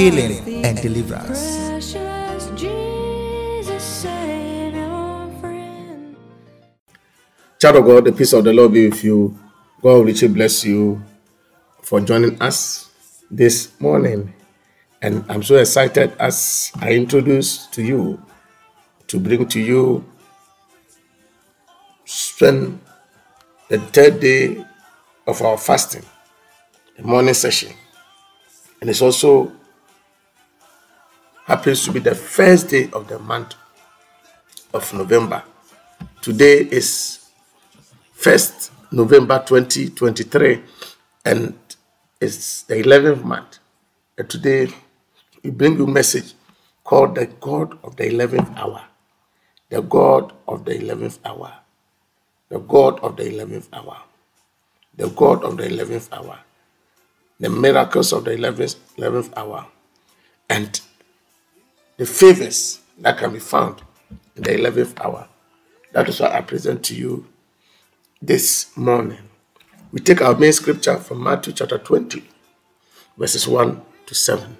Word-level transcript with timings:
healing, 0.00 0.64
and 0.64 0.80
deliverance. 0.80 1.68
Precious 1.68 2.48
Jesus, 2.56 3.84
Savior, 3.84 5.28
friend. 5.40 6.16
Child 7.60 7.76
of 7.76 7.84
God, 7.84 8.04
the 8.06 8.12
peace 8.12 8.32
of 8.32 8.44
the 8.44 8.52
Lord 8.54 8.72
be 8.72 8.88
with 8.88 9.04
you. 9.04 9.36
God 9.82 10.00
will 10.00 10.04
richly 10.04 10.28
bless 10.28 10.64
you 10.64 11.02
for 11.82 12.00
joining 12.00 12.40
us 12.40 12.88
this 13.30 13.78
morning. 13.78 14.32
And 15.02 15.22
I'm 15.28 15.42
so 15.42 15.56
excited 15.56 16.12
as 16.18 16.72
I 16.80 16.92
introduce 16.92 17.66
to 17.68 17.82
you 17.82 18.22
to 19.08 19.20
bring 19.20 19.46
to 19.48 19.60
you 19.60 20.04
spend 22.06 22.80
the 23.68 23.78
third 23.78 24.20
day 24.20 24.64
of 25.26 25.42
our 25.42 25.58
fasting, 25.58 26.04
the 26.96 27.02
morning 27.02 27.34
session. 27.34 27.72
And 28.80 28.88
it's 28.88 29.02
also 29.02 29.59
happens 31.50 31.84
to 31.84 31.90
be 31.90 31.98
the 31.98 32.14
first 32.14 32.68
day 32.68 32.88
of 32.92 33.08
the 33.08 33.18
month 33.18 33.56
of 34.72 34.94
November. 34.94 35.42
Today 36.22 36.58
is 36.60 37.28
1st 38.16 38.70
November 38.92 39.42
2023 39.44 40.62
and 41.24 41.58
it's 42.20 42.62
the 42.62 42.76
11th 42.76 43.24
month. 43.24 43.58
And 44.16 44.30
today 44.30 44.68
we 45.42 45.50
bring 45.50 45.76
you 45.76 45.86
a 45.86 45.90
message 45.90 46.34
called 46.84 47.16
the 47.16 47.26
God 47.26 47.76
of 47.82 47.96
the 47.96 48.04
11th 48.04 48.56
hour. 48.56 48.84
The 49.70 49.82
God 49.82 50.32
of 50.46 50.64
the 50.64 50.74
11th 50.74 51.18
hour. 51.24 51.52
The 52.48 52.60
God 52.60 53.00
of 53.00 53.16
the 53.16 53.24
11th 53.24 53.66
hour. 53.72 53.96
The 54.96 55.08
God 55.08 55.42
of 55.42 55.56
the 55.56 55.64
11th 55.64 56.12
hour. 56.12 56.38
The 57.40 57.50
miracles 57.50 58.12
of 58.12 58.24
the 58.24 58.36
11th, 58.36 58.76
11th 58.98 59.36
hour. 59.36 59.66
And 60.48 60.80
the 62.00 62.06
favors 62.06 62.80
that 62.96 63.18
can 63.18 63.30
be 63.30 63.38
found 63.38 63.82
in 64.34 64.42
the 64.42 64.48
11th 64.52 64.98
hour. 65.04 65.28
That 65.92 66.08
is 66.08 66.18
what 66.18 66.32
I 66.32 66.40
present 66.40 66.82
to 66.84 66.94
you 66.94 67.26
this 68.22 68.74
morning. 68.74 69.18
We 69.92 70.00
take 70.00 70.22
our 70.22 70.34
main 70.34 70.54
scripture 70.54 70.96
from 70.96 71.22
Matthew 71.22 71.52
chapter 71.52 71.76
20, 71.76 72.24
verses 73.18 73.46
1 73.46 73.82
to 74.06 74.14
7. 74.14 74.56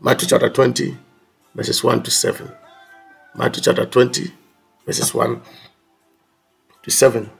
Matthew 0.00 0.26
chapter 0.26 0.48
20, 0.48 0.96
verses 1.54 1.84
1 1.84 2.02
to 2.02 2.10
7. 2.10 2.50
Matthew 3.34 3.62
chapter 3.62 3.84
20, 3.84 4.32
verses 4.86 5.12
1 5.12 5.42
to 6.82 6.90
7. 6.90 7.30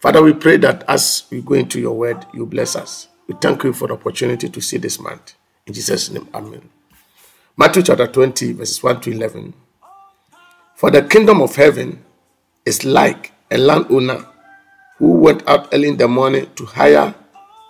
Father, 0.00 0.22
we 0.22 0.34
pray 0.34 0.58
that 0.58 0.84
as 0.86 1.24
we 1.30 1.40
go 1.40 1.54
into 1.54 1.80
your 1.80 1.96
word, 1.96 2.26
you 2.34 2.44
bless 2.44 2.76
us. 2.76 3.08
We 3.26 3.36
thank 3.40 3.64
you 3.64 3.72
for 3.72 3.88
the 3.88 3.94
opportunity 3.94 4.50
to 4.50 4.60
see 4.60 4.76
this 4.76 5.00
month. 5.00 5.32
In 5.66 5.72
Jesus' 5.72 6.10
name, 6.10 6.28
Amen. 6.34 6.68
Matthew 7.54 7.82
chapter 7.82 8.06
20, 8.06 8.52
verses 8.54 8.82
1 8.82 9.02
to 9.02 9.10
11. 9.10 9.52
For 10.74 10.90
the 10.90 11.02
kingdom 11.02 11.42
of 11.42 11.54
heaven 11.54 12.02
is 12.64 12.82
like 12.82 13.32
a 13.50 13.58
landowner 13.58 14.24
who 14.96 15.12
went 15.18 15.46
out 15.46 15.68
early 15.70 15.88
in 15.88 15.98
the 15.98 16.08
morning 16.08 16.48
to 16.54 16.64
hire 16.64 17.14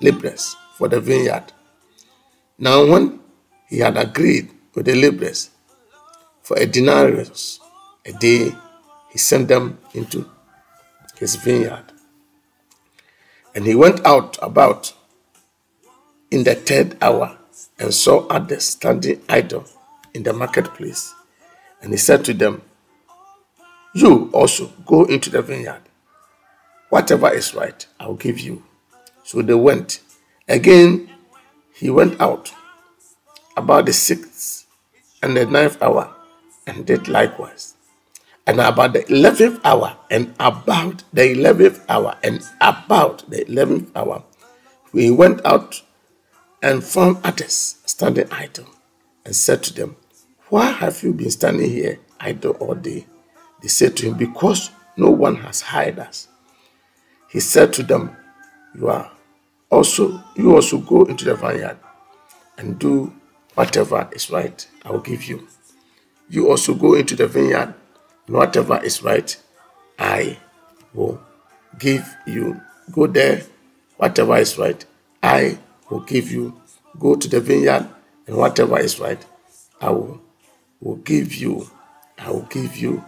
laborers 0.00 0.54
for 0.78 0.86
the 0.86 1.00
vineyard. 1.00 1.52
Now, 2.58 2.86
when 2.86 3.18
he 3.68 3.78
had 3.78 3.96
agreed 3.96 4.50
with 4.76 4.86
the 4.86 4.94
laborers 4.94 5.50
for 6.42 6.56
a 6.58 6.66
denarius 6.66 7.58
a 8.06 8.12
day, 8.12 8.54
he 9.10 9.18
sent 9.18 9.48
them 9.48 9.78
into 9.94 10.30
his 11.18 11.34
vineyard. 11.34 11.86
And 13.52 13.66
he 13.66 13.74
went 13.74 14.06
out 14.06 14.38
about 14.40 14.94
in 16.30 16.44
the 16.44 16.54
third 16.54 16.96
hour 17.02 17.36
and 17.78 17.92
saw 17.92 18.26
others 18.28 18.64
standing 18.64 19.22
idle 19.28 19.64
in 20.14 20.22
the 20.22 20.32
marketplace. 20.32 21.14
And 21.80 21.92
he 21.92 21.98
said 21.98 22.24
to 22.26 22.34
them, 22.34 22.62
You 23.94 24.30
also 24.32 24.68
go 24.86 25.04
into 25.04 25.30
the 25.30 25.42
vineyard. 25.42 25.82
Whatever 26.90 27.32
is 27.32 27.54
right, 27.54 27.86
I 27.98 28.06
will 28.06 28.16
give 28.16 28.38
you. 28.38 28.62
So 29.24 29.42
they 29.42 29.54
went. 29.54 30.00
Again, 30.48 31.10
he 31.74 31.90
went 31.90 32.20
out 32.20 32.52
about 33.56 33.86
the 33.86 33.92
sixth 33.92 34.66
and 35.22 35.36
the 35.36 35.46
ninth 35.46 35.80
hour 35.82 36.14
and 36.66 36.86
did 36.86 37.08
likewise. 37.08 37.74
And 38.46 38.60
about 38.60 38.92
the 38.92 39.10
eleventh 39.10 39.60
hour, 39.64 39.96
and 40.10 40.34
about 40.40 41.04
the 41.12 41.30
eleventh 41.30 41.84
hour, 41.88 42.18
and 42.24 42.42
about 42.60 43.30
the 43.30 43.46
eleventh 43.46 43.96
hour, 43.96 44.24
he 44.92 45.12
went 45.12 45.44
out 45.46 45.80
and 46.62 46.82
found 46.82 47.18
others 47.24 47.76
standing 47.84 48.30
idle, 48.30 48.66
and 49.24 49.34
said 49.34 49.62
to 49.64 49.74
them, 49.74 49.96
Why 50.48 50.66
have 50.70 51.02
you 51.02 51.12
been 51.12 51.30
standing 51.30 51.68
here 51.68 51.98
idle 52.20 52.52
all 52.52 52.74
day? 52.74 53.06
They 53.60 53.68
said 53.68 53.96
to 53.98 54.06
him, 54.06 54.16
Because 54.16 54.70
no 54.96 55.10
one 55.10 55.36
has 55.36 55.60
hired 55.60 55.98
us. 55.98 56.28
He 57.28 57.40
said 57.40 57.72
to 57.74 57.82
them, 57.82 58.16
You 58.74 58.88
are 58.88 59.10
also 59.70 60.22
you 60.36 60.54
also 60.54 60.78
go 60.78 61.04
into 61.04 61.24
the 61.24 61.34
vineyard 61.34 61.78
and 62.58 62.78
do 62.78 63.12
whatever 63.54 64.08
is 64.12 64.30
right. 64.30 64.66
I 64.84 64.90
will 64.92 65.00
give 65.00 65.24
you. 65.24 65.48
You 66.28 66.48
also 66.50 66.74
go 66.74 66.94
into 66.94 67.16
the 67.16 67.26
vineyard, 67.26 67.74
and 68.26 68.36
whatever 68.36 68.82
is 68.82 69.02
right, 69.02 69.36
I 69.98 70.38
will 70.94 71.20
give 71.78 72.06
you. 72.26 72.60
Go 72.90 73.06
there, 73.06 73.42
whatever 73.96 74.36
is 74.36 74.58
right, 74.58 74.84
I 75.22 75.58
will 75.92 76.00
give 76.00 76.30
you. 76.30 76.58
Go 76.98 77.14
to 77.16 77.28
the 77.28 77.40
vineyard, 77.40 77.88
and 78.26 78.36
whatever 78.36 78.78
is 78.78 78.98
right, 78.98 79.24
I 79.80 79.90
will, 79.90 80.20
will 80.80 80.96
give 80.96 81.34
you. 81.34 81.70
I 82.18 82.30
will 82.30 82.42
give 82.50 82.76
you. 82.76 83.04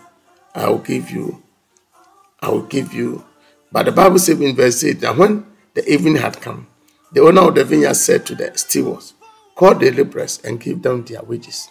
I 0.55 0.69
will 0.69 0.79
give 0.79 1.11
you. 1.11 1.43
I 2.41 2.51
will 2.51 2.63
give 2.63 2.93
you. 2.93 3.25
But 3.73 3.87
the 3.87 3.93
Bible 3.93 4.19
says 4.19 4.41
in 4.41 4.55
verse 4.55 4.85
8 4.85 5.01
that 5.01 5.17
when 5.17 5.47
the 5.75 5.87
evening 5.91 6.17
had 6.17 6.41
come, 6.41 6.67
the 7.13 7.21
owner 7.23 7.43
of 7.43 7.55
the 7.55 7.65
vineyard 7.65 7.95
said 7.95 8.27
to 8.27 8.35
the 8.35 8.53
stewards, 8.57 9.15
Call 9.55 9.75
the 9.75 9.91
laborers 9.91 10.41
and 10.45 10.61
give 10.61 10.83
them 10.83 11.05
their 11.05 11.23
wages, 11.23 11.69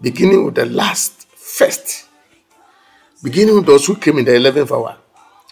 beginning 0.00 0.44
with 0.44 0.54
the 0.54 0.66
last 0.66 1.26
first, 1.28 2.06
beginning 3.22 3.56
with 3.56 3.66
those 3.66 3.86
who 3.86 3.96
came 3.96 4.18
in 4.18 4.24
the 4.24 4.32
11th 4.32 4.70
hour. 4.70 4.96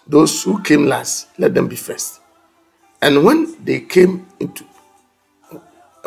Those 0.07 0.43
who 0.43 0.61
came 0.61 0.85
last, 0.85 1.27
let 1.37 1.53
them 1.53 1.67
be 1.67 1.75
first. 1.75 2.21
And 3.01 3.25
when 3.25 3.63
they 3.63 3.81
came 3.81 4.27
into, 4.39 4.65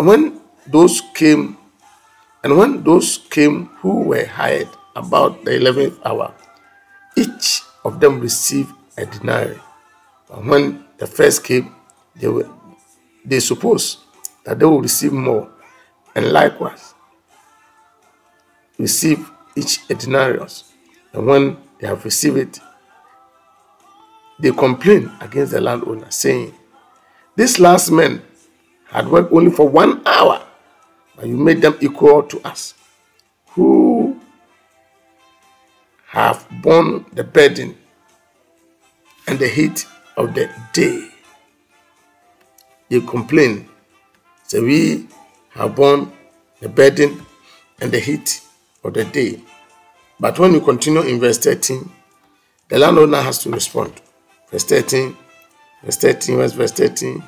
when 0.06 0.40
those 0.66 1.02
came, 1.14 1.56
and 2.44 2.56
when 2.56 2.82
those 2.82 3.18
came 3.30 3.66
who 3.80 4.02
were 4.04 4.26
hired 4.26 4.68
about 4.94 5.44
the 5.44 5.52
11th 5.52 5.98
hour, 6.04 6.34
each 7.16 7.62
of 7.84 8.00
them 8.00 8.20
received 8.20 8.72
a 8.96 9.06
denarius. 9.06 9.60
But 10.28 10.44
when 10.44 10.84
the 10.98 11.06
first 11.06 11.44
came, 11.44 11.74
they 12.16 12.28
were 12.28 12.48
they 13.24 13.40
supposed 13.40 13.98
that 14.44 14.58
they 14.58 14.64
will 14.64 14.80
receive 14.80 15.12
more, 15.12 15.50
and 16.14 16.32
likewise 16.32 16.94
receive 18.78 19.30
each 19.56 19.80
a 19.90 19.94
denarius. 19.94 20.64
And 21.12 21.26
when 21.26 21.56
they 21.80 21.86
have 21.86 22.04
received 22.04 22.36
it, 22.36 22.60
they 24.38 24.52
complain 24.52 25.10
against 25.20 25.52
the 25.52 25.60
landowner, 25.60 26.10
saying, 26.10 26.54
This 27.34 27.58
last 27.58 27.90
men 27.90 28.22
had 28.88 29.08
worked 29.08 29.32
only 29.32 29.50
for 29.50 29.68
one 29.68 30.02
hour, 30.06 30.44
but 31.16 31.26
you 31.26 31.36
made 31.36 31.62
them 31.62 31.76
equal 31.80 32.22
to 32.24 32.40
us, 32.46 32.74
who 33.50 34.18
have 36.06 36.46
borne 36.62 37.04
the 37.12 37.22
burden 37.22 37.76
and 39.26 39.38
the 39.38 39.48
heat 39.48 39.86
of 40.16 40.34
the 40.34 40.50
day. 40.72 41.08
You 42.88 43.02
complain. 43.02 43.68
So 44.46 44.64
we 44.64 45.06
have 45.50 45.76
borne 45.76 46.10
the 46.60 46.68
burden 46.70 47.20
and 47.80 47.92
the 47.92 48.00
heat 48.00 48.40
of 48.82 48.94
the 48.94 49.04
day. 49.04 49.40
But 50.18 50.38
when 50.38 50.54
you 50.54 50.60
continue 50.62 51.02
in 51.02 51.20
verse 51.20 51.38
13, 51.38 51.90
the 52.68 52.78
landowner 52.78 53.20
has 53.20 53.38
to 53.40 53.50
respond. 53.50 53.92
Verse 54.50 54.64
13, 54.64 55.14
verse 55.84 55.96
13, 55.96 56.36
verse, 56.36 56.52
verse 56.52 56.72
13, 56.72 57.22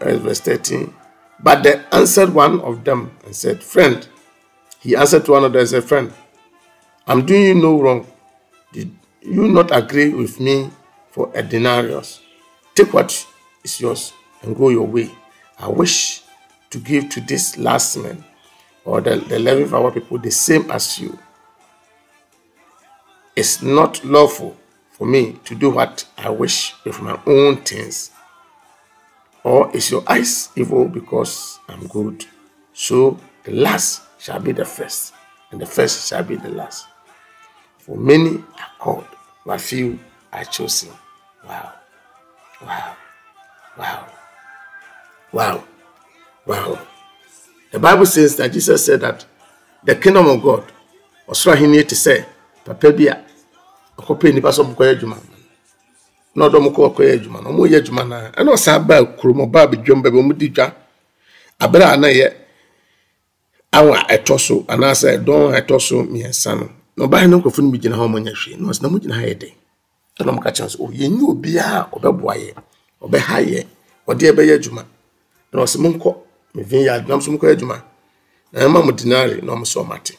verse, 0.00 0.18
verse 0.20 0.40
13. 0.40 0.94
But 1.42 1.62
they 1.62 1.82
answered 1.92 2.32
one 2.32 2.60
of 2.60 2.84
them 2.84 3.16
and 3.24 3.34
said, 3.34 3.62
Friend, 3.62 4.06
he 4.80 4.96
answered 4.96 5.24
to 5.26 5.34
another 5.34 5.58
of 5.58 5.62
and 5.62 5.68
said, 5.68 5.84
Friend, 5.84 6.12
I'm 7.06 7.26
doing 7.26 7.42
you 7.44 7.54
no 7.54 7.80
wrong. 7.80 8.06
Did 8.72 8.94
you 9.22 9.48
not 9.48 9.74
agree 9.76 10.10
with 10.10 10.38
me 10.40 10.70
for 11.10 11.30
a 11.34 11.42
denarius? 11.42 12.20
Take 12.74 12.92
what 12.92 13.26
is 13.64 13.80
yours 13.80 14.12
and 14.42 14.56
go 14.56 14.68
your 14.68 14.86
way. 14.86 15.10
I 15.58 15.68
wish 15.68 16.22
to 16.70 16.78
give 16.78 17.08
to 17.10 17.20
this 17.20 17.58
last 17.58 17.96
man 17.96 18.24
or 18.84 19.00
the, 19.00 19.16
the 19.16 19.36
11th 19.36 19.72
hour 19.72 19.90
people 19.90 20.18
the 20.18 20.30
same 20.30 20.70
as 20.70 20.98
you. 20.98 21.18
It's 23.36 23.62
not 23.62 24.04
lawful 24.04 24.56
for 24.90 25.06
me 25.06 25.38
to 25.44 25.54
do 25.54 25.70
what 25.70 26.04
I 26.18 26.30
wish 26.30 26.74
with 26.84 27.00
my 27.00 27.18
own 27.26 27.56
things. 27.58 28.10
Or 29.44 29.74
is 29.74 29.90
your 29.90 30.04
eyes 30.06 30.50
evil 30.56 30.86
because 30.86 31.58
I'm 31.68 31.86
good? 31.88 32.24
So 32.72 33.18
the 33.44 33.52
last 33.52 34.02
shall 34.18 34.40
be 34.40 34.52
the 34.52 34.64
first, 34.64 35.14
and 35.50 35.60
the 35.60 35.66
first 35.66 36.08
shall 36.08 36.22
be 36.22 36.36
the 36.36 36.48
last. 36.50 36.86
For 37.78 37.96
many 37.96 38.36
are 38.38 38.70
called, 38.78 39.06
but 39.44 39.60
few 39.60 39.98
are 40.32 40.44
chosen. 40.44 40.90
Wow. 41.46 41.72
Wow. 42.64 42.96
Wow. 43.76 44.06
Wow. 45.32 45.64
Wow. 46.46 46.78
The 47.72 47.78
Bible 47.78 48.06
says 48.06 48.36
that 48.36 48.52
Jesus 48.52 48.86
said 48.86 49.00
that 49.00 49.24
the 49.82 49.96
kingdom 49.96 50.26
of 50.28 50.42
God, 50.42 50.70
ɔsoro 51.28 51.54
ahenni 51.56 51.82
te 51.88 51.94
sɛ 51.96 52.24
papa 52.64 52.92
bi 52.92 53.04
a 53.08 53.24
na 56.34 56.46
ɔdɔ 56.48 56.56
ɔmokɔ 56.60 56.80
ɔkɔyɛ 56.88 57.12
adwuma 57.16 57.38
na 57.42 57.48
ɔmoyɛ 57.50 57.76
adwuma 57.80 58.02
no 58.08 58.16
ɛna 58.38 58.50
ɔsan 58.56 58.86
baa 58.86 59.02
kurom 59.18 59.38
ɔbaa 59.46 59.66
badwam 59.70 60.02
baabi 60.02 60.18
ɔmodi 60.22 60.48
dwa 60.54 60.66
abere 61.60 61.84
a 61.84 61.96
na 61.96 62.08
yɛ 62.08 62.26
awa 63.72 63.96
ɛtɔ 64.14 64.38
so 64.40 64.64
anaasɛ 64.68 65.08
ɛdɔn 65.18 65.54
a 65.54 65.60
ɛtɔ 65.60 65.80
so 65.80 66.02
mmiɛnsa 66.02 66.50
no 66.58 66.68
na 66.96 67.04
ɔbaa 67.06 67.28
no 67.28 67.38
nkurɔfoɔ 67.40 67.62
no 67.64 67.70
bi 67.70 67.78
gyina 67.78 67.96
hɔ 67.96 68.04
ɔmonyɛ 68.08 68.32
hwee. 68.34 68.56
Na 68.58 68.68
ɔsɛ 68.68 68.82
na 68.82 68.88
mogyina 68.88 69.14
ha 69.14 69.22
yɛ 69.26 69.38
den 69.38 69.52
ɛna 70.20 70.30
ɔmoka 70.32 70.50
kyerɛ 70.52 70.64
no 70.64 70.68
sɛ 70.72 70.76
"Oh, 70.80 70.90
yɛnyɛ 70.90 71.22
obiara 71.32 71.88
ɔbɛboa 71.92 72.34
yɛ 72.42 72.50
ɔbɛha 73.04 73.36
yɛ 73.52 73.60
ɔde 74.08 74.24
ɛbɛyɛ 74.32 74.52
adwuma 74.58 74.82
na 75.52 75.62
ɔsɛ 75.62 75.76
monkɔ 75.84 76.16
me 76.54 76.62
vineyard 76.62 77.08
nam 77.08 77.20
so 77.20 77.30
mokɔyɛ 77.32 77.52
adwuma 77.56 77.82
na 78.52 78.60
ɛma 78.60 78.84
mo 78.84 78.92
dinari 78.92 79.40
na 79.42 79.52
ɔmo 79.52 79.64
sɛ 79.64 79.78
ɔmate 79.84 80.14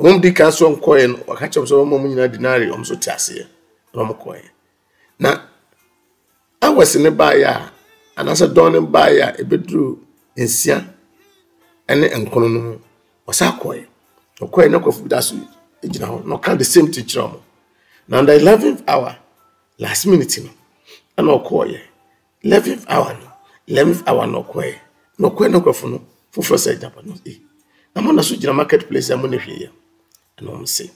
ɔmo 0.00 0.20
di 0.22 0.32
kan 0.32 0.52
so 0.52 0.68
nkɔɛ 0.74 1.08
no 1.08 1.16
ɔka 1.34 1.48
kyerɛ 1.52 1.84
mo 1.84 1.84
ɔmo 1.84 2.00
mo 2.00 2.08
nyinaa 2.08 2.28
dinari 2.32 2.66
ɔmo 2.72 2.84
so 2.86 2.94
te 2.96 3.10
aseɛ 3.10 3.46
na 3.94 4.02
ɔmo 4.02 4.16
kɔɛ 4.16 4.40
na 5.22 5.30
awɛsi 6.66 6.98
ne 7.02 7.10
baayɛ 7.20 7.46
a 7.46 7.72
anaasɛ 8.18 8.46
dɔn 8.56 8.72
ne 8.72 8.78
baayɛ 8.94 9.22
a 9.28 9.30
ebeduru 9.42 9.86
nsia 10.36 10.76
ɛne 11.90 12.06
nkono 12.22 12.46
no 12.54 12.58
mu 12.66 12.72
ɔsa 13.30 13.46
kɔɛ 13.60 13.80
ɔkɔɛ 14.44 14.70
na 14.70 14.78
kɔfu 14.84 15.08
da 15.08 15.20
so 15.20 15.34
gyina 15.82 16.06
hɔ 16.10 16.24
na 16.26 16.34
ɔka 16.36 16.58
the 16.58 16.64
same 16.64 16.88
thing 16.92 17.04
kyerɛ 17.04 17.24
ɔmo 17.28 17.40
na 18.08 18.22
the 18.22 18.34
eleventh 18.34 18.82
hour 18.88 19.16
last 19.78 20.06
minute 20.06 20.38
no 20.44 20.50
ɛna 21.18 21.30
ɔkɔɔyɛ 21.40 21.80
eleventh 22.44 22.84
hour 22.88 23.12
no 23.20 23.26
eleventh 23.68 24.02
hour 24.08 24.26
na 24.26 24.38
ɔkɔɛ 24.42 24.74
na 25.18 25.28
ɔkɔɛ 25.28 25.50
na 25.50 25.58
nkurɔfo 25.60 25.86
no 25.90 25.98
foforɔ 26.32 26.56
sɛ 26.64 26.78
gyapa 26.80 27.02
no 27.04 27.14
ee 27.26 27.40
na 27.94 28.00
mo 28.02 28.12
na 28.12 28.22
so 28.22 28.34
gyina 28.36 28.54
market 28.54 28.88
place 28.88 29.10
a 29.10 29.16
mo 29.16 29.26
na 29.26 29.36
hwɛ 29.36 29.54
yɛ. 29.62 29.68
Ɛna 30.38 30.50
ɔmo 30.54 30.66
se. 30.68 30.90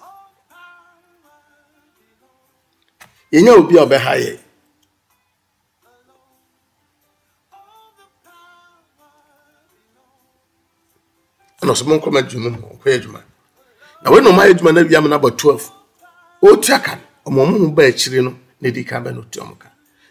Yɛnya 3.35 3.53
obi 3.59 3.75
a 3.79 3.83
ɔbɛha 3.85 4.13
yɛ. 4.25 4.33
Ɛna 11.61 11.73
ɔsɛ 11.75 11.85
mo 11.89 11.95
nkɔma 11.99 12.19
adwuma 12.23 12.51
mu 12.55 12.59
ɔkɔyɛ 12.75 12.95
adwuma. 12.99 13.21
Na 14.03 14.11
wɔn 14.11 14.23
na 14.23 14.31
ɔmo 14.31 14.41
ayɛ 14.43 14.51
adwuma 14.55 14.73
na 14.75 14.81
awia 14.83 15.01
mo 15.03 15.09
na 15.09 15.19
abɔ 15.19 15.37
twelve. 15.37 15.65
Ɔretua 16.43 16.79
ka 16.85 16.95
no 17.27 17.31
ɔmo 17.43 17.59
ho 17.59 17.71
ba 17.71 17.83
akyire 17.83 18.23
no 18.23 18.31
na 18.61 18.69
edi 18.69 18.85
kan 18.85 19.03
bɛ 19.03 19.11
na 19.15 19.21
otua 19.21 19.43
ɔmo 19.45 19.59
ka. 19.59 19.69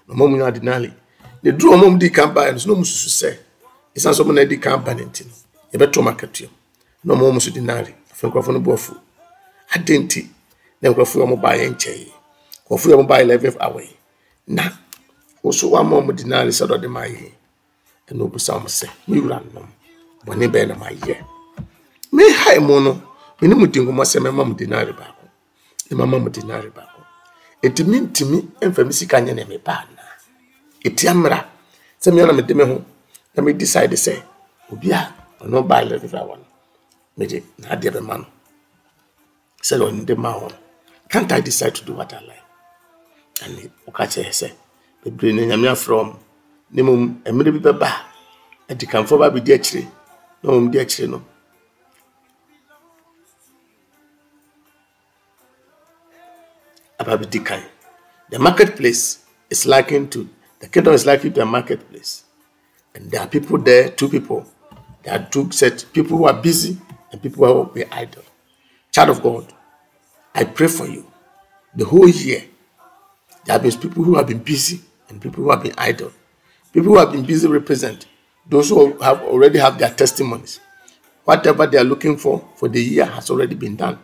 Na 0.08 0.14
ɔmo 0.16 0.24
ɔmo 0.28 0.36
nyɛ 0.38 0.48
adenali 0.52 0.92
na 1.44 1.50
eduru 1.52 1.72
ɔmo 1.76 1.86
ɔmo 1.88 2.00
di 2.00 2.10
kan 2.10 2.34
ba 2.34 2.42
yɛ 2.48 2.52
no 2.52 2.58
so 2.60 2.68
na 2.70 2.76
ɔmo 2.76 2.84
susu 2.86 3.10
sɛ 3.10 3.38
esan 3.96 4.14
so 4.14 4.24
ɔmo 4.26 4.34
na 4.34 4.42
edi 4.42 4.58
kan 4.58 4.84
ba 4.84 4.94
ne 4.94 5.04
nti 5.06 5.24
no 5.24 5.34
yɛbɛto 5.72 6.02
ɔmo 6.02 6.12
akatua 6.12 6.50
na 7.06 7.14
ɔmo 7.16 7.32
ɔmo 7.32 7.42
so 7.42 7.52
dinari 7.52 7.94
afei 8.12 8.28
no 8.52 8.60
bɔ 8.60 8.74
afu 8.74 8.96
adi 9.76 9.98
nti 9.98 10.28
na 10.82 10.90
nkurɔfoɔ 10.90 11.24
ɔmo 11.24 11.40
ba 11.42 11.56
yɛ 11.56 11.70
nkyɛn 11.72 12.13
yi 12.82 12.94
ɔmo 12.96 13.08
ba 13.08 13.16
yɛ 13.20 13.24
eleven 13.26 13.56
hour 13.62 13.82
yi 13.82 13.94
na 14.48 14.64
woso 15.44 15.66
wama 15.74 15.94
ɔmo 16.00 16.12
dinari 16.18 16.52
sɛ 16.58 16.64
ɔde 16.76 16.88
ma 16.96 17.02
yɛ 17.14 17.32
ɛna 18.10 18.22
obusa 18.26 18.52
ɔmo 18.58 18.70
sɛ 18.80 18.88
me 19.08 19.20
wura 19.22 19.40
nom 19.54 19.68
bɔne 20.26 20.46
bɛyɛ 20.54 20.68
na 20.68 20.76
ma 20.76 20.88
yɛ 20.90 21.16
me 22.16 22.24
ha 22.40 22.60
mu 22.60 22.80
no 22.80 22.92
me 23.42 23.48
ne 23.48 23.56
mu 23.56 23.66
di 23.68 23.80
nkɔmɔ 23.80 24.04
sɛ 24.12 24.18
mɛma 24.26 24.44
mo 24.48 24.54
dinari 24.54 24.94
baako 24.94 25.26
ne 25.90 25.94
mama 25.98 26.20
mo 26.20 26.30
dinari 26.30 26.70
baako 26.78 27.00
eti 27.62 27.84
mi 27.84 27.98
ntumi 28.00 28.38
mfa 28.70 28.84
mi 28.86 28.94
sika 28.94 29.18
nyɛ 29.22 29.34
na 29.36 29.44
me 29.46 29.58
ba 29.58 29.74
ana 29.86 30.04
eti 30.86 31.08
amra 31.08 31.40
sɛ 32.02 32.10
mi 32.14 32.22
na 32.22 32.34
me 32.34 32.42
de 32.42 32.54
me 32.54 32.64
ho 32.66 32.78
na 33.36 33.40
me 33.44 33.54
decide 33.54 33.96
sɛ 34.06 34.14
obi 34.72 34.92
a 34.92 35.02
ɔno 35.42 35.68
ba 35.68 35.82
eleven 35.82 36.16
hour 36.20 36.38
no 36.38 36.46
me 37.18 37.26
de 37.28 37.38
n'adeɛ 37.62 37.92
bɛ 37.96 38.02
ma 38.02 38.18
no. 38.18 38.26
Sɛ 39.68 39.76
ɔno 39.80 40.04
de 40.06 40.16
ma 40.16 40.32
hɔ 40.34 40.48
no 40.52 40.58
can't 41.10 41.32
I 41.32 41.40
decide 41.40 41.74
to 41.76 41.86
do 41.86 41.94
what 41.94 42.12
I 42.14 42.20
like 42.30 42.43
ɛne 43.44 43.62
ɔka 43.88 44.04
kyerɛ 44.12 44.32
sɛ 44.40 44.48
bebree 45.04 45.34
no 45.36 45.42
nyame 45.50 45.68
afrɛ 45.76 45.94
ɔmo 46.02 46.16
ne 46.74 46.82
mmom 46.82 47.02
mmerɛ 47.26 47.52
bi 47.56 47.60
bɛba 47.68 47.90
adikanfoɔ 48.70 49.18
ba 49.20 49.28
bɛdi 49.36 49.52
akyire 49.58 49.88
na 50.44 50.50
ɔmo 50.52 50.72
di 50.72 50.80
akyire 50.80 51.08
no. 51.10 51.20
Aba 57.00 57.18
bɛdi 57.18 57.40
kan. 57.46 57.62
The 58.30 58.40
marketplace 58.40 59.20
is 59.50 59.66
likened 59.66 60.12
to 60.14 60.30
the 60.60 60.68
kingdom 60.68 60.94
is 60.94 61.06
likened 61.06 61.36
to 61.36 61.42
a 61.42 61.46
marketplace. 61.46 62.24
And 62.96 63.12
there 63.12 63.22
are 63.22 63.28
people 63.28 63.58
there 63.58 63.90
two 63.90 64.08
people. 64.10 64.46
There 65.04 65.14
are 65.14 65.28
two 65.30 65.52
set 65.52 65.86
people 65.94 66.18
who 66.18 66.26
are 66.26 66.34
busy 66.42 66.78
and 67.12 67.22
people 67.22 67.46
who 67.46 67.82
are 67.82 67.88
idle. 67.92 68.24
Child 68.92 69.10
of 69.10 69.22
god 69.24 69.54
i 70.36 70.44
pray 70.44 70.68
for 70.68 70.88
you. 70.88 71.06
The 71.76 71.86
whole 71.86 72.08
year 72.10 72.44
there 73.46 73.54
have 73.54 73.64
been 73.64 73.78
people 73.80 74.04
who 74.04 74.16
have 74.16 74.28
been 74.28 74.40
busy 74.40 74.82
and 75.10 75.22
people 75.22 75.44
who 75.44 75.52
have 75.52 75.64
been 75.64 75.74
idle. 75.78 76.12
People 76.72 76.94
who 76.94 76.98
have 76.98 77.12
been 77.12 77.26
busy 77.26 77.48
represent 77.48 78.08
those 78.50 78.70
who 78.70 78.98
have 79.00 79.22
already 79.22 79.60
have 79.60 79.78
their 79.78 79.90
testimonies. 79.90 80.60
Whatever 81.24 81.68
they 81.68 81.78
are 81.78 81.84
looking 81.84 82.18
for 82.18 82.48
for 82.56 82.68
the 82.68 82.82
year 82.82 83.06
has 83.06 83.30
already 83.30 83.56
been 83.56 83.76
done. 83.76 84.00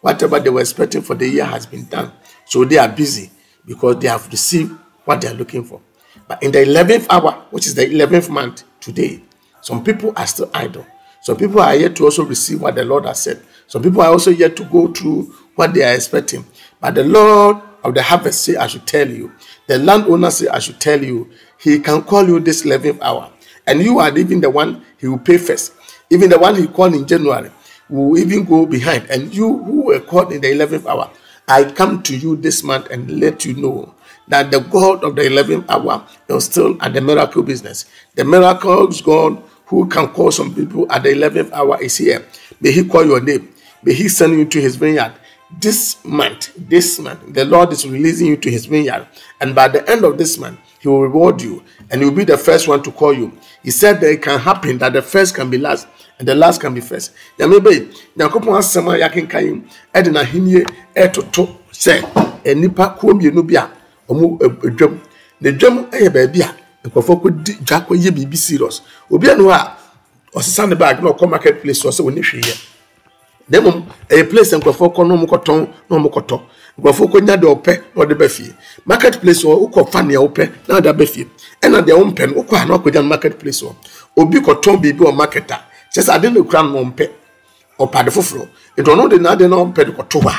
Whatever 0.00 0.38
they 0.40 0.50
were 0.50 0.60
expecting 0.60 1.02
for 1.02 1.14
the 1.14 1.28
year 1.28 1.44
has 1.44 1.66
been 1.66 1.84
done. 1.86 2.12
So 2.46 2.64
they 2.64 2.78
are 2.78 2.88
busy 2.88 3.30
because 3.66 3.96
they 3.98 4.08
have 4.08 4.26
received 4.30 4.72
what 5.04 5.20
they 5.20 5.28
are 5.28 5.34
looking 5.34 5.64
for. 5.64 5.80
But 6.28 6.42
in 6.42 6.52
the 6.52 6.58
11th 6.58 7.06
hour, 7.10 7.44
which 7.50 7.66
is 7.66 7.74
the 7.74 7.86
11th 7.86 8.30
month 8.30 8.64
today, 8.80 9.22
some 9.60 9.82
people 9.84 10.12
are 10.16 10.26
still 10.26 10.50
idle. 10.54 10.86
Some 11.22 11.36
people 11.36 11.60
are 11.60 11.74
yet 11.74 11.96
to 11.96 12.04
also 12.04 12.24
receive 12.24 12.62
what 12.62 12.76
the 12.76 12.84
Lord 12.84 13.04
has 13.04 13.20
said. 13.22 13.42
Some 13.66 13.82
people 13.82 14.00
are 14.00 14.08
also 14.08 14.30
yet 14.30 14.56
to 14.56 14.64
go 14.64 14.88
through 14.88 15.34
what 15.54 15.74
they 15.74 15.82
are 15.82 15.94
expecting. 15.94 16.44
But 16.80 16.94
the 16.94 17.04
Lord 17.04 17.58
of 17.84 17.94
the 17.94 18.02
harvest 18.02 18.44
say, 18.44 18.56
I 18.56 18.66
should 18.66 18.86
tell 18.86 19.08
you. 19.08 19.32
The 19.66 19.78
landowner 19.78 20.30
say, 20.30 20.48
I 20.48 20.58
should 20.58 20.80
tell 20.80 21.02
you. 21.02 21.30
He 21.58 21.78
can 21.78 22.02
call 22.02 22.26
you 22.26 22.40
this 22.40 22.62
11th 22.64 23.00
hour. 23.02 23.30
And 23.66 23.82
you 23.82 23.98
are 23.98 24.16
even 24.16 24.40
the 24.40 24.50
one 24.50 24.84
he 24.98 25.08
will 25.08 25.18
pay 25.18 25.38
first. 25.38 25.74
Even 26.10 26.30
the 26.30 26.38
one 26.38 26.54
he 26.56 26.66
called 26.66 26.94
in 26.94 27.06
January 27.06 27.50
will 27.88 28.18
even 28.18 28.44
go 28.44 28.66
behind. 28.66 29.08
And 29.10 29.34
you 29.34 29.58
who 29.58 29.86
were 29.86 30.00
called 30.00 30.32
in 30.32 30.40
the 30.40 30.48
11th 30.48 30.86
hour, 30.86 31.10
I 31.46 31.64
come 31.70 32.02
to 32.04 32.16
you 32.16 32.36
this 32.36 32.62
month 32.62 32.90
and 32.90 33.20
let 33.20 33.44
you 33.44 33.54
know 33.54 33.94
that 34.28 34.50
the 34.50 34.60
God 34.60 35.04
of 35.04 35.16
the 35.16 35.22
11th 35.22 35.68
hour 35.68 36.06
is 36.28 36.44
still 36.44 36.76
at 36.80 36.92
the 36.94 37.00
miracle 37.00 37.42
business. 37.42 37.86
The 38.14 38.24
miracles 38.24 39.00
God 39.02 39.42
who 39.66 39.88
can 39.88 40.08
call 40.08 40.30
some 40.30 40.54
people 40.54 40.90
at 40.90 41.02
the 41.02 41.10
11th 41.10 41.52
hour 41.52 41.80
is 41.80 41.96
here. 41.96 42.24
May 42.60 42.72
he 42.72 42.84
call 42.84 43.04
your 43.04 43.20
name. 43.20 43.52
May 43.82 43.94
he 43.94 44.08
send 44.08 44.32
you 44.32 44.44
to 44.44 44.60
his 44.60 44.76
vineyard. 44.76 45.12
This 45.58 46.02
month, 46.04 46.52
this 46.56 46.98
month, 47.00 47.20
the 47.34 47.44
Lord 47.44 47.72
is 47.72 47.86
releasing 47.86 48.28
you 48.28 48.36
to 48.36 48.50
his 48.50 48.66
vineyard. 48.66 49.06
And 49.40 49.54
by 49.54 49.68
the 49.68 49.88
end 49.90 50.04
of 50.04 50.16
this 50.16 50.38
month, 50.38 50.58
he 50.78 50.88
will 50.88 51.02
reward 51.02 51.42
you 51.42 51.62
and 51.90 52.00
he 52.00 52.08
will 52.08 52.14
be 52.16 52.24
the 52.24 52.38
first 52.38 52.68
one 52.68 52.82
to 52.84 52.92
call 52.92 53.12
you. 53.12 53.36
He 53.62 53.70
said 53.70 54.00
that 54.00 54.10
it 54.10 54.22
can 54.22 54.38
happen 54.38 54.78
that 54.78 54.92
the 54.92 55.02
first 55.02 55.34
can 55.34 55.50
be 55.50 55.58
last 55.58 55.86
and 56.18 56.26
the 56.28 56.34
last 56.34 56.60
can 56.60 56.72
be 56.72 56.80
first. 56.80 57.12
Nyame 57.38 57.58
bɛyi, 57.58 57.92
Nyankopɔn 58.16 58.58
asɛm 58.58 58.88
a 58.94 58.98
yɛakenkan 59.08 59.42
yi 59.42 59.62
ɛde 59.94 60.08
n'ahennie 60.14 60.66
ɛtoto 60.94 61.56
sɛ 61.72 62.00
nnipa 62.44 62.96
kuo 62.98 63.12
mmienu 63.12 63.42
bi 63.46 63.56
a 63.56 63.70
ɔmo 64.08 64.38
ɛ- 64.38 64.76
dwam 64.76 65.00
na 65.40 65.50
dwam 65.50 65.90
yɛ 65.90 66.08
baabi 66.12 66.40
a 66.42 66.54
nkurɔfoɔ 66.88 67.22
kɔ 67.22 67.44
di 67.44 67.52
dwa 67.54 67.80
kɔ 67.86 67.96
yɛ 67.98 68.10
biribi 68.10 68.36
serious 68.36 68.80
obi 69.10 69.26
hɔ 69.26 69.50
a 69.52 69.76
ɔsesa 70.34 70.68
ne 70.68 70.74
bag 70.76 71.02
na 71.02 71.10
ɔkɔ 71.10 71.28
market 71.28 71.60
place 71.62 71.82
ɔsɛ 71.82 72.00
wɔn 72.04 72.14
ne 72.14 72.20
hwee 72.22 72.69
na 73.50 73.60
mmom 73.60 73.82
ɛyɛ 74.08 74.28
place 74.30 74.52
nkurɔfoɔ 74.56 74.88
kɔ 74.94 75.06
na 75.08 75.14
ɔmo 75.14 75.26
kɔtɔn 75.26 75.60
na 75.90 75.96
ɔmo 75.96 76.08
kɔtɔ 76.14 76.36
nkurɔfoɔ 76.78 77.06
kɔ 77.12 77.18
nya 77.26 77.36
deɛ 77.36 77.50
ɔpɛ 77.54 77.72
na 77.94 78.02
ɔde 78.04 78.14
ba 78.18 78.28
fie. 78.28 78.54
Market 78.86 79.20
place 79.20 79.42
hɔ 79.44 79.54
wokɔ 79.62 79.90
fa 79.92 80.02
nea 80.02 80.18
ɔpɛ 80.18 80.50
na 80.68 80.78
ɔde 80.80 80.88
aba 80.88 81.06
fie. 81.06 81.26
Ɛna 81.62 81.82
deɛ 81.82 81.94
ɔmpɛ 82.02 82.26
no 82.28 82.42
wokɔ 82.42 82.54
a 82.62 82.64
na 82.66 82.78
ɔkɔgya 82.78 83.02
no 83.02 83.08
market 83.08 83.38
place 83.38 83.62
hɔ. 83.62 83.74
Obi 84.16 84.38
kɔtɔn 84.40 84.80
biribi 84.80 84.98
wɔ 85.04 85.14
market 85.14 85.50
a 85.50 85.60
kyɛ 85.92 86.02
sɛ 86.02 86.14
ade 86.16 86.32
no 86.32 86.44
kura 86.44 86.62
no 86.62 86.84
ɔmpɛ. 86.84 87.08
Ɔpɛ 87.78 87.96
ade 88.00 88.10
foforɔ. 88.10 88.48
Nti 88.78 88.90
ɔno 88.90 89.10
de 89.10 89.18
n'ade 89.18 89.48
na 89.50 89.56
ɔmpɛ 89.56 89.84
de 89.86 89.92
kɔtɔ 89.92 90.20
hɔ 90.22 90.28
a 90.28 90.32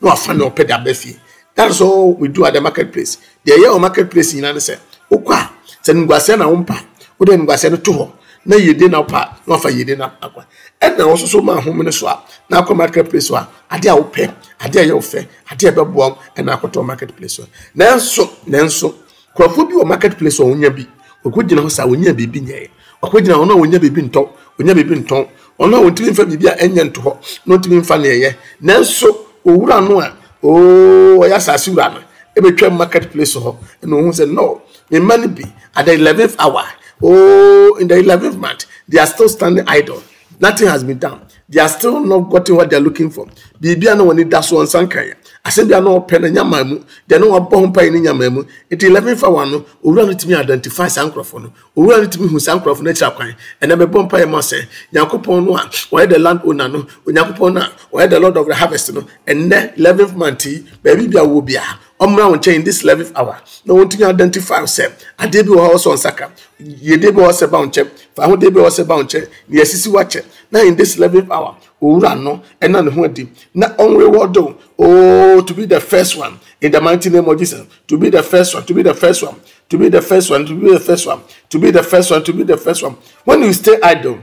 na 0.00 0.10
wafa 0.10 0.34
nea 0.34 0.50
ɔpɛ 0.50 0.66
de 0.66 0.74
aba 0.74 0.94
fie. 0.94 1.16
That 1.54 1.70
is 1.70 1.80
all 1.80 2.14
we 2.14 2.28
do 2.28 2.44
at 2.44 2.52
the 2.54 2.60
market 2.60 2.92
place 2.92 3.18
deɛ 3.44 3.56
ɛyɛ 3.56 3.68
wɔ 3.74 3.80
market 3.80 4.10
place 4.10 4.32
nyinaa 4.34 4.52
ne 4.54 4.60
sɛ 4.60 4.76
wokɔ 5.10 5.32
a 5.34 5.50
sɛ 5.82 5.94
nguasɛɛ 5.94 6.38
na 6.38 6.46
wompa 6.46 6.76
wode 7.18 7.30
nguasɛɛ 7.38 7.70
no 7.70 7.76
to 7.78 7.92
hɔ 7.92 8.08
na 8.48 8.56
yede 8.56 8.88
na 8.88 9.02
pa 9.04 9.36
na 9.46 9.54
wafa 9.54 9.70
yede 9.70 9.94
na 9.96 10.10
akwa. 10.20 10.44
Ɛna 10.80 11.04
wɔn 11.04 11.20
nso 11.22 11.42
ma 11.44 11.58
ahom 11.60 11.82
no 11.84 11.90
so 11.90 12.06
a 12.08 12.24
na 12.48 12.62
akɔ 12.62 12.74
market 12.76 13.08
place 13.10 13.30
a 13.30 13.46
adeɛ 13.70 13.88
a 13.92 13.96
wopɛ 14.00 14.32
adeɛ 14.60 14.80
a 14.80 14.84
ɛyɛ 14.86 14.92
wo 14.94 15.00
fɛ 15.00 15.26
adeɛ 15.52 15.68
a 15.68 15.72
ɛbɛboa 15.72 15.94
wo 15.94 16.18
ɛna 16.36 16.56
akɔtɔ 16.58 16.84
market 16.86 17.14
place 17.16 17.34
so. 17.36 17.44
Nanso 17.76 18.24
nanso 18.48 18.94
nkurɔfoɔ 19.36 19.68
bi 19.68 19.74
wɔ 19.74 19.86
market 19.86 20.16
place 20.18 20.38
a 20.40 20.42
wonya 20.44 20.70
bi 20.74 20.86
ɔkɔ 21.24 21.46
gyina 21.48 21.60
hɔ 21.62 21.68
sɛ 21.68 21.84
wonya 21.86 22.12
biribi 22.16 22.40
nyɛɛ. 22.40 22.68
Ɔkɔ 23.02 23.20
gyina 23.22 23.34
hɔ 23.36 23.46
na 23.48 23.54
wonya 23.54 23.78
biribi 23.78 24.02
ntɔ 24.10 24.28
wonya 24.58 24.74
biribi 24.74 25.04
ntɔn. 25.04 25.28
Ɔno 25.60 25.74
a 25.76 25.90
wɔntumi 25.90 26.10
mfa 26.10 26.24
biribi 26.24 26.46
a 26.48 26.56
ɛnyɛ 26.56 26.84
nto 26.88 27.00
hɔ 27.02 27.16
na 27.46 27.56
ɔntumi 27.56 27.76
mfa 27.84 27.98
ne 28.00 28.08
ɛyɛ. 28.08 28.34
Nanso 28.62 29.08
owura 29.44 29.80
no 29.86 30.00
a 30.00 30.12
ooo 30.42 31.18
ɔyɛ 31.20 31.34
asase 31.36 31.68
wura 31.70 31.92
no 31.92 32.00
ɛbɛtwa 32.36 32.72
market 32.76 33.10
place 33.12 33.34
hɔ 33.36 33.54
ɛna 33.84 33.92
ohun 33.94 34.12
sɛ 34.12 34.30
no 34.32 34.62
ne 34.90 34.98
mma 35.00 35.16
no 35.20 35.28
bi 35.28 35.42
at 35.76 35.84
the 35.86 35.92
eleventh 35.92 36.34
hour 36.38 36.64
oh 37.02 37.76
in 37.80 37.88
the 37.88 37.96
eleventh 37.96 38.36
month 38.36 38.66
they 38.88 38.98
are 38.98 39.06
still 39.06 39.28
standing 39.28 39.64
idle. 39.68 40.02
Nothing 40.40 40.68
has 40.68 40.84
been 40.84 40.98
done. 40.98 41.20
They 41.48 41.60
are 41.60 41.68
still 41.68 42.00
not 42.00 42.30
gotten 42.30 42.56
what 42.56 42.70
they 42.70 42.76
are 42.76 42.80
looking 42.80 43.10
for. 43.10 43.26
Biribi 43.60 43.90
a 43.90 43.94
na 43.96 44.04
wɔn 44.04 44.10
ani 44.12 44.24
da 44.24 44.40
so 44.40 44.56
wɔn 44.56 44.64
nsa 44.66 44.86
nkan 44.86 45.04
yɛ 45.08 45.14
asɛm 45.44 45.68
bi 45.68 45.76
a 45.76 45.80
na 45.80 45.90
ɔpɛ 45.98 46.20
na 46.20 46.28
nyama 46.28 46.64
mu 46.64 46.78
deɛ 47.08 47.18
na 47.20 47.26
wabɔ 47.26 47.50
ho 47.58 47.66
mpa 47.66 47.82
yi 47.84 47.90
ne 47.90 48.00
nyama 48.00 48.30
mu 48.30 48.44
nti 48.70 48.84
eleventh 48.86 49.24
hour 49.24 49.46
no 49.46 49.64
owura 49.84 50.06
no 50.06 50.12
tumi 50.12 50.36
identify 50.38 50.86
saa 50.88 51.08
nkorɔfo 51.08 51.42
no 51.42 51.52
owura 51.76 52.02
no 52.02 52.06
tumi 52.08 52.28
hu 52.28 52.38
saa 52.38 52.56
nkorɔfo 52.58 52.82
no 52.82 52.90
akyira 52.92 53.16
kwan 53.16 53.34
ɛna 53.62 53.74
bɛbɔ 53.82 54.04
mpa 54.08 54.18
yi 54.20 54.26
ma 54.26 54.38
sɛ 54.38 54.66
nyankopɔn 54.92 55.46
no 55.46 55.56
a 55.56 55.60
wɔyɛ 55.90 56.08
the 56.10 56.18
land 56.18 56.40
owner 56.44 56.68
no 56.68 56.86
onyankopɔn 57.06 57.52
no 57.54 57.60
a 57.60 57.72
wɔyɛ 57.96 58.10
the 58.10 58.20
lord 58.20 58.36
of 58.36 58.46
the 58.46 58.54
harvest 58.54 58.92
no 58.94 59.04
ɛnɛ 59.26 59.78
eleventh 59.78 60.14
month 60.14 60.46
yi 60.46 60.64
baabi 60.84 61.08
bi 61.10 61.18
a 61.20 61.24
wɔ 61.24 61.44
biara 61.48 61.78
ɔmmra 62.00 62.28
wo 62.30 62.36
nkyɛn 62.36 62.64
this 62.64 62.82
eleventh 62.82 63.12
hour. 63.16 63.36
Na 63.64 63.74
wɔntumi 63.74 64.04
identify 64.08 64.62
sɛ 64.62 64.90
adeɛ 65.18 65.42
bi 65.46 65.50
wɔ 65.52 65.70
hɔ 65.70 65.74
sɛ 65.74 65.88
ɔnsaka 65.94 66.30
yɛde 66.60 67.12
bi 67.14 67.20
wɔ 67.22 67.28
hɔ 67.28 67.32
sɛ 67.32 67.50
ba 67.50 67.58
wo 67.58 67.66
nkyɛn 67.66 67.88
fa 68.14 68.22
ahodeɛ 68.26 68.50
bi 68.54 68.60
wɔ 68.60 68.66
hɔ 68.66 68.70
sɛ 68.70 68.86
ba 68.86 68.94
wo 68.96 69.02
nkyɛn 69.02 69.28
na 69.48 69.60
yɛsisi 69.60 69.88
wakyɛ 69.90 70.24
na 70.50 70.60
in 70.60 70.76
this 70.76 70.96
eleventh 70.96 71.30
hour 71.30 71.56
owura 71.82 72.14
no 72.20 72.42
ɛna 72.60 72.84
ne 72.84 72.90
ho 72.90 73.04
adi 73.04 73.28
na 73.54 73.68
ɔnreward 73.76 74.36
o 74.36 74.56
oh 74.78 75.40
to 75.42 75.54
be 75.54 75.66
the 75.66 75.80
first 75.80 76.16
one. 76.16 76.38
In 76.60 76.72
the 76.72 76.80
mighty 76.80 77.08
name 77.10 77.28
of 77.28 77.38
jesus. 77.38 77.64
To 77.86 77.96
be 77.98 78.10
the 78.10 78.22
first 78.22 78.54
one 78.54 78.64
to 78.66 78.74
be 78.74 78.82
the 78.82 78.94
first 78.94 79.22
one. 79.22 79.40
To 79.68 79.78
be 79.78 79.88
the 79.88 80.00
first 80.02 80.30
one 80.30 80.44
to 80.46 80.54
be 80.58 80.70
the 80.72 80.80
first 80.80 81.06
one. 81.06 81.20
To 81.50 81.58
be 81.58 81.70
the 81.70 81.82
first 81.82 82.10
one 82.10 82.24
to 82.24 82.32
be 82.32 82.42
the 82.42 82.56
first 82.56 82.82
one. 82.82 82.96
When 83.24 83.42
you 83.42 83.52
stay 83.52 83.78
idle 83.82 84.18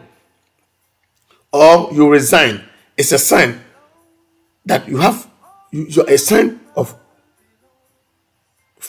or 1.51 1.89
you 1.93 2.09
resign 2.09 2.61
it's 2.97 3.11
a 3.11 3.17
sign 3.19 3.61
that 4.65 4.87
you 4.87 4.97
have 4.97 5.27
you, 5.71 5.85
you're 5.89 6.09
a 6.09 6.17
sign 6.17 6.59
of 6.75 6.95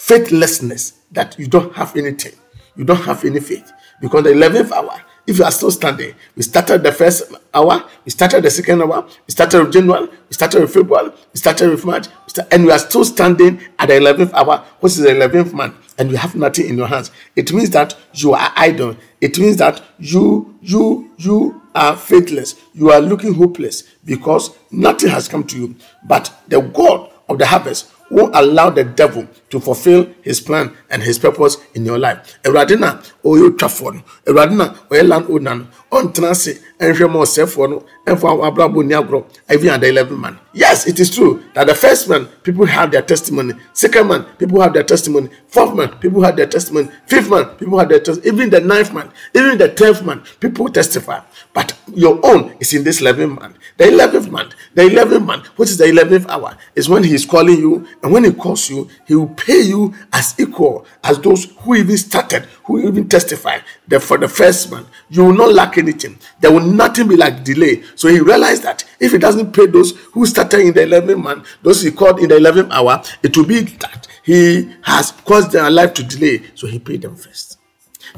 faithlessness 0.07 0.93
that 1.11 1.37
you 1.39 1.47
don't 1.49 1.75
have 1.75 1.97
anything. 1.97 2.33
You 2.77 2.85
don't 2.85 3.03
have 3.03 3.25
any 3.25 3.41
faith. 3.41 3.73
Because 4.01 4.25
the 4.25 4.31
11th 4.31 4.71
hour 4.73 5.03
if 5.27 5.39
you 5.39 5.45
are 5.45 5.51
still 5.51 5.73
standing 5.73 6.15
we 6.37 6.43
started 6.45 6.85
the 6.85 6.93
first 6.93 7.33
hour 7.53 7.83
we 8.05 8.11
started 8.13 8.45
the 8.45 8.51
second 8.51 8.81
hour 8.81 9.03
we 9.27 9.31
started 9.33 9.61
with 9.65 9.73
january 9.73 10.07
we 10.29 10.33
started 10.35 10.61
with 10.61 10.73
february 10.73 11.09
we 11.33 11.39
started 11.41 11.69
with 11.69 11.85
march 11.85 12.07
and 12.53 12.65
we 12.65 12.71
are 12.71 12.79
still 12.79 13.05
standing 13.05 13.61
at 13.81 13.89
the 13.89 13.95
11th 13.95 14.33
hour 14.35 14.65
which 14.79 14.93
is 14.93 14.99
the 14.99 15.09
11th 15.09 15.53
month 15.53 15.75
and 15.99 16.11
you 16.11 16.17
have 16.17 16.35
nothing 16.35 16.69
in 16.69 16.77
your 16.77 16.87
hands. 16.87 17.11
It 17.35 17.53
means 17.53 17.71
that 17.71 17.97
you 18.15 18.35
are 18.35 18.53
idle. 18.57 18.97
It 19.21 19.39
means 19.39 19.57
that 19.57 19.83
you 19.99 20.55
you 20.61 21.11
you 21.17 21.63
are 21.75 21.97
faithless. 21.97 22.55
You 22.75 22.91
are 22.91 23.01
looking 23.01 23.35
hopeless 23.35 23.83
because 24.05 24.51
nothing 24.71 25.11
has 25.11 25.29
come 25.29 25.45
to 25.45 25.59
you. 25.59 25.77
But 26.05 26.33
the 26.49 26.61
god 26.61 27.11
of 27.29 27.39
the 27.39 27.47
harvest 27.47 27.91
won't 28.11 28.35
allow 28.35 28.71
the 28.71 28.85
devil 28.85 29.27
to 29.51 29.61
fulfill 29.61 30.09
his 30.23 30.41
plan 30.41 30.73
and 30.91 31.03
his 31.03 31.19
purpose 31.19 31.57
in 31.75 31.85
your 31.85 31.99
life. 31.99 32.39
Awurade 32.45 32.79
na 32.79 32.99
ɔyɛ 33.25 33.51
otwafoɔ 33.51 33.95
no, 33.95 34.03
Awurade 34.27 34.57
na 34.57 34.75
ɔyɛ 34.91 35.09
land 35.09 35.27
owner 35.29 35.55
no, 35.55 35.67
ɔntena 35.93 36.31
ase 36.31 36.59
nhwɛ 36.81 37.11
ma 37.11 37.21
ɔsɛfoɔ 37.21 37.71
no, 37.71 38.83
ni 38.83 38.95
agorɔ, 38.95 39.25
even 39.53 39.71
at 39.71 39.81
the 39.81 39.87
11th 39.89 40.19
man. 40.19 40.39
Yes, 40.53 40.87
it 40.87 40.99
is 41.01 41.11
true 41.15 41.43
that 41.55 41.67
the 41.67 41.75
first 41.75 42.09
man, 42.09 42.27
people 42.43 42.65
have 42.67 42.91
their 42.91 43.03
testimony. 43.03 43.55
Second 43.73 44.09
man, 44.09 44.25
people 44.39 44.61
have 44.61 44.73
their 44.73 44.85
testimony. 44.85 45.29
Fourth 45.49 45.75
man, 45.75 45.89
people 45.99 46.23
have 46.23 46.37
their 46.37 46.47
testimony. 46.47 46.89
Fifth 47.07 47.29
man, 47.31 47.45
people 47.57 47.79
have 47.79 47.89
their 47.89 48.01
testimony. 48.01 48.35
Even 48.35 48.51
the 48.51 48.61
ninth 48.61 48.93
man, 48.95 49.11
even 49.35 49.59
the 49.59 49.69
tenth 49.69 50.03
man, 50.05 50.23
people 50.41 50.69
testify. 50.69 51.21
But 51.53 51.75
your 51.95 52.19
own 52.25 52.55
is 52.61 52.73
in 52.73 52.85
this 52.85 53.01
11th 53.01 53.41
man. 53.41 53.55
The 53.77 53.85
11th 53.85 54.31
man 54.31 54.51
the 54.75 54.83
11th 54.83 55.25
month, 55.25 55.47
which 55.59 55.71
is 55.71 55.79
the 55.79 55.85
11th 55.87 56.29
hour, 56.29 56.57
is 56.75 56.87
when 56.89 57.03
he 57.03 57.15
is 57.15 57.25
calling 57.25 57.57
you. 57.59 57.87
And 58.03 58.13
when 58.13 58.25
he 58.25 58.33
calls 58.33 58.69
you, 58.69 58.89
he 59.07 59.15
will 59.15 59.29
pay 59.29 59.63
you 59.63 59.95
as 60.13 60.35
equal 60.39 60.76
as 61.05 61.19
those 61.21 61.45
who 61.61 61.75
even 61.75 61.97
started, 61.97 62.45
who 62.65 62.87
even 62.87 63.09
testified 63.09 63.63
that 63.89 64.01
for 64.03 64.19
the 64.19 64.29
first 64.29 64.71
month, 64.71 64.89
you 65.09 65.25
will 65.25 65.35
not 65.35 65.53
lack 65.53 65.79
anything. 65.79 66.19
There 66.41 66.53
will 66.53 66.61
nothing 66.61 67.09
be 67.09 67.17
like 67.17 67.45
delay. 67.45 67.83
So 67.95 68.09
he 68.09 68.21
realized 68.21 68.63
that 68.65 68.85
if 69.01 69.13
he 69.13 69.19
doesn't 69.19 69.53
pay 69.53 69.67
those 69.67 69.93
who 70.13 70.27
started 70.27 70.61
in 70.61 70.75
the 70.75 70.81
11th 70.81 71.23
month, 71.23 71.49
those 71.63 71.83
he 71.83 71.91
called 71.91 72.21
in 72.21 72.29
the 72.29 72.37
11th 72.37 72.71
hour, 72.71 73.03
it 73.23 73.37
will 73.37 73.47
be 73.47 73.61
that 73.61 74.07
he 74.25 74.73
has 74.83 75.13
caused 75.13 75.53
their 75.53 75.71
life 75.71 75.95
to 75.95 76.03
delay. 76.03 76.43
So 76.55 76.67
he 76.67 76.79
paid 76.79 77.03
them 77.03 77.17
first 77.17 77.56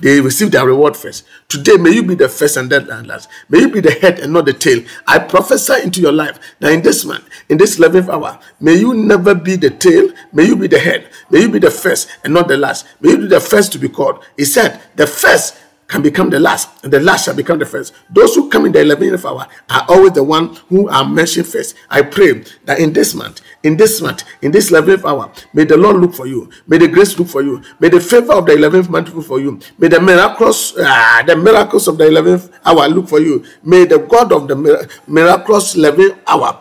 they 0.01 0.21
receive 0.21 0.51
their 0.51 0.67
reward 0.67 0.97
first. 0.97 1.25
Today, 1.49 1.77
may 1.77 1.91
you 1.91 2.03
be 2.03 2.15
the 2.15 2.29
first 2.29 2.57
and 2.57 2.71
then 2.71 2.87
the 2.87 3.03
last. 3.03 3.29
May 3.49 3.61
you 3.61 3.71
be 3.71 3.81
the 3.81 3.93
head 3.93 4.19
and 4.19 4.33
not 4.33 4.47
the 4.47 4.53
tail. 4.53 4.83
I 5.07 5.19
prophesy 5.19 5.83
into 5.83 6.01
your 6.01 6.13
life 6.13 6.39
that 6.61 6.73
in 6.73 6.83
this 6.83 7.05
month, 7.05 7.29
in 7.49 7.59
this 7.59 7.79
11th 7.79 8.09
hour, 8.09 8.39
may 8.61 8.75
you 8.75 8.95
never 8.95 9.35
be 9.35 9.57
the 9.57 9.71
tail. 9.71 10.11
May 10.33 10.45
you 10.45 10.57
be 10.57 10.67
the 10.67 10.79
head. 10.79 11.09
May 11.31 11.41
you 11.43 11.51
be 11.51 11.59
the 11.59 11.71
first 11.71 12.09
and 12.25 12.35
not 12.35 12.49
the 12.49 12.57
last. 12.57 12.87
May 13.01 13.11
you 13.11 13.19
be 13.19 13.27
the 13.27 13.41
first 13.41 13.73
to 13.73 13.79
be 13.79 13.89
called. 13.89 14.25
He 14.37 14.45
said, 14.45 14.81
the 14.97 15.07
first 15.07 15.57
can 15.89 16.03
become 16.03 16.29
the 16.29 16.39
last, 16.39 16.85
and 16.85 16.93
the 16.93 17.01
last 17.01 17.25
shall 17.25 17.35
become 17.35 17.59
the 17.59 17.65
first. 17.65 17.95
Those 18.11 18.35
who 18.35 18.51
come 18.51 18.67
in 18.67 18.73
the 18.73 18.81
11th 18.81 19.25
hour 19.25 19.49
are 19.71 19.87
always 19.89 20.13
the 20.13 20.23
one 20.23 20.55
who 20.69 20.87
are 20.91 21.09
mentioned 21.09 21.47
first. 21.47 21.75
I 21.89 22.03
pray 22.03 22.45
that 22.67 22.79
in 22.79 22.93
this 22.93 23.15
month, 23.15 23.41
in 23.63 23.79
this 23.79 24.03
month, 24.03 24.23
in 24.43 24.53
this 24.53 24.71
11th 24.71 25.05
hour, 25.09 25.33
may 25.55 25.65
the 25.65 25.79
Lord 25.79 25.97
look 25.97 26.13
for 26.15 26.27
you. 26.27 26.51
May 26.67 26.77
the 26.77 26.89
grace 26.89 27.19
look 27.19 27.29
for 27.29 27.43
you. 27.43 27.63
May 27.81 27.89
the 27.89 28.01
favor 28.01 28.35
of 28.35 28.45
the 28.45 28.53
11th 28.53 28.91
month 28.91 29.15
look 29.15 29.25
for 29.25 29.41
you. 29.41 29.59
May 29.79 29.89
the 29.89 29.99
miracles, 30.01 30.75
ah, 30.79 31.25
the 31.27 31.35
miracles 31.35 31.89
of 31.89 31.97
the 31.97 32.05
11th 32.05 32.51
hour 32.67 32.87
look 32.89 33.09
for 33.09 33.21
you. 33.21 33.43
May 33.63 33.87
the 33.87 33.99
God 33.99 34.31
of 34.33 34.47
the 34.47 34.57
mir- 34.57 34.87
miraculous 35.07 35.75
11th 35.75 36.19
hour 36.27 36.61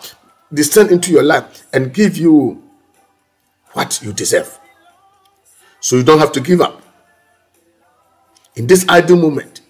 descend 0.54 0.90
into 0.90 1.12
your 1.12 1.24
life 1.24 1.68
and 1.74 1.94
give 1.94 2.18
you 2.18 2.64
what 3.74 4.02
you 4.02 4.14
deserve. 4.14 4.58
So 5.82 5.98
you 5.98 6.04
don't 6.04 6.20
have 6.20 6.32
to 6.32 6.40
give 6.40 6.62
up 6.62 6.82
in 8.58 8.66
this 8.68 8.86
idle 8.90 9.18
moment, 9.18 9.62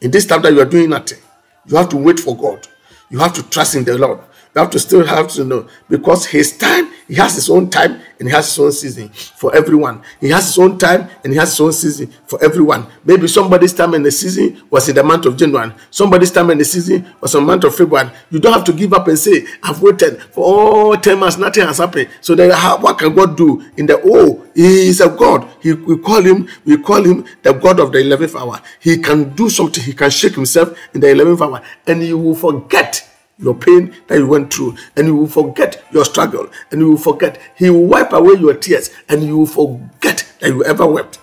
in 0.00 0.10
this 0.10 0.24
time 0.24 0.42
that 0.42 0.52
you 0.52 0.60
are 0.60 0.64
doing 0.64 0.90
nothing, 0.90 1.18
you 1.66 1.76
have 1.76 1.88
to 1.90 1.96
wait 1.96 2.20
for 2.20 2.36
God. 2.36 2.66
You 3.10 3.18
have 3.18 3.32
to 3.34 3.42
trust 3.50 3.74
in 3.74 3.84
the 3.84 3.98
Lord. 3.98 4.20
You 4.54 4.62
have 4.62 4.70
to 4.70 4.78
still 4.78 5.04
have 5.06 5.28
to 5.32 5.44
know 5.44 5.68
because 5.88 6.26
His 6.26 6.56
time, 6.56 6.90
He 7.06 7.14
has 7.14 7.34
His 7.34 7.48
own 7.50 7.70
time 7.70 8.00
and 8.18 8.28
He 8.28 8.34
has 8.34 8.48
His 8.48 8.58
own 8.58 8.72
season 8.72 9.08
for 9.10 9.54
everyone. 9.54 10.02
He 10.20 10.30
has 10.30 10.46
His 10.46 10.58
own 10.58 10.78
time 10.78 11.08
and 11.22 11.32
He 11.32 11.38
has 11.38 11.50
His 11.50 11.60
own 11.60 11.72
season 11.72 12.12
for 12.26 12.42
everyone. 12.42 12.86
Maybe 13.04 13.28
somebody's 13.28 13.72
time 13.72 13.94
in 13.94 14.02
the 14.02 14.10
season 14.10 14.62
was 14.70 14.88
in 14.88 14.94
the 14.96 15.04
month 15.04 15.26
of 15.26 15.36
January. 15.36 15.72
Somebody's 15.90 16.30
time 16.32 16.50
in 16.50 16.58
the 16.58 16.64
season 16.64 17.06
was 17.20 17.34
in 17.34 17.40
the 17.42 17.46
month 17.46 17.64
of 17.64 17.74
February. 17.74 18.10
You 18.30 18.40
don't 18.40 18.52
have 18.52 18.64
to 18.64 18.72
give 18.72 18.92
up 18.92 19.06
and 19.08 19.18
say, 19.18 19.46
"I've 19.62 19.80
waited 19.82 20.22
for 20.22 20.44
all 20.44 20.96
ten 20.96 21.18
months, 21.18 21.38
nothing 21.38 21.64
has 21.64 21.78
happened." 21.78 22.08
So 22.20 22.34
then, 22.34 22.50
how, 22.50 22.78
what 22.78 22.98
can 22.98 23.14
God 23.14 23.36
do 23.36 23.62
in 23.76 23.86
the? 23.86 24.00
Oh, 24.04 24.44
He 24.54 24.88
is 24.88 25.00
a 25.00 25.08
God. 25.08 25.48
He, 25.60 25.72
we 25.74 25.98
call 25.98 26.22
Him. 26.22 26.48
We 26.64 26.78
call 26.78 27.02
Him 27.04 27.24
the 27.42 27.52
God 27.52 27.80
of 27.80 27.92
the 27.92 27.98
eleventh 28.00 28.34
hour. 28.34 28.60
He 28.80 28.98
can 28.98 29.34
do 29.34 29.48
something. 29.48 29.84
He 29.84 29.92
can 29.92 30.10
shake 30.10 30.34
Himself 30.34 30.76
in 30.94 31.00
the 31.00 31.10
eleventh 31.10 31.40
hour, 31.42 31.62
and 31.86 32.02
you 32.02 32.18
will 32.18 32.34
forget 32.34 33.07
your 33.38 33.54
pain 33.54 33.94
that 34.08 34.18
you 34.18 34.26
went 34.26 34.52
through, 34.52 34.76
and 34.96 35.06
you 35.06 35.14
will 35.14 35.28
forget 35.28 35.84
your 35.92 36.04
struggle, 36.04 36.48
and 36.70 36.80
you 36.80 36.90
will 36.90 36.98
forget. 36.98 37.40
He 37.56 37.70
will 37.70 37.86
wipe 37.86 38.12
away 38.12 38.34
your 38.34 38.54
tears, 38.54 38.90
and 39.08 39.22
you 39.22 39.38
will 39.38 39.46
forget 39.46 40.26
that 40.40 40.48
you 40.48 40.64
ever 40.64 40.86
wept. 40.86 41.20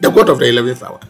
The 0.00 0.10
God 0.10 0.28
of 0.28 0.38
the 0.38 0.48
eleventh 0.48 0.82
hour, 0.82 1.00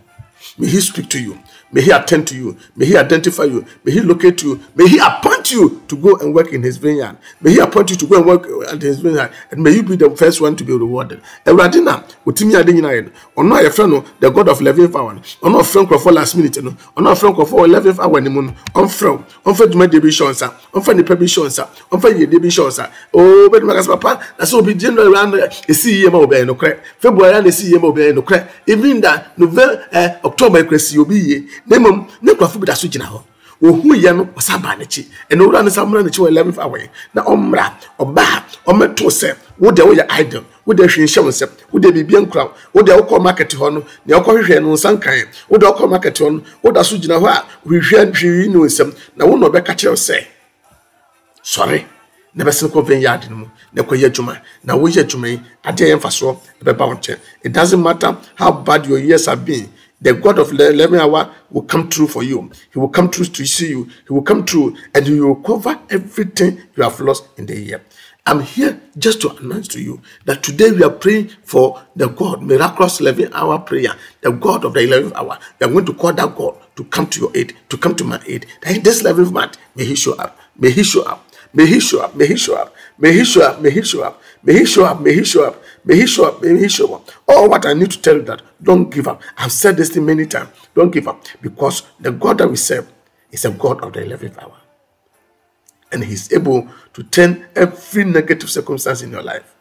may 0.58 0.68
He 0.68 0.80
speak 0.80 1.08
to 1.10 1.20
you. 1.22 1.38
May 1.72 1.82
He 1.82 1.90
attend 1.90 2.26
to 2.28 2.34
you. 2.36 2.56
May 2.76 2.86
He 2.86 2.96
identify 2.96 3.44
you. 3.44 3.64
May 3.84 3.92
He 3.92 4.00
locate 4.00 4.42
you. 4.42 4.60
May 4.74 4.88
He 4.88 4.98
appoint 4.98 5.50
you 5.52 5.82
to 5.88 5.96
go 5.96 6.16
and 6.16 6.34
work 6.34 6.52
in 6.52 6.62
His 6.62 6.76
vineyard. 6.76 7.16
May 7.40 7.52
He 7.52 7.58
appoint 7.60 7.90
you 7.90 7.96
to 7.96 8.06
go 8.06 8.16
and 8.16 8.26
work 8.26 8.46
at 8.72 8.80
His 8.82 9.00
vineyard. 9.00 9.30
And 9.50 9.62
may 9.62 9.72
you 9.72 9.82
be 9.82 9.96
the 9.96 10.10
first 10.16 10.40
one 10.40 10.56
to 10.56 10.64
be 10.64 10.72
rewarded. 10.72 11.20
Awurade 11.46 11.80
na 11.84 12.02
otimi 12.26 12.54
ade 12.56 12.72
nyinaa 12.72 12.92
yɛ 12.92 13.02
no 13.04 13.10
ɔno 13.42 13.56
a 13.58 13.62
yɛfrɛ 13.68 13.90
no 13.90 14.04
the 14.20 14.30
god 14.30 14.48
of 14.48 14.60
eleventh 14.60 14.94
hour 14.96 15.14
no 15.14 15.20
ɔno 15.42 15.60
ɔfrɛ 15.60 15.86
nkurɔfoɔ 15.86 16.12
last 16.14 16.36
minute 16.36 16.62
no 16.62 16.70
ɔno 16.96 17.12
ɔfrɛ 17.14 17.34
nkurɔfoɔ 17.34 17.64
eleventh 17.64 18.00
hour 18.00 18.20
ne 18.20 18.28
mu 18.30 18.42
no 18.42 18.52
ɔmfrɛ 18.74 19.10
wo 19.10 19.24
ɔmfa 19.52 19.66
dwumadie 19.70 20.00
bi 20.00 20.08
hyɛ 20.08 20.30
nsa 20.30 20.52
ɔmfa 20.74 20.96
nipa 20.96 21.16
bi 21.16 21.24
hyɛ 21.26 21.46
nsa 21.46 21.68
ɔmfa 21.92 22.08
yiedie 22.18 22.38
bi 22.40 22.48
hyɛ 22.48 22.66
nsa 22.68 22.90
oo 23.14 23.48
bɛtumi 23.48 23.70
akasa 23.72 23.96
papa 23.96 24.20
na 24.38 24.44
sɛ 24.44 24.54
obi 24.58 24.74
january 24.74 25.14
ano 25.16 25.36
ɛsi 25.68 25.90
yie 26.02 26.08
ma 26.10 26.18
obɛyɛ 26.18 26.46
nokorɛ 26.46 26.76
february 26.98 27.34
ano 27.34 27.48
ɛsi 27.48 27.70
yie 27.70 27.78
ma 27.78 27.88
obɛyɛ 27.88 28.14
nokorɛ 28.14 28.46
even 28.66 29.00
that 29.00 29.38
november 29.38 29.84
eh, 29.92 30.08
october 30.24 30.62
ekura 30.62 30.78
si 30.80 30.98
obi 30.98 31.16
yie 31.18 31.44
na 31.66 31.76
mmom 31.78 32.06
ne 32.22 32.32
nkurɔfoɔ 32.32 32.60
bi 32.60 32.66
da 32.66 32.74
so 32.74 32.88
gyina 32.88 33.06
hɔ. 33.06 33.22
Ohun 33.62 33.96
yɛ 34.00 34.16
no 34.16 34.24
ɔsa 34.36 34.56
baa 34.62 34.74
n'akyi. 34.76 35.06
Ɛna 35.30 35.42
owura 35.44 35.62
no 35.62 35.68
sa 35.68 35.84
mmra 35.84 36.02
n'akyi 36.02 36.18
wɔ 36.24 36.28
eleven 36.28 36.54
yi 36.80 36.88
na 37.14 37.22
ɔmmra 37.22 37.72
ɔbaa 37.98 38.42
ɔmɛto 38.66 39.06
sɛ 39.10 39.36
wo 39.58 39.70
deɛ 39.70 39.84
woyɛ 39.86 40.06
idol 40.20 40.44
wo 40.64 40.72
deɛ 40.72 40.86
hwee 40.88 41.04
nhyɛ 41.04 41.22
wo 41.22 41.28
nsɛm 41.28 41.50
wo 41.70 41.78
deɛ 41.80 41.92
biribi 41.92 42.24
nkura 42.26 42.50
wo 42.72 42.82
deɛ 42.82 42.96
wokɔ 43.00 43.22
market 43.22 43.50
hɔ 43.50 43.72
no 43.74 43.84
nea 44.06 44.16
ɔkɔ 44.18 44.30
hwehwɛ 44.40 44.62
no 44.62 44.72
nsa 44.72 44.92
nkan 44.96 45.26
wo 45.48 45.58
deɛ 45.58 45.76
ɔkɔ 45.76 45.90
market 45.90 46.14
hɔ 46.18 46.32
no 46.32 46.42
wo 46.62 46.70
da 46.72 46.82
so 46.82 46.96
gyina 46.96 47.18
hɔ 47.20 47.28
a 47.28 47.44
hwehwɛ 47.68 48.12
hwee 48.14 48.48
ne 48.48 48.56
wo 48.56 48.64
nsɛm. 48.64 48.94
Na 49.16 49.26
wo 49.26 49.36
na 49.36 49.46
ɔbɛka 49.48 49.76
kyerɛ 49.76 49.90
wo 49.90 49.94
sɛ 49.96 50.24
sɔre 51.44 51.84
na 52.34 52.44
bɛsɛn 52.44 52.68
kɔ 52.70 52.86
vɛn 52.86 53.00
yaade 53.02 53.28
no 53.28 53.36
mu 53.36 53.46
na 53.74 53.82
kɔ 53.82 53.94
yɛ 54.00 54.06
adwuma. 54.08 54.40
Na 54.64 54.74
woyɛ 54.74 55.04
adwuma 55.04 55.28
yi 55.28 55.40
adeɛ 55.64 55.86
yɛ 55.92 55.96
mfasoɔ 56.00 56.36
ɛbɛba 56.64 56.86
wo 56.88 56.94
nkyɛn. 56.94 57.18
It 57.42 57.52
doesn't 57.52 57.82
matter 57.82 58.16
how 58.36 58.52
bad 58.52 58.86
your 58.86 58.98
years 58.98 59.26
have 59.26 59.44
been 59.44 59.68
the 60.00 60.14
god 60.14 60.38
of 60.38 60.50
eleven 60.52 60.98
hour 61.00 61.32
will 61.50 61.62
come 61.62 61.88
through 61.90 62.08
for 62.08 62.22
you 62.22 62.50
he 62.72 62.78
will 62.78 62.88
come 62.88 63.10
through 63.10 63.26
to 63.26 63.44
see 63.46 63.68
you 63.70 63.84
he 64.06 64.12
will 64.12 64.22
come 64.22 64.44
through 64.44 64.76
and 64.94 65.06
he 65.06 65.20
will 65.20 65.36
cover 65.36 65.78
everything 65.90 66.60
you 66.76 66.82
have 66.82 66.98
lost 67.00 67.28
in 67.36 67.46
the 67.46 67.58
year 67.58 67.82
i'm 68.26 68.40
here 68.40 68.80
just 68.98 69.20
to 69.20 69.30
announce 69.36 69.68
to 69.68 69.80
you 69.82 70.00
that 70.24 70.42
today 70.42 70.70
we 70.70 70.82
are 70.82 70.90
praying 70.90 71.28
for 71.44 71.82
the 71.96 72.08
god 72.08 72.42
miraculous 72.42 73.00
11 73.00 73.30
hour 73.34 73.58
prayer 73.58 73.94
the 74.22 74.30
god 74.30 74.64
of 74.64 74.74
the 74.74 74.80
11th 74.80 75.12
hour 75.14 75.38
we 75.60 75.66
are 75.66 75.70
going 75.70 75.86
to 75.86 75.94
call 75.94 76.12
that 76.12 76.34
god 76.34 76.56
to 76.76 76.84
come 76.84 77.06
to 77.06 77.20
your 77.20 77.32
aid 77.36 77.54
to 77.68 77.76
come 77.76 77.94
to 77.94 78.04
my 78.04 78.20
aid 78.26 78.46
that 78.62 78.82
this 78.82 79.02
11th 79.02 79.32
month 79.32 79.58
may 79.74 79.84
he 79.84 79.94
show 79.94 80.14
up 80.16 80.38
may 80.56 80.70
he 80.70 80.82
show 80.82 81.02
up 81.02 81.26
May 81.52 81.66
he 81.66 81.80
show 81.80 82.00
up. 82.02 82.14
May 82.14 82.26
he 82.26 82.36
show 82.36 82.54
up. 82.56 82.74
May 82.98 83.12
he 83.12 83.24
show 83.24 83.42
up. 83.42 83.60
May 83.60 83.70
he 83.72 83.82
show 83.82 84.02
up. 84.04 84.22
May 84.42 84.54
he 84.54 84.54
show 84.54 84.54
up. 84.54 84.54
May 84.54 84.54
he 84.58 84.64
show 84.64 84.84
up. 84.84 85.00
May 85.00 85.14
he 85.14 85.24
show 85.24 85.44
up. 85.46 85.62
May 85.84 85.96
he 85.96 86.06
show 86.06 86.26
up. 86.26 87.10
All 87.26 87.48
what 87.48 87.66
I 87.66 87.72
need 87.72 87.90
to 87.92 88.00
tell 88.00 88.16
you 88.16 88.22
that 88.22 88.42
don't 88.62 88.90
give 88.90 89.08
up. 89.08 89.22
I've 89.36 89.52
said 89.52 89.76
this 89.76 89.90
thing 89.90 90.04
many 90.06 90.26
times. 90.26 90.50
Don't 90.74 90.90
give 90.90 91.08
up 91.08 91.24
because 91.40 91.82
the 91.98 92.12
God 92.12 92.38
that 92.38 92.48
we 92.48 92.56
serve 92.56 92.90
is 93.32 93.44
a 93.44 93.50
God 93.50 93.82
of 93.82 93.92
the 93.92 94.00
11th 94.00 94.42
hour. 94.42 94.56
And 95.92 96.04
he's 96.04 96.32
able 96.32 96.68
to 96.92 97.02
turn 97.02 97.46
every 97.56 98.04
negative 98.04 98.50
circumstance 98.50 99.02
in 99.02 99.10
your 99.10 99.22
life. 99.22 99.54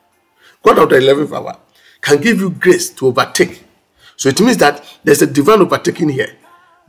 God 0.62 0.78
of 0.80 0.90
the 0.90 0.98
11th 0.98 1.36
hour 1.36 1.58
can 2.02 2.20
give 2.22 2.40
you 2.40 2.50
grace 2.50 2.90
to 2.92 3.08
overtake. 3.08 3.64
So 4.18 4.30
it 4.30 4.40
means 4.42 4.58
that 4.58 4.84
there's 5.04 5.22
a 5.22 5.28
divine 5.28 5.62
overtaking 5.62 6.10
here. 6.10 6.36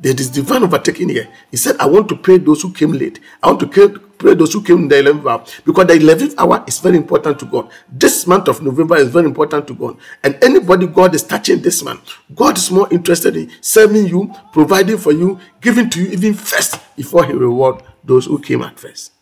There 0.00 0.14
is 0.14 0.30
divine 0.30 0.62
overtaking 0.62 1.10
here. 1.10 1.28
He 1.50 1.58
said, 1.58 1.76
I 1.78 1.84
want 1.86 2.08
to 2.08 2.16
pray 2.16 2.38
those 2.38 2.62
who 2.62 2.72
came 2.72 2.92
late. 2.92 3.20
I 3.42 3.48
want 3.48 3.60
to 3.60 3.66
pray- 3.66 4.34
those 4.34 4.52
who 4.52 4.62
came 4.62 4.78
in 4.78 4.88
the 4.88 4.96
11th 4.96 5.26
hour 5.30 5.44
because 5.64 5.86
the 5.86 5.94
11th 5.94 6.34
hour 6.38 6.62
is 6.66 6.78
very 6.78 6.96
important 6.98 7.38
to 7.38 7.46
God. 7.46 7.70
This 7.90 8.26
month 8.26 8.48
of 8.48 8.62
November 8.62 8.96
is 8.96 9.08
very 9.08 9.26
important 9.26 9.66
to 9.68 9.74
God. 9.74 9.96
And 10.22 10.42
anybody 10.42 10.86
God 10.86 11.14
is 11.14 11.22
touching 11.22 11.60
this 11.62 11.82
month, 11.82 12.12
God 12.34 12.56
is 12.58 12.70
more 12.70 12.86
interested 12.90 13.36
in 13.36 13.50
serving 13.62 14.08
you, 14.08 14.34
providing 14.52 14.98
for 14.98 15.12
you, 15.12 15.38
giving 15.60 15.88
to 15.90 16.02
you 16.02 16.10
even 16.10 16.34
first 16.34 16.78
before 16.96 17.24
He 17.26 17.32
reward 17.32 17.82
those 18.04 18.26
who 18.26 18.38
came 18.38 18.62
at 18.62 18.78
first. 18.78 19.12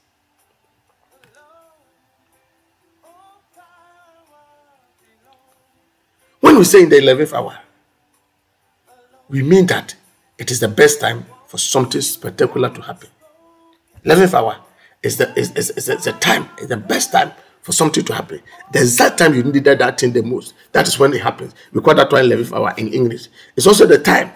When 6.41 6.57
we 6.57 6.65
say 6.65 6.83
in 6.83 6.89
the 6.89 6.97
11th 6.97 7.33
hour, 7.35 7.59
we 9.29 9.43
mean 9.43 9.67
that 9.67 9.95
it 10.39 10.51
is 10.51 10.61
the 10.61 10.69
best 10.69 11.01
time 11.01 11.27
for 11.47 11.59
something 11.59 12.01
spectacular 12.01 12.71
to 12.71 12.81
happen. 12.81 13.09
11th 14.05 14.35
hour 14.35 14.57
is 15.03 15.17
the 15.17 15.33
is, 15.39 15.51
is, 15.53 15.71
is, 15.71 15.89
is 15.89 16.05
the 16.05 16.13
time, 16.13 16.49
is 16.59 16.69
the 16.69 16.77
best 16.77 17.13
time 17.13 17.33
for 17.63 17.73
something 17.73 18.05
to 18.05 18.15
happen. 18.15 18.41
The 18.73 18.81
exact 18.81 19.19
time 19.19 19.35
you 19.35 19.43
needed 19.43 19.79
that 19.81 19.99
thing 20.01 20.13
the 20.13 20.23
most, 20.23 20.55
that 20.73 20.87
is 20.89 20.99
when 20.99 21.13
it 21.13 21.21
happens. 21.21 21.55
We 21.73 21.81
call 21.81 21.95
that 21.97 22.11
one 22.11 22.25
11th 22.25 22.53
hour 22.57 22.73
in 22.77 22.89
English. 22.89 23.29
It's 23.57 23.67
also 23.67 23.87
the 23.87 23.99
time 23.99 24.33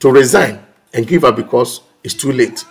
to 0.00 0.10
resign 0.10 0.60
and 0.92 1.06
give 1.06 1.24
up 1.24 1.36
because 1.36 1.80
it's 2.02 2.14
too 2.14 2.32
late 2.32 2.64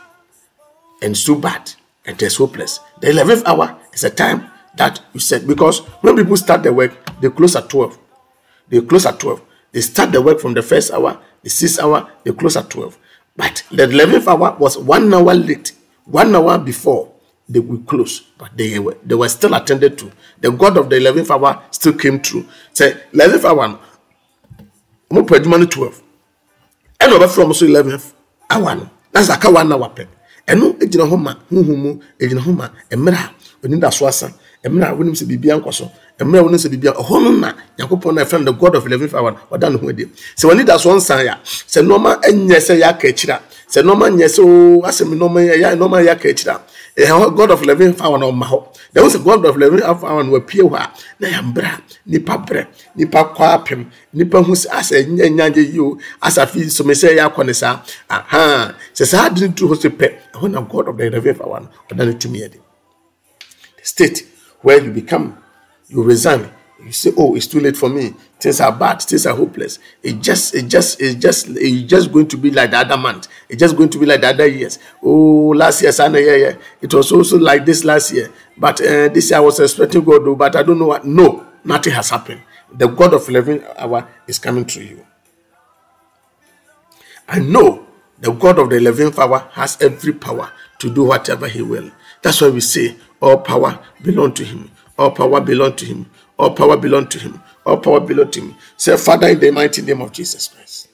and 1.02 1.12
it's 1.12 1.24
too 1.24 1.40
bad 1.40 1.72
and 2.06 2.22
it's 2.22 2.38
hopeless. 2.38 2.80
The 3.02 3.08
11th 3.08 3.46
hour 3.46 3.78
is 3.94 4.04
a 4.04 4.10
time 4.10 4.50
that 4.76 5.02
you 5.14 5.20
said 5.20 5.48
because 5.48 5.80
when 6.02 6.16
people 6.16 6.38
start 6.38 6.64
their 6.64 6.74
work, 6.74 6.94
they 7.22 7.30
close 7.30 7.56
at 7.56 7.70
12. 7.70 7.98
They 8.70 8.82
close 8.82 9.06
at 9.06 9.20
12. 9.20 9.42
They 9.72 9.82
start 9.82 10.12
the 10.12 10.22
work 10.22 10.40
from 10.40 10.54
the 10.54 10.62
first 10.62 10.92
hour, 10.92 11.20
the 11.48 11.52
sixth 11.52 11.80
hour, 11.80 12.12
they 12.26 12.34
close 12.34 12.58
at 12.58 12.70
12. 12.70 12.98
But 13.38 13.64
the 13.72 13.88
11th 13.88 14.28
hour 14.28 14.58
was 14.60 14.78
one 14.78 15.14
hour 15.14 15.34
late, 15.34 15.72
one 16.04 16.36
hour 16.36 16.58
before 16.58 17.14
they 17.48 17.60
will 17.60 17.80
close, 17.84 18.20
but 18.38 18.52
they 18.58 18.78
were, 18.80 18.98
they 19.06 19.16
were 19.16 19.30
still 19.30 19.54
attended 19.54 19.98
to. 20.00 20.12
The 20.42 20.52
God 20.52 20.76
of 20.76 20.90
the 20.90 20.98
11th 20.98 21.30
hour 21.32 21.64
still 21.72 21.94
came 21.94 22.20
through. 22.20 22.46
Say, 22.74 22.98
11th 23.14 23.46
hour, 23.46 23.80
mo 25.10 25.22
pɛ 25.24 25.38
adwuma 25.40 25.58
no 25.60 25.66
12 25.66 26.02
ɛna 27.00 27.14
ɔbɛfrɛ 27.16 27.44
ɔmo 27.46 27.56
so 27.56 27.66
11th 27.66 28.12
hour 28.50 28.76
no 28.76 28.90
na 29.14 29.22
sɛ 29.22 29.34
aka 29.36 29.50
one 29.50 29.72
hour 29.72 29.90
pɛ 29.96 30.04
ɛno 30.48 30.76
gyina 30.84 31.06
hɔ 31.08 31.18
ma 31.18 31.34
huhu 31.50 31.76
mu 31.78 32.00
gyina 32.20 32.42
hɔ 32.42 32.52
ma 32.58 32.68
mmerɛ 32.92 33.16
a 33.16 33.32
oni 33.64 33.80
da 33.80 33.90
so 33.90 34.06
asa 34.06 34.34
mmerɛ 34.66 34.92
a 34.92 34.96
wonim 34.96 35.16
sɛ 35.16 35.24
biribia 35.26 35.56
nkɔ 35.62 35.74
so 35.74 35.90
mmerɛ 36.26 36.40
a 36.40 36.44
wonim 36.44 36.58
sɛ 36.58 36.70
biribia 36.72 36.94
ɛhɔ 36.96 37.24
no 37.24 37.32
na 37.32 37.54
nyankopɔn 37.78 38.14
na 38.16 38.24
ɛfrɛ 38.24 38.40
no 38.44 38.52
the 38.52 38.58
god 38.58 38.76
of 38.76 38.84
11th 38.86 39.14
hour 39.14 39.32
no 39.32 39.38
ɔda 39.58 39.72
ne 39.72 39.78
ho 39.78 39.90
adi. 39.90 40.06
Sɛ 40.36 40.50
w'ani 40.50 40.66
da 40.66 40.78
so 40.78 40.90
nsan 40.96 41.28
a 41.28 41.40
sɛ 41.44 41.82
nneɛma 41.86 42.22
nyɛ 42.24 42.58
sɛ 42.58 42.80
yɛaka 42.82 43.06
akyiri 43.12 43.34
a 43.34 43.42
sɛ 43.70 43.84
nneɛma 43.84 44.10
nyɛ 44.18 44.28
sɛ 44.28 44.42
oo 44.44 44.82
asɛm 44.82 45.14
nneɛma 45.14 45.40
yɛ 45.46 45.56
yɛ- 45.62 45.76
nneɛma 45.78 45.98
yɛaka 46.06 46.30
akyiri 46.34 46.60
a 46.98 47.30
god 47.30 47.52
of 47.52 47.62
11th 47.62 48.02
hour 48.02 48.18
na 48.18 48.26
ɔma 48.26 48.46
hɔ. 48.46 48.64
Na 48.96 49.02
ɛho 49.04 49.10
sɛ 49.16 49.24
god 49.24 49.46
of 49.46 49.56
11th 49.56 49.84
hour 50.04 50.24
no 50.24 50.32
wapue 50.40 50.62
hɔ 50.70 50.76
a 50.76 50.92
na 51.20 51.28
yɛ 51.28 51.54
mmerɛ 51.54 51.66
a 51.68 51.82
nipa 52.08 52.38
brɛ 52.40 52.68
nipa 52.96 53.24
kɔ 53.36 53.44
apem 53.64 53.86
nipa 54.14 54.42
hu 54.42 54.54
sɛ 54.54 54.68
asɛ 54.70 55.06
nyɛ 55.06 55.30
nyagye 55.38 55.74
yi 55.74 55.80
o 55.80 55.98
asɛ 56.24 56.42
afi 56.46 56.70
some 56.72 56.88
sɛ 56.88 57.16
yɛ 57.16 57.30
akɔ 57.32 57.46
ne 57.46 57.54
saa. 57.54 57.82
Aha 58.10 58.74
sɛ 58.96 59.06
saa 59.06 59.26
ade 59.28 59.42
no 59.42 59.48
turu 59.50 59.76
hɔ 59.76 59.82
so 59.82 59.90
pɛ 59.90 60.14
ɛhɔ 60.34 60.50
na 60.52 60.62
god 60.62 60.88
of 60.88 60.98
the 60.98 61.04
11th 61.12 61.42
hour 61.42 61.60
no 61.62 61.70
ɔda 61.96 62.08
ne 62.08 62.14
tumi 62.14 62.40
yɛ 62.42 62.52
de 62.54 62.58
state 63.84 64.24
where 64.62 64.84
you 64.84 64.92
become, 64.92 65.38
you 65.90 66.04
resign. 66.04 66.52
You 66.84 66.92
say, 66.92 67.12
"Oh, 67.18 67.36
it's 67.36 67.48
too 67.48 67.60
late 67.60 67.76
for 67.76 67.90
me. 67.90 68.14
Things 68.40 68.62
are 68.62 68.72
bad. 68.72 69.02
Things 69.02 69.26
are 69.26 69.36
hopeless. 69.36 69.80
It 70.04 70.22
just, 70.22 70.54
it 70.54 70.68
just, 70.68 71.02
it 71.02 71.16
just, 71.20 71.48
it's 71.50 71.90
just 71.90 72.12
going 72.12 72.28
to 72.28 72.38
be 72.38 72.52
like 72.52 72.72
the 72.72 72.78
other 72.78 72.98
month. 72.98 73.28
It's 73.50 73.60
just 73.60 73.76
going 73.76 73.90
to 73.90 73.98
be 73.98 74.06
like 74.06 74.22
the 74.22 74.30
other 74.30 74.46
years. 74.46 74.78
Oh, 75.02 75.54
last 75.56 75.82
year, 75.82 75.92
Sunday, 75.92 76.26
yeah, 76.26 76.50
yeah. 76.50 76.58
It 76.82 76.94
was 76.94 77.12
also 77.12 77.40
like 77.40 77.66
this 77.66 77.84
last 77.84 78.12
year, 78.14 78.32
but 78.58 78.80
uh, 78.82 79.10
this 79.10 79.32
year 79.32 79.38
I 79.38 79.42
was 79.42 79.60
expecting 79.60 80.04
God, 80.04 80.24
though, 80.24 80.36
but 80.36 80.56
I 80.56 80.62
don't 80.62 80.78
know 80.78 80.88
what. 80.88 81.04
No, 81.04 81.48
nothing 81.64 81.94
has 81.94 82.12
happened. 82.12 82.42
The 82.72 82.88
God 82.88 83.14
of 83.16 83.28
11 83.28 83.64
hour 83.78 84.08
is 84.28 84.38
coming 84.38 84.66
to 84.66 84.84
you. 84.84 85.06
I 87.28 87.40
know 87.40 87.88
the 88.20 88.32
God 88.32 88.60
of 88.60 88.70
the 88.70 88.76
11th 88.78 89.18
hour 89.20 89.50
has 89.54 89.82
every 89.82 90.14
power 90.14 90.52
to 90.80 90.94
do 90.94 91.06
whatever 91.06 91.48
he 91.48 91.62
will. 91.62 91.92
That's 92.22 92.40
why 92.42 92.50
we 92.50 92.62
say 92.62 92.98
all 93.22 93.40
power 93.40 93.80
belong 94.02 94.34
to 94.36 94.44
him. 94.46 94.72
All 94.98 95.12
power 95.12 95.42
belong 95.42 95.76
to 95.76 95.86
him. 95.86 96.10
All 96.38 96.52
power 96.54 96.78
belong 96.78 97.08
to 97.10 97.20
him. 97.20 97.42
All 97.66 97.78
power 97.78 98.00
belong 98.00 98.32
to 98.32 98.42
him. 98.42 98.56
Say, 98.76 98.98
Father, 98.98 99.28
in 99.28 99.40
the 99.40 99.52
mighty 99.52 99.82
name 99.82 100.02
of 100.02 100.12
Jesus 100.12 100.48
Christ. 100.48 100.90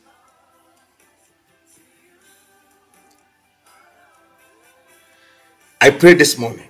I 5.79 5.89
pray 5.91 6.13
this 6.13 6.37
morning 6.37 6.69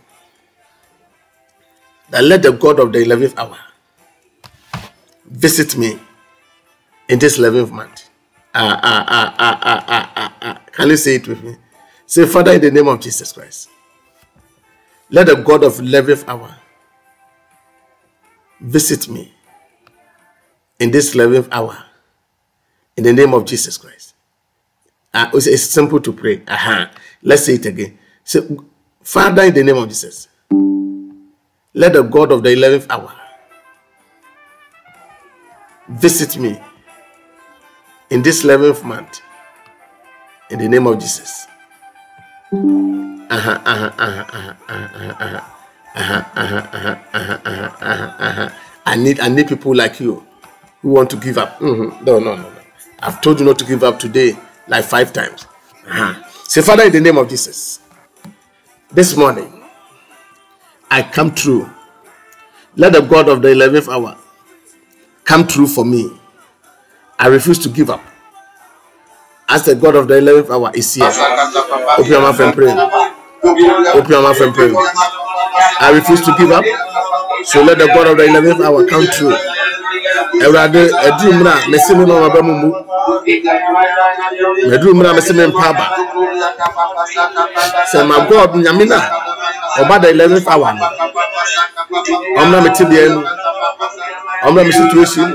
that 2.09 2.23
let 2.23 2.41
the 2.41 2.51
God 2.51 2.79
of 2.79 2.91
the 2.91 2.99
11th 2.99 3.37
hour 3.37 3.57
visit 5.25 5.77
me 5.77 5.99
in 7.09 7.19
this 7.19 7.37
11th 7.37 7.71
month. 7.71 8.09
Ah, 8.55 8.79
ah, 8.83 9.05
ah, 9.07 9.35
ah, 9.37 9.59
ah, 9.61 9.83
ah, 9.87 10.13
ah, 10.15 10.33
ah. 10.41 10.61
Can 10.71 10.89
you 10.89 10.97
say 10.97 11.15
it 11.15 11.27
with 11.27 11.43
me? 11.43 11.55
Say, 12.05 12.25
Father, 12.25 12.53
in 12.53 12.61
the 12.61 12.71
name 12.71 12.87
of 12.87 12.99
Jesus 12.99 13.31
Christ, 13.31 13.69
let 15.09 15.27
the 15.27 15.35
God 15.35 15.63
of 15.63 15.73
11th 15.73 16.27
hour 16.27 16.55
visit 18.63 19.09
me 19.09 19.31
in 20.79 20.89
this 20.89 21.13
11th 21.13 21.49
hour 21.51 21.77
in 22.95 23.03
the 23.03 23.13
name 23.13 23.33
of 23.33 23.45
Jesus 23.45 23.77
Christ. 23.77 24.15
Ah, 25.13 25.29
it's, 25.33 25.63
simple 25.63 25.99
to 25.99 26.11
pray. 26.13 26.41
Aha. 26.47 26.89
Let's 27.21 27.45
say 27.45 27.55
it 27.55 27.65
again. 27.65 27.99
Say, 28.23 28.39
Father, 29.01 29.43
in 29.43 29.53
the 29.53 29.63
name 29.63 29.77
of 29.77 29.87
Jesus, 29.89 30.27
let 31.73 31.93
the 31.93 32.01
God 32.03 32.31
of 32.31 32.41
the 32.41 32.49
11th 32.49 32.87
hour 32.89 33.13
visit 35.89 36.37
me 36.39 36.59
in 38.09 38.21
this 38.23 38.43
11th 38.43 38.83
month 38.83 39.21
in 40.49 40.59
the 40.59 40.69
name 40.69 40.87
of 40.87 40.97
Jesus. 40.99 41.47
Uh-huh, 42.53 43.59
uh-huh, 43.65 43.91
uh-huh, 43.97 44.25
uh-huh, 44.33 44.53
uh-huh, 44.69 45.15
uh-huh, 45.19 45.52
uh-huh, 45.95 46.23
uh-huh, 46.35 47.69
uh-huh. 48.19 48.49
I 48.85 48.95
need 48.95 49.19
I 49.19 49.27
need 49.29 49.47
people 49.47 49.75
like 49.75 49.99
you 49.99 50.25
who 50.81 50.89
want 50.89 51.09
to 51.11 51.17
give 51.17 51.37
up. 51.37 51.59
Mhm. 51.59 52.01
No, 52.05 52.19
no, 52.19 52.35
no, 52.35 52.41
no. 52.41 52.51
I've 52.99 53.21
told 53.21 53.39
you 53.39 53.45
not 53.45 53.59
to 53.59 53.65
give 53.65 53.83
up 53.83 53.99
today 53.99 54.37
like 54.67 54.85
five 54.85 55.13
times. 55.13 55.45
Uh-huh. 55.87 56.13
Say, 56.47 56.61
Father, 56.61 56.83
in 56.83 56.91
the 56.91 56.99
name 57.01 57.17
of 57.17 57.29
Jesus, 57.29 57.79
this 58.91 59.15
morning 59.15 59.63
I 60.89 61.03
come 61.03 61.33
true. 61.33 61.69
Let 62.75 62.93
the 62.93 63.01
God 63.01 63.29
of 63.29 63.41
the 63.41 63.49
11th 63.49 63.87
hour 63.87 64.17
come 65.25 65.45
true 65.47 65.67
for 65.67 65.85
me. 65.85 66.19
I 67.19 67.27
refuse 67.27 67.59
to 67.59 67.69
give 67.69 67.89
up. 67.89 68.01
As 69.47 69.65
the 69.65 69.75
God 69.75 69.95
of 69.95 70.07
the 70.07 70.15
11th 70.15 70.49
hour 70.49 70.71
is 70.73 70.93
here. 70.93 71.05
Open 71.05 72.11
your 72.11 72.21
mouth 72.21 72.39
and 72.39 72.53
pray. 72.53 72.71
Open 72.71 74.11
your 74.11 74.21
mouth 74.23 74.41
and 74.41 74.53
pray. 74.55 74.73
I 75.79 75.91
refuse 75.93 76.21
to 76.21 76.35
give 76.37 76.51
up. 76.51 76.65
So 77.45 77.61
let 77.63 77.77
the 77.77 77.87
God 77.87 78.07
of 78.07 78.17
the 78.17 78.23
11th 78.23 78.63
hour 78.63 78.85
come 78.87 79.05
through. 79.07 79.35
Awurade 80.41 80.91
aduru 81.07 81.33
mmiri 81.33 81.49
a 81.49 81.69
mesi 81.69 81.95
mi 81.95 82.05
na 82.05 82.27
bɛ 82.33 82.39
mu 82.47 82.53
mu 82.61 82.69
maduru 84.69 84.93
mmiri 84.95 85.09
a 85.09 85.13
mesi 85.13 85.33
mi 85.33 85.43
mpa 85.47 85.63
aba 85.69 85.85
sɛ 87.91 87.99
ma 88.09 88.17
God 88.29 88.51
nyame 88.55 88.85
na 88.85 88.97
ɔba 89.79 90.01
the 90.01 90.07
11th 90.13 90.47
hour 90.51 90.73
no 90.73 90.85
ɔmna 92.41 92.57
me 92.63 92.69
tibea 92.77 93.09
mu 93.13 93.21
ɔmna 94.45 94.65
me 94.65 94.71
situation 94.71 95.27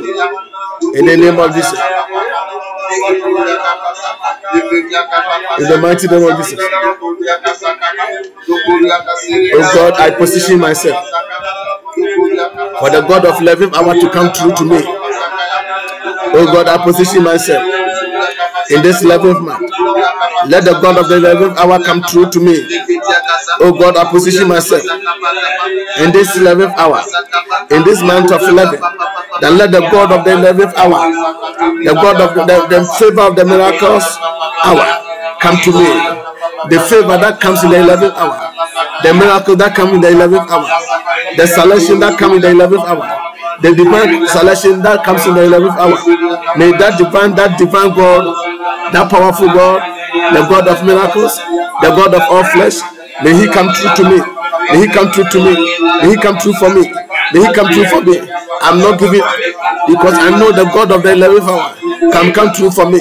mu 0.83 0.95
in 0.99 1.07
the 1.07 1.17
name 1.17 1.39
of 1.39 1.55
Jesus 1.55 1.79
in 5.59 5.69
the 5.69 5.79
mighty 5.81 6.07
name 6.09 6.23
of 6.31 6.37
Jesus. 6.39 6.59
Oh 9.55 9.75
God 9.75 9.95
I 10.01 10.11
position 10.11 10.59
myself 10.59 11.05
for 12.81 12.91
the 12.91 13.05
God 13.09 13.25
of 13.27 13.41
living, 13.43 13.75
I 13.75 13.83
want 13.83 14.01
to 14.01 14.11
come 14.11 14.33
through 14.33 14.55
to 14.57 14.65
me. 14.65 14.81
Oh 16.35 16.47
God 16.53 16.69
I 16.69 16.85
position 16.85 17.25
myself 17.25 17.63
in 18.71 18.83
this 18.83 19.03
11th 19.03 19.41
month 19.45 19.73
let 20.47 20.65
the 20.65 20.79
God 20.81 20.99
of 20.99 21.09
the 21.09 21.17
11th 21.19 21.57
hour 21.57 21.83
come 21.83 22.03
true 22.03 22.31
to 22.31 22.39
me. 22.41 22.55
Oh 23.61 23.73
God 23.75 23.97
I 23.97 24.11
position 24.11 24.47
myself 24.49 24.83
in 25.99 26.13
this 26.13 26.37
11th 26.39 26.75
hour 26.79 27.03
in 27.71 27.83
this 27.85 28.03
month 28.03 28.31
of 28.31 28.43
11 28.43 28.79
then 29.41 29.59
let 29.59 29.71
the 29.73 29.81
God 29.91 30.13
of 30.13 30.25
the 30.25 30.31
11th 30.31 30.75
hour 30.79 31.11
the 31.83 31.95
God 31.95 32.21
of 32.23 32.31
the, 32.47 32.57
the, 32.71 32.81
favor 32.99 33.23
of 33.23 33.35
the 33.37 33.45
miracles 33.45 34.05
hour 34.65 34.87
come 35.41 35.57
to 35.63 35.71
me. 35.73 35.87
The 36.71 36.81
favor 36.91 37.17
that 37.19 37.39
comes 37.41 37.63
in 37.65 37.71
the 37.71 37.77
11th 37.83 38.15
hour 38.15 38.53
the 39.03 39.15
miracle 39.15 39.57
that 39.57 39.75
comes 39.75 39.93
in 39.93 40.01
the 40.01 40.09
11th 40.09 40.47
hour 40.51 40.69
the 41.37 41.47
salvation 41.47 41.99
that 42.01 42.19
comes 42.19 42.37
in 42.37 42.41
the 42.43 42.49
11th 42.55 42.85
hour 42.87 43.29
the 43.61 43.75
divine 43.75 44.27
selection 44.29 44.83
that 44.83 45.03
comes 45.05 45.27
in 45.27 45.35
the 45.35 45.41
11th 45.43 45.75
hour. 45.75 45.99
May 46.59 46.71
that 46.79 46.95
divine 46.99 47.35
that 47.35 47.59
divine 47.59 47.91
god 47.91 48.23
that 48.93 49.11
powerful 49.11 49.49
god 49.49 49.98
the 50.35 50.43
god 50.51 50.69
of 50.69 50.85
miracles 50.85 51.37
the 51.83 51.91
god 51.99 52.15
of 52.15 52.23
all 52.31 52.45
flesh 52.45 52.79
may 53.23 53.35
he 53.35 53.47
come 53.47 53.73
true 53.73 53.91
to 53.97 54.05
me 54.11 54.19
may 54.73 54.79
he 54.81 54.87
come 54.89 55.11
true 55.13 55.25
to 55.31 55.39
me 55.45 55.55
may 56.03 56.11
he 56.11 56.17
come 56.17 56.37
true 56.39 56.53
for 56.55 56.71
me 56.75 56.83
may 57.33 57.41
he 57.47 57.53
come 57.53 57.69
true 57.73 57.85
for 57.87 58.03
me 58.03 58.19
i'm 58.63 58.79
not 58.79 58.99
giving 58.99 59.23
because 59.89 60.17
i 60.19 60.31
know 60.39 60.51
the 60.53 60.65
god 60.75 60.91
of 60.93 61.03
the 61.03 61.11
11th 61.11 61.49
hour 61.49 62.11
can 62.13 62.33
come 62.33 62.53
true 62.53 62.71
for 62.71 62.89
me 62.91 62.99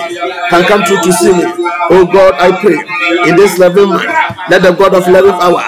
can 0.49 0.63
come 0.65 0.84
true 0.84 0.99
to 1.03 1.12
see 1.12 1.34
me 1.34 1.43
oh 1.91 2.06
god 2.06 2.34
i 2.39 2.49
pray 2.62 2.77
in 3.30 3.36
this 3.36 3.58
11th 3.60 3.89
month 3.89 4.06
let 4.49 4.62
the 4.62 4.71
god 4.71 4.93
of 4.93 5.03
11th 5.03 5.39
hour 5.41 5.62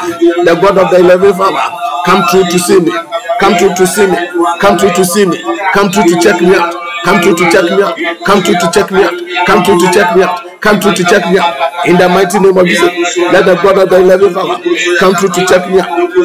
the 0.46 0.54
god 0.62 0.78
of 0.78 0.90
the 0.92 0.98
11th 0.98 1.40
hour 1.40 1.66
come 2.06 2.24
true 2.30 2.44
to 2.46 2.60
see 2.60 2.80
me 2.80 2.92
come 3.40 3.56
true 3.58 3.74
to 3.76 3.86
see 3.88 4.08
me 4.08 4.18
come 4.60 4.78
true 4.78 4.92
to 4.94 5.04
see 5.06 5.26
me 5.26 5.38
come 5.74 5.92
true 5.92 6.04
to 6.04 6.20
check 6.20 6.42
me 6.42 6.56
out 6.56 6.74
come 7.04 7.22
true 7.22 7.36
to 7.36 7.50
check 7.52 7.64
me 7.66 7.82
out 7.84 7.98
come 8.26 8.42
true 8.44 8.56
to 8.56 8.70
check 8.72 8.92
me 8.92 9.04
out 9.04 9.16
come 9.48 9.64
true 9.64 9.80
to 9.80 9.92
check 9.94 10.16
me 10.16 10.24
out 10.24 10.49
come 10.62 10.80
true 10.80 10.94
to 10.94 11.04
check 11.04 11.24
me 11.32 11.40
in 11.86 11.98
the 11.98 12.08
mighty 12.10 12.40
name 12.40 12.58
of 12.58 12.66
jesus 12.66 12.92
let 13.32 13.46
the 13.46 13.56
god 13.64 13.78
of 13.80 13.90
the 13.90 13.98
11th 13.98 14.38
hour 14.38 14.58
come 15.00 15.14
true 15.16 15.30
to 15.30 15.46
check 15.46 15.64
me 15.70 15.82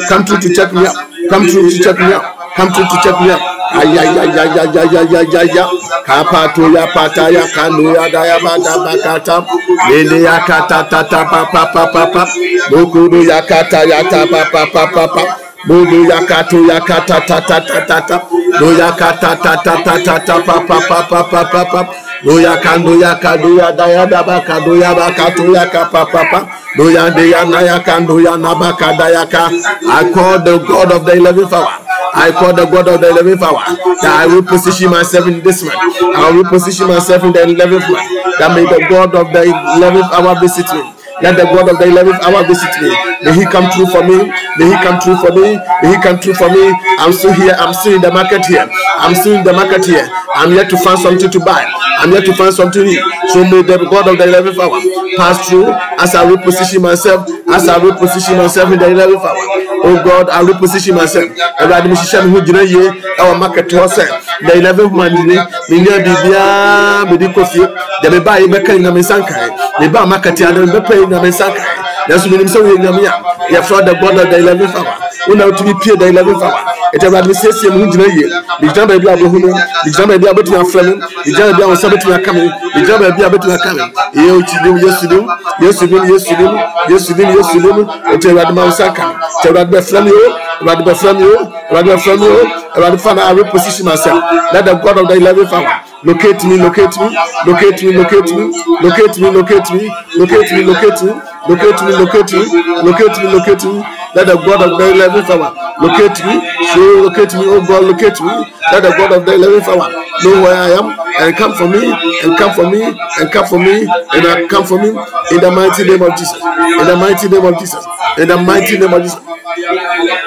come 0.09 0.25
true 0.25 0.39
to 0.39 0.49
check 0.53 0.71
me 0.73 0.85
come 1.29 1.45
true 1.47 1.69
to 1.69 1.77
check 1.83 1.97
me 1.99 2.13
come 2.55 2.69
true 2.71 2.85
to 2.91 2.97
check 3.03 3.17
me 3.21 3.31
ayayayayayayayaya 3.79 5.65
kapato 6.05 6.69
ya 6.71 6.87
pata 6.87 7.29
ya 7.29 7.47
kanu 7.55 7.95
ya 7.95 8.09
daya 8.09 8.39
bada 8.39 8.73
bakata 8.85 9.45
lele 9.89 10.21
ya 10.23 10.39
kata 10.39 10.83
tata 10.83 11.25
papa 11.25 11.65
papa 11.73 11.83
papa 11.93 12.23
bokuru 12.71 13.23
ya 13.23 13.41
kata 13.41 13.83
ya 13.83 14.03
tapa 14.03 14.45
papa 14.51 14.87
papa 14.93 15.23
Bodo 15.67 16.05
yakato 16.05 16.61
yakata 16.69 17.21
tata 17.25 17.41
tata 17.41 17.81
tata 17.89 18.21
do 18.59 18.67
yakata 18.77 19.33
tata 19.41 19.57
tata 19.73 19.93
tata 20.05 20.39
papa 20.45 20.77
papa 20.87 21.23
papa 21.25 21.41
papa 21.51 21.81
do 21.83 21.89
yakando 22.33 22.95
yakado 22.97 23.49
ya 23.57 23.71
daya 23.71 24.05
dabaka 24.05 24.59
do 24.65 24.75
yabakato 24.75 25.43
yakapa 25.53 26.05
papa 26.11 26.39
do 26.77 26.89
yande 26.91 27.29
yana 27.29 27.61
yakando 27.61 28.19
yanabaka 28.19 28.93
dayaka 28.97 29.49
I 29.87 30.11
call 30.13 30.39
the 30.41 30.57
God 30.65 30.91
of 30.91 31.05
the 31.05 31.13
11th 31.13 31.53
hour 31.53 31.85
I 32.15 32.31
call 32.31 32.53
the 32.55 32.65
God 32.65 32.87
of 32.87 33.01
the 33.01 33.07
11th 33.11 33.41
hour 33.43 33.61
that 34.01 34.13
I 34.23 34.25
will 34.25 34.41
position 34.43 34.89
myself 34.89 35.27
in 35.27 35.43
this 35.43 35.61
month. 35.63 35.75
I 36.15 36.31
will 36.31 36.45
position 36.47 36.87
myself 36.87 37.23
in 37.27 37.33
the 37.35 37.43
11th 37.43 37.91
month. 37.91 38.07
That 38.39 38.55
may 38.55 38.63
the 38.63 38.87
God 38.87 39.11
of 39.19 39.35
the 39.35 39.43
11th 39.51 40.09
hour 40.15 40.39
visit 40.39 40.63
me. 40.71 40.95
Let 41.21 41.35
the 41.35 41.43
God 41.43 41.67
of 41.67 41.75
the 41.75 41.85
11th 41.91 42.23
hour 42.23 42.47
visit 42.47 42.71
me. 42.79 42.87
May 43.23 43.35
He 43.35 43.43
come 43.51 43.67
true 43.75 43.87
for 43.91 43.99
me. 44.07 44.31
May 44.55 44.67
He 44.71 44.75
come 44.79 44.99
true 45.03 45.19
for 45.19 45.31
me. 45.35 45.59
May 45.83 45.91
He 45.91 45.97
come 45.99 46.19
true 46.23 46.33
for 46.35 46.47
me. 46.47 46.71
I'm 47.03 47.11
still 47.11 47.33
here. 47.35 47.51
I'm 47.59 47.73
still 47.75 47.95
in 47.95 48.01
the 48.01 48.11
market 48.11 48.45
here. 48.47 48.63
I'm 48.95 49.11
still 49.15 49.35
in 49.35 49.43
the 49.43 49.51
market 49.51 49.83
here. 49.85 50.07
I'm 50.35 50.51
yet 50.55 50.69
to 50.71 50.77
find 50.79 50.99
something 50.99 51.27
to 51.31 51.39
buy. 51.43 51.67
I'm 51.99 52.11
yet 52.11 52.25
to 52.25 52.33
find 52.33 52.53
something 52.53 52.85
eat. 52.85 52.99
So 53.29 53.43
may 53.43 53.61
the 53.63 53.77
God 53.89 54.07
of 54.07 54.17
the 54.17 54.25
11th 54.25 54.59
hour 54.59 54.79
pass 55.17 55.47
through 55.49 55.71
as 55.99 56.13
I 56.15 56.25
reposition 56.25 56.81
myself. 56.81 57.27
As 57.49 57.67
I 57.67 57.79
reposition 57.79 58.37
myself 58.37 58.71
in 58.71 58.79
the 58.79 58.85
11th 58.85 59.23
hour. 59.23 59.45
Oh 59.87 60.01
God, 60.03 60.29
I 60.29 60.41
reposition 60.43 60.95
myself. 60.95 61.29
Awurade 61.59 61.87
mi 61.89 61.95
hyehyɛ 61.95 62.25
mi 62.25 62.31
ho 62.31 62.41
gyina 62.41 62.61
yie 62.63 62.89
ɛwɔ 63.19 63.39
market 63.39 63.69
hɔ 63.69 63.87
sɛ 63.87 64.05
the 64.47 64.53
11th 64.61 64.91
man 64.93 65.13
ni 65.13 65.35
mi 65.69 65.81
nya 65.81 65.99
biribiara 66.03 67.09
mi 67.09 67.17
di 67.17 67.27
kɔ 67.27 67.47
fie. 67.47 67.67
Deɛ 68.03 68.11
mi 68.11 68.19
baa 68.19 68.37
yi 68.39 68.47
bɛka 68.47 68.73
yi 68.73 68.79
na 68.79 68.91
mi 68.91 68.99
nsa 69.01 69.19
nkae. 69.19 69.49
Mi 69.79 69.87
baa 69.87 70.05
market 70.05 70.39
yi 70.39 70.45
adi 70.45 70.59
mi 70.59 70.67
bɛpɛ 70.67 70.93
yi 71.01 71.05
na 71.07 71.21
mi 71.21 71.29
nsa 71.29 71.45
nkae 71.49 71.84
nanso 72.07 72.29
menim 72.29 72.47
sɛ 72.47 72.59
woyɛ 72.59 72.77
nyame 72.79 73.03
a 73.07 73.13
yɛfrɛ 73.53 73.83
da 73.85 73.93
bɔda 73.93 74.23
da 74.31 74.37
11 74.37 74.67
fawa 74.67 74.93
wona 75.27 75.45
wotumi 75.45 75.73
pie 75.81 75.95
da 75.97 76.05
11 76.07 76.33
fawa 76.39 76.59
ɛti 76.93 77.05
awurade 77.05 77.27
mesiesie 77.27 77.69
me 77.69 77.83
ho 77.85 77.91
gyina 77.91 78.05
yie 78.15 78.25
megyina 78.61 78.85
baabi 78.85 79.07
a 79.09 79.15
wobɛhu 79.15 79.39
me 79.43 79.51
megyina 79.85 80.05
baabi 80.07 80.27
a 80.27 80.33
wobɛtumi 80.33 80.57
afrɛ 80.61 80.81
me 80.85 80.93
megyina 81.25 81.45
baabi 81.51 81.63
a 81.63 81.67
wo 81.67 81.73
nsa 81.73 81.87
bɛtumi 81.89 82.13
aka 82.15 82.33
me 82.33 82.41
megyina 82.75 82.97
baabi 82.99 83.23
a 83.23 83.29
wobɛtumi 83.29 83.53
aka 83.55 83.73
me 83.73 83.81
ɛyɛ 84.21 84.31
wokyi 84.37 84.57
nim 84.63 84.77
yesu 84.85 85.05
nim 85.09 85.25
yesu 85.61 85.85
nim 85.87 86.03
yesu 86.11 86.33
nim 86.37 86.53
yesu 86.89 87.13
nim 87.15 87.29
yesu 87.37 87.57
nim 87.59 87.87
ɛti 88.13 88.27
awurade 88.29 88.53
ma 88.53 88.61
wo 88.63 88.67
nsa 88.69 88.85
aka 88.89 89.03
me 89.07 89.13
ɛti 89.13 89.47
awurade 89.49 89.71
bɛfrɛ 89.73 90.03
me 90.05 90.11
o 90.11 90.25
awurade 90.61 90.83
bɛfrɛ 90.85 91.13
me 91.17 91.25
o 91.25 91.37
awurade 91.69 91.89
bɛfrɛ 91.89 92.19
me 92.19 92.27
o 92.27 92.64
Awurade 92.75 92.97
fa 92.99 93.13
na 93.15 93.29
I 93.29 93.33
reposition 93.33 93.85
myself. 93.85 94.19
Let 94.53 94.65
the 94.65 94.75
God 94.75 94.97
of 94.97 95.07
the 95.07 95.15
11th 95.15 95.51
hour 95.53 95.83
locate 96.03 96.43
me, 96.43 96.57
locate 96.57 96.95
me, 96.99 97.07
locate 97.47 97.81
me, 97.83 97.91
locate 97.95 98.31
me, 98.31 98.41
locate 98.83 99.15
me, 99.17 99.29
locate 99.31 99.71
me, 99.71 99.79
locate 100.19 100.51
me, 100.51 100.63
locate 100.67 101.01
me, 101.01 101.13
locate 101.47 101.81
me, 101.81 101.91
locate 101.95 102.31
me, 102.33 102.43
locate 102.83 103.17
me, 103.17 103.25
locate 103.31 103.63
me. 103.65 103.83
Let 104.15 104.27
the 104.27 104.35
God 104.35 104.61
of 104.63 104.77
the 104.79 104.85
11th 104.95 105.29
hour 105.31 105.51
locate 105.81 106.19
me, 106.23 106.33
so 106.71 106.79
locate 107.03 107.33
me, 107.35 107.43
oh 107.47 107.59
God, 107.67 107.83
locate 107.83 108.19
me. 108.21 108.31
Let 108.71 108.83
the 108.83 108.91
God 108.95 109.11
of 109.11 109.25
the 109.25 109.31
11th 109.33 109.67
hour 109.67 109.87
know 110.23 110.41
where 110.43 110.55
I 110.55 110.69
am 110.71 110.87
and 111.19 111.35
come 111.35 111.53
for 111.53 111.67
me, 111.67 111.91
and 112.23 112.37
come 112.37 112.53
for 112.53 112.69
me, 112.69 112.83
and 113.19 113.31
come 113.31 113.45
for 113.45 113.59
me, 113.59 113.87
and 113.87 114.49
come 114.49 114.63
for 114.65 114.79
me 114.79 114.89
in 115.31 115.39
the 115.41 115.51
mighty 115.51 115.83
name 115.83 116.01
of 116.01 116.15
Jesus. 116.17 116.41
In 116.81 116.87
the 116.87 116.95
mighty 116.95 117.27
name 117.29 117.45
of 117.45 117.59
Jesus. 117.59 117.85
In 118.17 118.27
the 118.27 118.37
mighty 118.37 118.77
name 118.77 118.93
of 118.93 119.01
Jesus. 119.03 119.19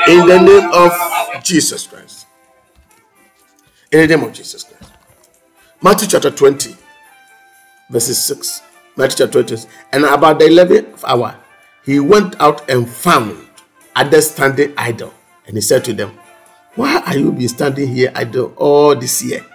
In 0.09 0.27
the 0.27 0.39
name 0.43 0.71
of 0.73 0.93
Jesus 1.43 1.87
Christ. 1.87 2.18
In 3.91 4.01
the 4.01 4.17
name 4.17 4.27
of 4.27 4.35
Jesus 4.35 4.65
Christ. 4.65 4.93
Matthew 5.81 6.09
chapter 6.09 6.31
20, 6.31 6.77
verses 7.89 8.23
6. 8.23 8.61
Matthew 8.97 9.25
chapter 9.25 9.43
20. 9.43 9.67
And 9.93 10.05
about 10.05 10.39
the 10.39 10.45
11th 10.45 11.05
hour, 11.07 11.35
he 11.87 11.99
went 11.99 12.39
out 12.39 12.69
and 12.69 12.87
found 12.87 13.39
others 13.97 14.31
standing 14.31 14.75
idle. 14.77 15.15
And 15.47 15.57
he 15.57 15.63
said 15.63 15.85
to 15.87 15.95
them, 15.95 16.19
Why 16.75 16.99
are 17.07 17.17
you 17.17 17.33
been 17.33 17.49
standing 17.49 17.89
here 17.89 18.13
idle 18.15 18.53
all 18.59 18.95
this 18.95 19.25
year? 19.25 19.47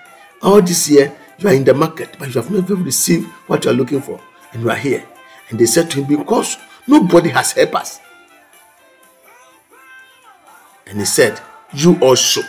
All 0.42 0.64
this 0.64 0.90
year, 0.90 1.16
you 1.38 1.50
are 1.50 1.54
in 1.54 1.64
the 1.64 1.76
market, 1.76 2.16
but 2.18 2.34
you 2.34 2.42
have 2.42 2.50
never 2.50 2.74
received 2.74 3.28
what 3.46 3.64
you 3.66 3.70
are 3.72 3.76
looking 3.76 4.02
for. 4.02 4.20
And 4.52 4.64
you 4.64 4.72
are 4.72 4.76
here. 4.76 5.06
And 5.50 5.60
they 5.60 5.68
said 5.68 5.92
to 5.92 6.04
him, 6.04 6.18
Because 6.18 6.58
nobody 6.88 7.30
has 7.30 7.52
helped 7.52 7.76
us. 7.76 8.00
And 10.88 10.98
he 10.98 11.06
said, 11.06 11.40
You 11.72 12.00
also, 12.00 12.42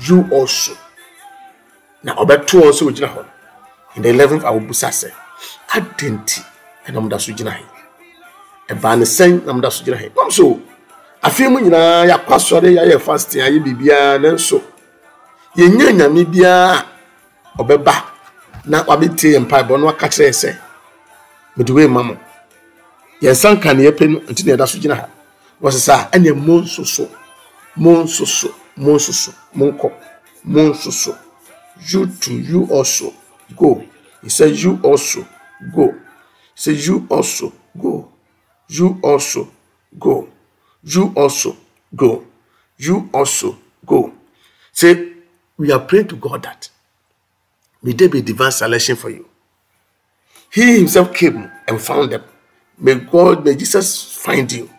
you 0.00 0.28
also. 0.32 0.76
Na 2.04 2.14
ɔbɛto 2.14 2.60
wɔn 2.60 2.68
nso 2.70 2.86
ogyina 2.88 3.08
hɔ 3.08 3.24
in 3.96 4.02
the 4.02 4.08
eleventh 4.08 4.44
awobusa 4.44 4.88
sɛ 4.90 5.10
adɛn 5.76 6.18
nti 6.18 6.40
ɛna 6.86 6.98
ɔmo 6.98 7.08
da 7.08 7.18
so 7.18 7.32
gyina 7.32 7.50
he. 7.52 7.64
Ɛbaa 8.74 8.98
ne 8.98 9.04
sɛn 9.04 9.44
na 9.44 9.52
ɔmo 9.52 9.60
da 9.62 9.68
so 9.70 9.84
gyina 9.84 9.96
he. 9.98 10.08
Nam 10.16 10.30
so 10.30 10.60
afei 11.22 11.48
mu 11.50 11.60
nyinaa 11.60 12.06
yɛakɔ 12.10 12.32
asɔre 12.34 12.68
yɛayɛ 12.76 13.00
fasting 13.00 13.40
ayɛ 13.42 13.58
biribiara 13.64 14.18
nanso 14.18 14.62
yɛnya 15.56 15.92
nyame 15.98 16.24
biara 16.24 16.84
a 17.58 17.62
ɔbɛba 17.62 17.94
na 18.66 18.82
wabɛtie 18.84 19.32
yɛn 19.34 19.44
mpaebɔ 19.46 19.78
na 19.78 19.84
waka 19.86 20.06
kyerɛ 20.08 20.32
sɛ 20.32 20.56
mede 21.56 21.70
wei 21.70 21.86
ma 21.86 22.02
mo. 22.02 22.16
Yɛnsa 23.22 23.54
nka 23.56 23.74
ne 23.76 23.82
yɛpɛ 23.90 24.04
no 24.10 24.18
nti 24.30 24.44
na 24.46 24.52
yɛda 24.56 24.66
so 24.68 24.78
gyina 24.78 24.94
ha. 24.96 25.08
Wɔsɛ 25.62 25.78
saa 25.78 26.08
ɛneɛ 26.10 26.34
mo 26.34 26.60
nso 26.60 26.84
so 26.84 27.08
mo 27.76 28.02
nso 28.02 28.26
so 28.26 28.48
mo 28.76 28.94
nso 28.96 29.12
so 29.12 29.32
monkɔ 29.56 29.92
mo 30.44 30.60
nso 30.72 30.90
so 30.90 31.16
you 31.88 32.06
too 32.20 32.38
you 32.40 32.66
also 32.66 33.14
go. 33.56 33.84
He 34.22 34.28
said 34.30 34.56
you 34.56 34.80
also 34.82 35.26
go. 35.74 35.92
He 35.92 36.00
said 36.56 36.76
you 36.76 37.06
also 37.10 37.52
go. 37.80 38.10
You 38.68 39.00
also 39.02 39.48
go. 39.98 40.28
You 40.84 41.12
also 41.16 41.56
go. 41.96 42.26
You 42.78 43.10
also 43.12 43.58
go. 43.86 44.12
Say 44.72 45.12
we 45.58 45.72
are 45.72 45.80
praying 45.80 46.08
to 46.08 46.16
god 46.16 46.42
that 46.44 46.70
may 47.82 47.92
there 47.92 48.08
be 48.10 48.22
divine 48.22 48.52
selection 48.52 48.96
for 48.96 49.10
you. 49.10 49.28
He 50.52 50.78
himself 50.78 51.14
came 51.14 51.50
and 51.68 51.80
found 51.80 52.12
them. 52.12 52.24
May 52.78 52.96
god 52.96 53.44
may 53.44 53.56
jesus 53.56 54.14
find 54.16 54.50
you. 54.52 54.70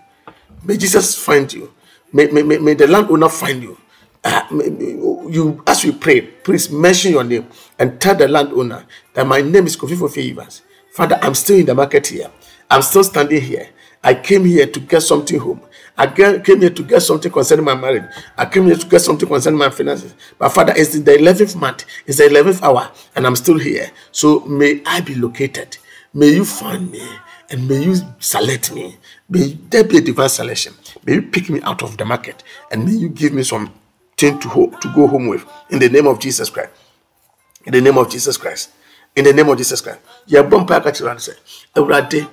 May 0.66 0.78
jesus 0.78 1.16
find 1.18 1.52
you. 1.54 1.74
May, 2.14 2.28
may, 2.28 2.44
may, 2.44 2.60
may 2.60 2.74
the 2.76 2.88
landowner 2.88 3.30
find 3.30 3.64
you. 3.64 3.78
Uh, 4.24 4.44
may- 4.52 4.70
may- 4.70 4.96
you 5.34 5.64
as 5.68 5.84
we 5.84 5.92
pray 5.92 6.22
please 6.22 6.70
mention 6.72 7.12
your 7.12 7.24
name 7.24 7.48
and 7.80 8.00
tell 8.00 8.16
the 8.16 8.28
landowner 8.28 8.86
that 9.14 9.26
my 9.26 9.42
name 9.42 9.66
is 9.66 9.76
kofi 9.76 9.98
for 9.98 10.10
Evans. 10.20 10.62
father 10.92 11.18
i'm 11.22 11.34
still 11.34 11.58
in 11.60 11.66
the 11.66 11.74
market 11.76 12.08
here 12.08 12.30
i'm 12.70 12.82
still 12.82 13.04
standing 13.04 13.42
here 13.42 13.70
i 14.04 14.14
came 14.14 14.46
here 14.46 14.68
to 14.68 14.80
get 14.80 15.02
something 15.02 15.40
home 15.40 15.62
I 15.96 16.08
came 16.08 16.60
here 16.60 16.72
to 16.72 16.84
get 16.84 17.02
something 17.02 17.32
concerning 17.32 17.66
my 17.66 17.76
marriage. 17.76 18.06
I 18.36 18.46
came 18.48 18.66
here 18.66 18.76
to 18.76 18.88
get 18.88 19.00
something 19.02 19.28
concerning 19.30 19.60
my 19.60 19.70
finances. 19.70 20.16
But 20.40 20.50
Father, 20.50 20.74
it's 20.76 20.94
the 21.00 21.12
11th 21.12 21.56
month, 21.56 21.86
it's 22.08 22.18
the 22.18 22.24
11th 22.24 22.64
hour, 22.64 22.92
and 23.16 23.28
I'm 23.28 23.36
still 23.36 23.60
here. 23.60 23.92
So 24.12 24.40
may 24.42 24.82
I 24.88 25.02
be 25.02 25.14
located. 25.14 25.78
May 26.16 26.30
you 26.30 26.46
find 26.46 26.92
me 26.92 27.08
and 27.50 27.68
may 27.68 27.84
you 27.84 27.96
select 28.20 28.74
me. 28.74 28.98
May 29.30 29.54
there 29.70 29.84
be 29.84 29.98
a 29.98 30.02
divine 30.02 30.30
selection. 30.30 30.74
May 31.06 31.16
you 31.16 31.22
pick 31.24 31.50
me 31.50 31.62
out 31.62 31.84
of 31.84 31.98
the 31.98 32.06
market 32.06 32.44
and 32.72 32.86
may 32.86 32.92
you 32.94 33.10
give 33.10 33.34
me 33.34 33.44
something 34.24 34.40
to, 34.42 34.50
ho- 34.50 34.78
to 34.82 34.88
go 34.94 35.08
home 35.08 35.28
with. 35.28 35.46
In 35.70 35.80
the 35.80 35.90
name 35.90 36.08
of 36.08 36.20
Jesus 36.20 36.50
Christ. 36.50 36.70
In 37.66 37.74
the 37.74 37.82
name 37.82 37.98
of 37.98 38.10
Jesus 38.10 38.38
Christ. 38.38 38.72
In 39.16 39.26
the 39.26 39.34
name 39.34 39.50
of 39.50 39.58
Jesus 39.58 39.82
Christ. 39.82 40.00
Yɛbɔ 40.28 40.66
mpa 40.66 40.84
ka 40.84 40.92
kyerɛ 40.92 41.16
sɛ 41.18 41.34
awurade 41.76 42.28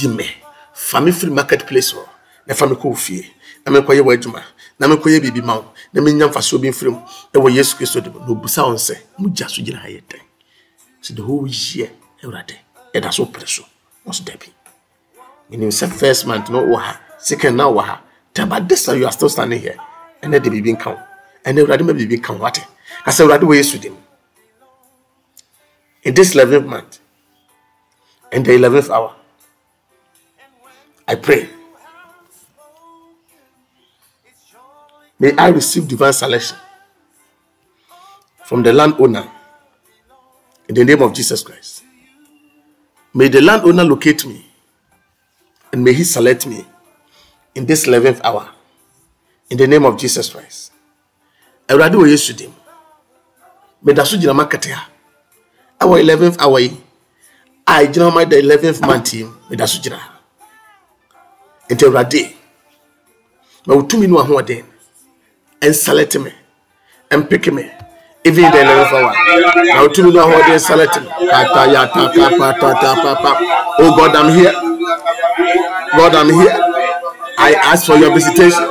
yi 0.00 0.08
me. 0.08 0.26
Fa 0.74 1.00
me 1.00 1.12
firi 1.12 1.32
market 1.32 1.66
place 1.66 1.92
hɔ 1.92 2.04
na 2.46 2.54
fa 2.54 2.66
me 2.66 2.74
kɔ 2.74 2.96
fie 2.96 3.30
na 3.64 3.72
mekɔyɛ 3.72 4.00
w'adwuma 4.02 4.42
na 4.78 4.88
mekɔyɛ 4.88 5.20
biribi 5.20 5.42
ma 5.44 5.56
wo. 5.56 5.72
Na 5.92 6.00
menya 6.00 6.28
mfasoɔ 6.28 6.60
bi 6.60 6.68
mfiri 6.68 6.90
mu. 6.90 7.00
Ɛwɔ 7.32 7.54
yesu 7.54 7.76
kristo 7.76 8.00
de 8.02 8.10
mu. 8.10 8.18
Na 8.20 8.26
obusa 8.26 8.64
wo 8.66 8.74
sɛ 8.74 8.96
mogya 9.18 9.48
so 9.48 9.62
gyina 9.62 9.78
ha 9.78 9.88
yɛ 9.88 10.02
dɛn? 10.08 10.20
So 11.00 11.14
the 11.14 11.22
whole 11.22 11.46
year 11.46 11.90
awurade 12.22 12.56
ɛda 12.94 13.12
so 13.12 13.26
pere 13.26 13.46
so. 13.46 13.64
Ɔso 14.06 14.24
dabi 14.24 14.50
menim 15.50 15.68
sɛ 15.70 15.88
first 15.92 16.26
month 16.26 16.50
no 16.50 16.62
wɔ 16.64 16.96
second 17.18 17.56
na 17.56 17.70
wɔ 17.70 17.84
ha. 17.84 18.00
Then 18.34 18.66
this 18.66 18.88
you 18.88 19.06
are 19.06 19.12
still 19.12 19.28
standing 19.28 19.60
here. 19.60 19.76
Ɛnɛ 20.22 20.42
de 20.42 20.50
biribi 20.50 20.76
nka 20.76 20.86
wo 20.90 21.13
ɛnɛ 21.44 21.60
awurade 21.60 21.82
ma 21.84 21.92
biribi 21.92 22.16
nka 22.18 22.32
wo 22.32 22.38
wate 22.44 22.62
ka 23.04 23.10
sɛ 23.10 23.22
awurade 23.24 23.44
wɔ 23.46 23.54
yesu 23.56 23.78
dim. 23.78 23.96
In 26.02 26.14
this 26.14 26.34
11th 26.34 26.66
month 26.66 26.98
in 28.32 28.42
the 28.42 28.52
11th 28.52 28.90
hour 28.90 29.14
i 31.08 31.14
pray. 31.14 31.48
May 35.18 35.32
i 35.36 35.48
receive 35.48 35.86
divine 35.88 36.12
selection 36.12 36.56
from 38.44 38.62
the 38.62 38.72
landowner 38.72 39.30
in 40.68 40.74
the 40.74 40.84
name 40.84 41.02
of 41.02 41.12
jesus 41.14 41.42
christ. 41.42 41.84
May 43.14 43.28
the 43.28 43.40
landowner 43.40 43.84
locate 43.84 44.26
me 44.26 44.44
and 45.72 45.84
may 45.84 45.92
he 45.92 46.04
select 46.04 46.46
me 46.46 46.64
in 47.54 47.64
this 47.66 47.86
11th 47.86 48.20
hour 48.24 48.50
in 49.50 49.56
the 49.58 49.66
name 49.66 49.84
of 49.84 49.96
jesus 49.98 50.28
christ 50.30 50.73
awurade 51.68 51.96
wɔ 51.96 52.06
yesu 52.10 52.32
dim. 52.36 52.52
Meda 53.82 54.04
so 54.06 54.16
gyina 54.16 54.34
market 54.34 54.64
ha 54.66 54.88
ɛwɔ 55.80 56.00
11th 56.02 56.36
hour 56.40 56.60
yi 56.60 56.76
a 57.66 57.72
ɛgyina 57.84 58.10
hɔ 58.10 58.14
ma 58.14 58.24
da 58.24 58.36
11th 58.36 58.80
month 58.86 59.14
yi 59.14 59.26
meda 59.50 59.66
so 59.66 59.78
gyina. 59.80 59.96
Ha 59.98 60.10
nti 61.70 61.84
awurade 61.86 62.34
ma 63.66 63.74
wo 63.74 63.82
tumi 63.82 64.06
ne 64.06 64.14
wahoɔden 64.16 64.64
ɛnsalɛte 65.60 66.18
me. 66.22 66.30
Ɛmpeke 67.10 67.52
me. 67.52 67.70
Even 68.24 68.50
the 68.50 68.58
11th 68.58 68.92
hour. 68.92 69.14
Ma 69.74 69.80
wo 69.82 69.88
tumi 69.88 70.12
ne 70.12 70.18
wahoɔden 70.20 70.58
salɛte 70.58 71.00
me. 71.02 71.08
Katayatakapatatapapa 71.30 73.36
oh 73.78 73.96
god 73.96 74.16
i'm 74.16 74.28
here. 74.36 74.52
God 75.96 76.14
i'm 76.14 76.28
here. 76.30 76.60
I 77.38 77.54
ask 77.54 77.86
for 77.86 77.96
your 77.96 78.12
visitation 78.14 78.64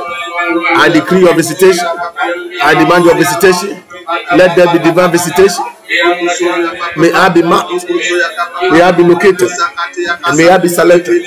i 0.76 0.88
decree 0.92 1.20
your 1.20 1.34
visitation 1.34 1.86
i 2.62 2.74
demand 2.74 3.04
your 3.04 3.16
visitation 3.16 3.82
let 4.36 4.56
there 4.56 4.70
be 4.72 4.78
divine 4.84 5.10
visitation 5.10 5.64
May 6.96 7.12
I 7.12 7.28
be 7.28 7.42
marked. 7.42 7.84
May 7.88 8.80
I 8.80 8.92
be 8.92 9.02
located. 9.04 9.50
And 10.26 10.36
may 10.36 10.48
I 10.48 10.58
be 10.58 10.68
selected 10.68 11.22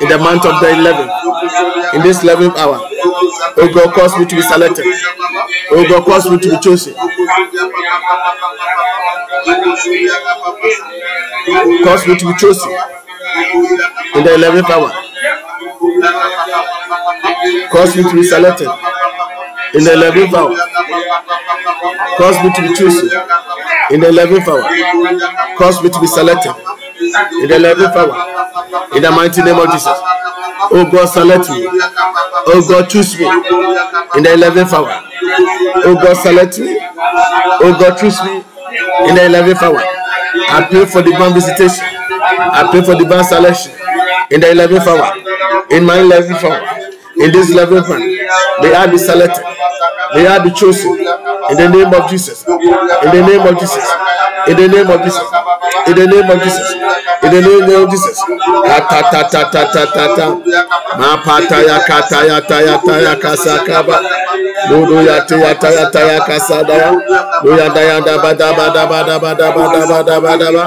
in 0.00 0.08
the 0.08 0.18
month 0.18 0.44
of 0.44 0.60
the 0.60 0.66
11th. 0.74 1.94
In 1.94 2.02
this 2.02 2.18
11th 2.22 2.56
hour. 2.56 2.80
Oh 3.58 3.70
God, 3.72 3.94
cause 3.94 4.18
me 4.18 4.26
to 4.26 4.36
be 4.36 4.42
selected. 4.42 4.84
Oh 5.70 5.86
God, 5.88 6.04
cause 6.04 6.30
me 6.30 6.38
to 6.38 6.50
be 6.50 6.58
chosen. 6.58 6.94
Cause 11.84 12.06
me 12.08 12.16
to 12.18 12.26
be 12.26 12.34
chosen 12.38 12.72
in 14.14 14.24
the 14.24 14.30
11th 14.36 14.70
hour. 14.70 14.90
Cause 17.70 17.96
me 17.96 18.02
to 18.02 18.14
be 18.14 18.22
selected 18.24 18.68
in 19.74 19.84
the 19.84 19.90
11th 19.90 20.34
hour. 20.34 20.56
Cause 22.18 22.36
me 22.44 22.50
to 22.54 22.62
be 22.62 22.74
chosen 22.74 23.10
in 23.90 24.00
the 24.00 24.06
11th 24.08 24.48
hour. 24.48 24.62
Cause 25.58 25.82
me 25.82 25.90
to 25.90 26.00
be 26.00 26.06
selected 26.06 26.52
in 27.42 27.48
the 27.48 27.56
11th 27.56 27.96
hour. 27.96 28.96
In 28.96 29.02
the 29.02 29.10
mighty 29.10 29.42
name 29.42 29.58
of 29.58 29.70
Jesus. 29.70 29.98
Oh 30.72 30.88
God, 30.90 31.06
select 31.06 31.50
me. 31.50 31.66
Oh 32.48 32.64
God, 32.68 32.88
choose 32.88 33.18
me 33.18 33.26
in 34.16 34.22
the 34.22 34.30
11th 34.30 34.72
hour. 34.72 35.02
Oh 35.84 35.94
God, 35.94 36.14
select 36.14 36.58
me. 36.58 36.78
Oh 36.80 37.76
God, 37.78 37.96
choose 37.98 38.18
me 38.24 38.36
in 39.08 39.14
the 39.14 39.22
11th 39.22 39.62
hour. 39.62 39.82
I 40.48 40.66
pray 40.70 40.86
for 40.86 41.02
divine 41.02 41.34
visitation. 41.34 41.84
I 41.84 42.68
pray 42.70 42.82
for 42.82 42.94
divine 42.94 43.24
selection 43.24 43.72
in 44.30 44.40
the 44.40 44.46
11th 44.46 44.86
hour. 44.86 45.16
In 45.70 45.84
my 45.84 45.98
11th 45.98 46.42
hour. 46.44 46.85
In 47.18 47.32
this 47.32 47.50
11th 47.50 47.88
month, 47.88 48.04
may 48.62 48.74
I 48.74 48.86
be 48.86 48.98
selected. 48.98 49.42
May 50.14 50.26
I 50.26 50.38
be 50.44 50.50
chosen 50.50 50.92
in 51.50 51.56
the 51.56 51.68
name 51.72 51.92
of 51.94 52.10
Jesus. 52.10 52.44
In 52.46 53.10
the 53.12 53.22
name 53.26 53.40
of 53.46 53.58
Jesus. 53.58 53.86
In 54.48 54.56
the 54.56 54.68
name 54.68 54.90
of 54.90 55.02
Jesus. 55.02 55.28
In 55.88 55.94
the 55.96 56.06
name 56.06 56.28
of 56.30 56.38
Jesus. 56.42 56.68
In 57.24 57.30
the 57.32 57.40
name 57.40 57.82
of 57.82 57.90
Jesus. 57.90 58.18
Ta 58.68 59.00
ta 59.00 59.00
ta 59.10 59.22
ta 59.50 59.64
ta 59.72 59.84
ta 59.86 60.04
ta. 60.16 60.26
Ma 60.98 61.16
pa 61.24 61.40
ta 61.48 61.58
ya 61.64 61.78
ka 61.88 62.00
ta 62.08 62.20
ya 62.24 62.40
ta 62.40 62.60
ya 62.60 62.76
ta 62.84 62.94
ya 63.00 63.14
ka 63.16 63.34
sa 63.36 63.64
ka 63.64 63.82
ba. 63.82 63.96
Do 64.68 65.00
ya 65.02 65.24
ta 65.26 65.36
ya 65.36 65.54
ta 65.54 65.68
ya 65.72 65.90
ta 65.90 66.00
ya 66.04 66.18
ka 66.20 66.38
sa 66.38 66.62
da 66.62 66.74
ya. 66.76 66.90
Do 67.42 67.50
ya 67.56 67.68
da 67.72 67.80
ya 67.80 68.00
da 68.00 68.18
ba 68.22 68.34
da 68.34 68.52
ba 68.52 68.68
da 68.74 68.84
ba 68.86 69.02
da 69.04 69.18
ba 69.18 69.34
da 69.34 69.48
ba 69.56 69.64
da 69.72 69.82
ba 69.88 70.02
da 70.04 70.20
ba 70.20 70.32
da 70.36 70.48
ba. 70.52 70.64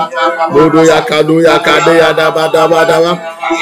Do 0.74 0.82
ya 0.84 1.02
ka 1.06 1.22
do 1.24 1.40
ya 1.42 1.60
ka 1.60 1.86
de 1.86 1.94
ya 2.02 2.12
da 2.14 2.32
ba 2.32 2.50
da 2.52 2.68
ba 2.68 2.86
da 2.86 2.98
ba. 3.02 3.12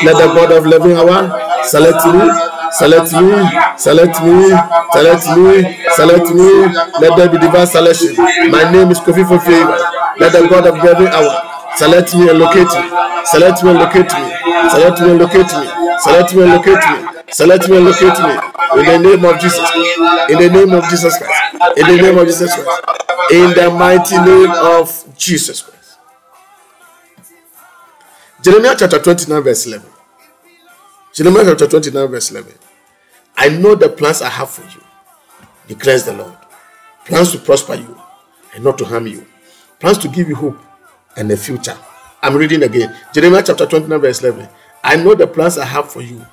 Let 0.03 0.15
the 0.17 0.27
God 0.33 0.51
of 0.51 0.65
living 0.65 0.95
hour 0.97 1.46
select 1.63 2.05
me 2.05 2.57
select 2.71 3.11
me, 3.13 3.31
select 3.77 4.21
me, 4.23 4.49
select 4.91 5.25
me, 5.37 5.53
select 5.95 6.27
me. 6.33 6.49
Let 6.99 7.17
there 7.17 7.29
be 7.29 7.37
divine 7.37 7.67
selection. 7.67 8.15
My 8.51 8.69
name 8.71 8.91
is 8.91 8.99
Kofi 8.99 9.27
for 9.27 9.39
favor. 9.39 9.77
Let 10.19 10.31
the 10.33 10.47
God 10.49 10.67
of 10.67 10.75
every 10.75 11.07
hour 11.07 11.33
select 11.77 12.15
me 12.15 12.29
and 12.29 12.39
locate 12.39 12.67
me. 12.67 12.85
Select 13.25 13.63
me 13.63 13.69
and 13.71 13.79
locate 13.79 14.11
me. 14.13 14.25
Select 14.69 15.01
me 15.01 15.09
and 15.11 15.19
locate 15.19 15.51
me. 15.53 15.65
Select 15.99 16.35
me 16.35 16.41
and 16.43 16.51
locate 16.53 16.83
me. 16.89 16.97
Select 17.31 17.69
me 17.69 17.77
and 17.77 17.85
locate 17.85 18.19
me. 18.19 18.33
In 18.79 18.85
the 18.85 19.09
name 19.09 19.25
of 19.25 19.39
Jesus. 19.39 19.69
In 20.29 20.37
the 20.37 20.49
name 20.49 20.73
of 20.73 20.83
Jesus 20.89 21.17
Christ. 21.17 21.77
In 21.77 21.87
the 21.87 22.01
name 22.01 22.17
of 22.17 22.25
Jesus 22.27 22.53
Christ. 22.53 22.81
In 23.31 23.49
the 23.53 23.69
mighty 23.71 24.17
name 24.17 24.51
of 24.51 25.17
Jesus 25.17 25.61
Christ. 25.61 25.97
Jeremiah 28.41 28.75
chapter 28.77 28.99
29, 28.99 29.41
verse 29.41 29.65
11. 29.65 29.96
Jeremiah 31.17 31.45
chapter 31.57 31.65
29, 31.67 32.07
verse 32.09 32.29
11. 32.29 32.53
I 33.37 33.49
know 33.49 33.73
the 33.73 33.89
plans 33.89 34.21
I 34.21 34.29
have 34.29 34.51
for 34.51 34.61
you, 34.61 34.83
declares 35.67 36.03
the 36.03 36.13
Lord. 36.13 36.37
Plans 37.05 37.31
to 37.31 37.39
prosper 37.39 37.73
you 37.73 37.99
and 38.53 38.63
not 38.63 38.77
to 38.77 38.85
harm 38.85 39.07
you. 39.07 39.25
Plans 39.79 39.97
to 39.97 40.09
give 40.09 40.29
you 40.29 40.35
hope 40.35 40.59
and 41.15 41.31
a 41.31 41.35
future. 41.35 41.75
I'm 42.21 42.35
reading 42.35 42.61
again. 42.61 42.95
Jeremiah 43.15 43.41
chapter 43.43 43.65
29, 43.65 43.99
verse 43.99 44.21
11. 44.21 44.47
I 44.83 44.95
know 44.97 45.15
the 45.15 45.25
plans 45.25 45.57
I 45.57 45.65
have 45.65 45.91
for 45.91 46.03
you, 46.03 46.23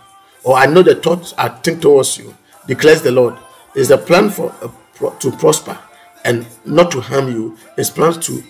or 0.43 0.59
I 0.59 0.67
know 0.67 0.83
the 0.83 0.97
thoughts 0.97 1.33
I 1.39 1.49
think 1.49 1.81
towards 1.81 2.19
you, 2.19 2.37
declares 2.67 3.01
the 3.01 3.11
Lord. 3.11 3.39
Is 3.75 3.91
a 3.91 3.97
plan 3.97 4.29
for 4.29 4.55
a 4.61 4.69
pro- 4.69 5.15
to 5.17 5.31
prosper 5.33 5.79
and 6.27 6.47
not 6.67 6.91
to 6.91 7.01
harm 7.01 7.29
you. 7.31 7.57
It's 7.79 7.89
plans 7.89 8.19
to 8.27 8.45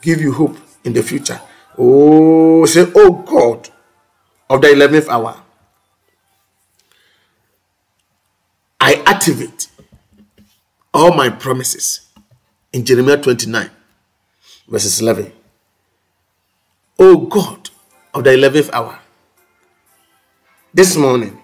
give 0.00 0.22
you 0.22 0.32
hope 0.32 0.56
in 0.84 0.94
the 0.94 1.02
future. 1.02 1.38
Oh, 1.76 2.64
say, 2.64 2.90
oh 2.94 3.12
God 3.26 3.68
of 4.48 4.62
the 4.62 4.68
11th 4.68 5.08
hour, 5.08 5.42
I 8.86 9.02
activate 9.04 9.66
all 10.94 11.12
my 11.12 11.28
promises 11.28 12.08
in 12.72 12.84
Jeremiah 12.84 13.20
29, 13.20 13.68
verses 14.68 15.00
11. 15.00 15.32
Oh 17.00 17.16
God 17.26 17.70
of 18.14 18.22
the 18.22 18.30
11th 18.30 18.70
hour, 18.72 19.00
this 20.72 20.96
morning 20.96 21.42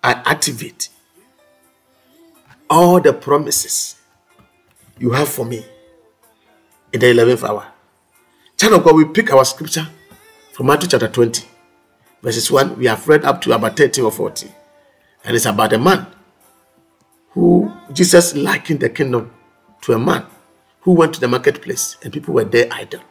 I 0.00 0.12
activate 0.24 0.90
all 2.70 3.00
the 3.00 3.12
promises 3.12 3.96
you 5.00 5.10
have 5.10 5.28
for 5.28 5.44
me 5.44 5.66
in 6.92 7.00
the 7.00 7.06
11th 7.06 7.48
hour. 7.48 7.66
Child 8.56 8.74
of 8.74 8.84
God, 8.84 8.94
we 8.94 9.06
pick 9.06 9.32
our 9.32 9.44
scripture 9.44 9.88
from 10.52 10.66
Matthew 10.66 10.88
chapter 10.88 11.08
20, 11.08 11.44
verses 12.22 12.48
1. 12.48 12.78
We 12.78 12.86
have 12.86 13.08
read 13.08 13.24
up 13.24 13.40
to 13.42 13.50
about 13.50 13.76
30 13.76 14.02
or 14.02 14.12
40. 14.12 14.52
And 15.26 15.34
it's 15.34 15.44
about 15.44 15.72
a 15.72 15.78
man 15.78 16.06
who 17.30 17.72
Jesus 17.92 18.34
likened 18.36 18.80
the 18.80 18.88
kingdom 18.88 19.32
to 19.82 19.92
a 19.92 19.98
man 19.98 20.24
who 20.80 20.92
went 20.92 21.14
to 21.14 21.20
the 21.20 21.26
marketplace 21.26 21.96
and 22.02 22.12
people 22.12 22.32
were 22.32 22.44
there 22.44 22.68
idle. 22.70 23.02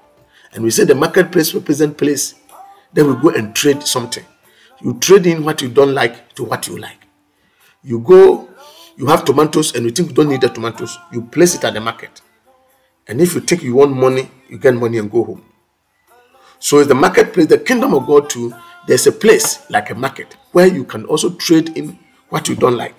And 0.54 0.64
we 0.64 0.72
said 0.72 0.88
the 0.88 0.96
marketplace 0.96 1.54
represent 1.54 1.98
place. 1.98 2.36
Then 2.94 3.08
we 3.08 3.22
go 3.22 3.30
and 3.38 3.54
trade 3.54 3.84
something. 3.84 4.24
You 4.82 4.98
trade 5.00 5.28
in 5.28 5.44
what 5.44 5.62
you 5.62 5.68
don't 5.68 5.94
like 5.94 6.34
to 6.36 6.46
what 6.46 6.68
you 6.68 6.78
like. 6.78 7.06
You 7.84 8.00
go, 8.00 8.48
you 8.96 9.08
have 9.08 9.26
tomatoes 9.26 9.76
and 9.76 9.84
you 9.84 9.92
think 9.92 10.10
you 10.10 10.16
don't 10.16 10.30
need 10.30 10.40
the 10.40 10.48
tomatoes. 10.48 10.98
You 11.12 11.22
place 11.24 11.54
it 11.54 11.66
at 11.66 11.74
the 11.74 11.82
market. 11.82 12.22
And 13.08 13.20
if 13.20 13.36
you 13.36 13.42
think 13.42 13.62
you 13.62 13.76
want 13.76 13.92
money, 13.92 14.32
you 14.48 14.58
get 14.58 14.74
money 14.74 14.98
and 15.00 15.12
go 15.12 15.26
home. 15.26 15.46
So 16.60 16.80
it's 16.80 16.88
the 16.88 16.96
marketplace, 16.96 17.48
the 17.48 17.58
kingdom 17.58 17.94
of 17.94 18.08
God 18.08 18.30
too. 18.30 18.54
There's 18.88 19.06
a 19.06 19.12
place 19.12 19.70
like 19.70 19.90
a 19.90 19.96
market 19.96 20.38
where 20.54 20.68
you 20.68 20.86
can 20.86 21.06
also 21.06 21.32
trade 21.32 21.78
in 21.78 22.00
what 22.30 22.48
you 22.50 22.56
don't 22.56 22.78
like. 22.78 22.96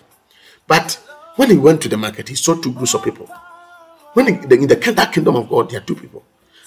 But 0.67 1.01
when 1.37 1.51
he 1.51 1.57
went 1.57 1.83
to 1.83 1.89
the 1.89 1.97
market, 1.97 2.29
he 2.29 2.35
saw 2.35 2.55
two 2.55 2.73
groups 2.73 2.95
of 2.95 3.05
people. 3.05 3.31
When 4.15 4.27
he, 4.27 4.33
in 4.35 4.67
the 4.67 4.75
that 4.97 5.13
kingdom 5.13 5.37
of 5.37 5.49
God, 5.49 5.71
there 5.71 5.81
are 5.81 5.85
two 5.85 5.95
people. 5.95 6.25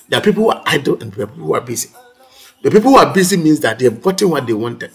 There 0.08 0.19
are 0.19 0.24
people 0.24 0.43
who 0.43 0.50
are 0.52 0.63
idle 0.65 1.02
and 1.02 1.12
people 1.12 1.28
who 1.28 1.54
are 1.56 1.62
busy. 1.62 1.89
The 2.62 2.72
people 2.72 2.91
who 2.91 2.98
are 2.98 3.13
busy 3.13 3.38
means 3.38 3.60
that 3.62 3.80
they 3.80 3.86
have 3.86 4.02
gotten 4.02 4.30
what 4.30 4.45
they 4.45 4.54
wanted. 4.54 4.91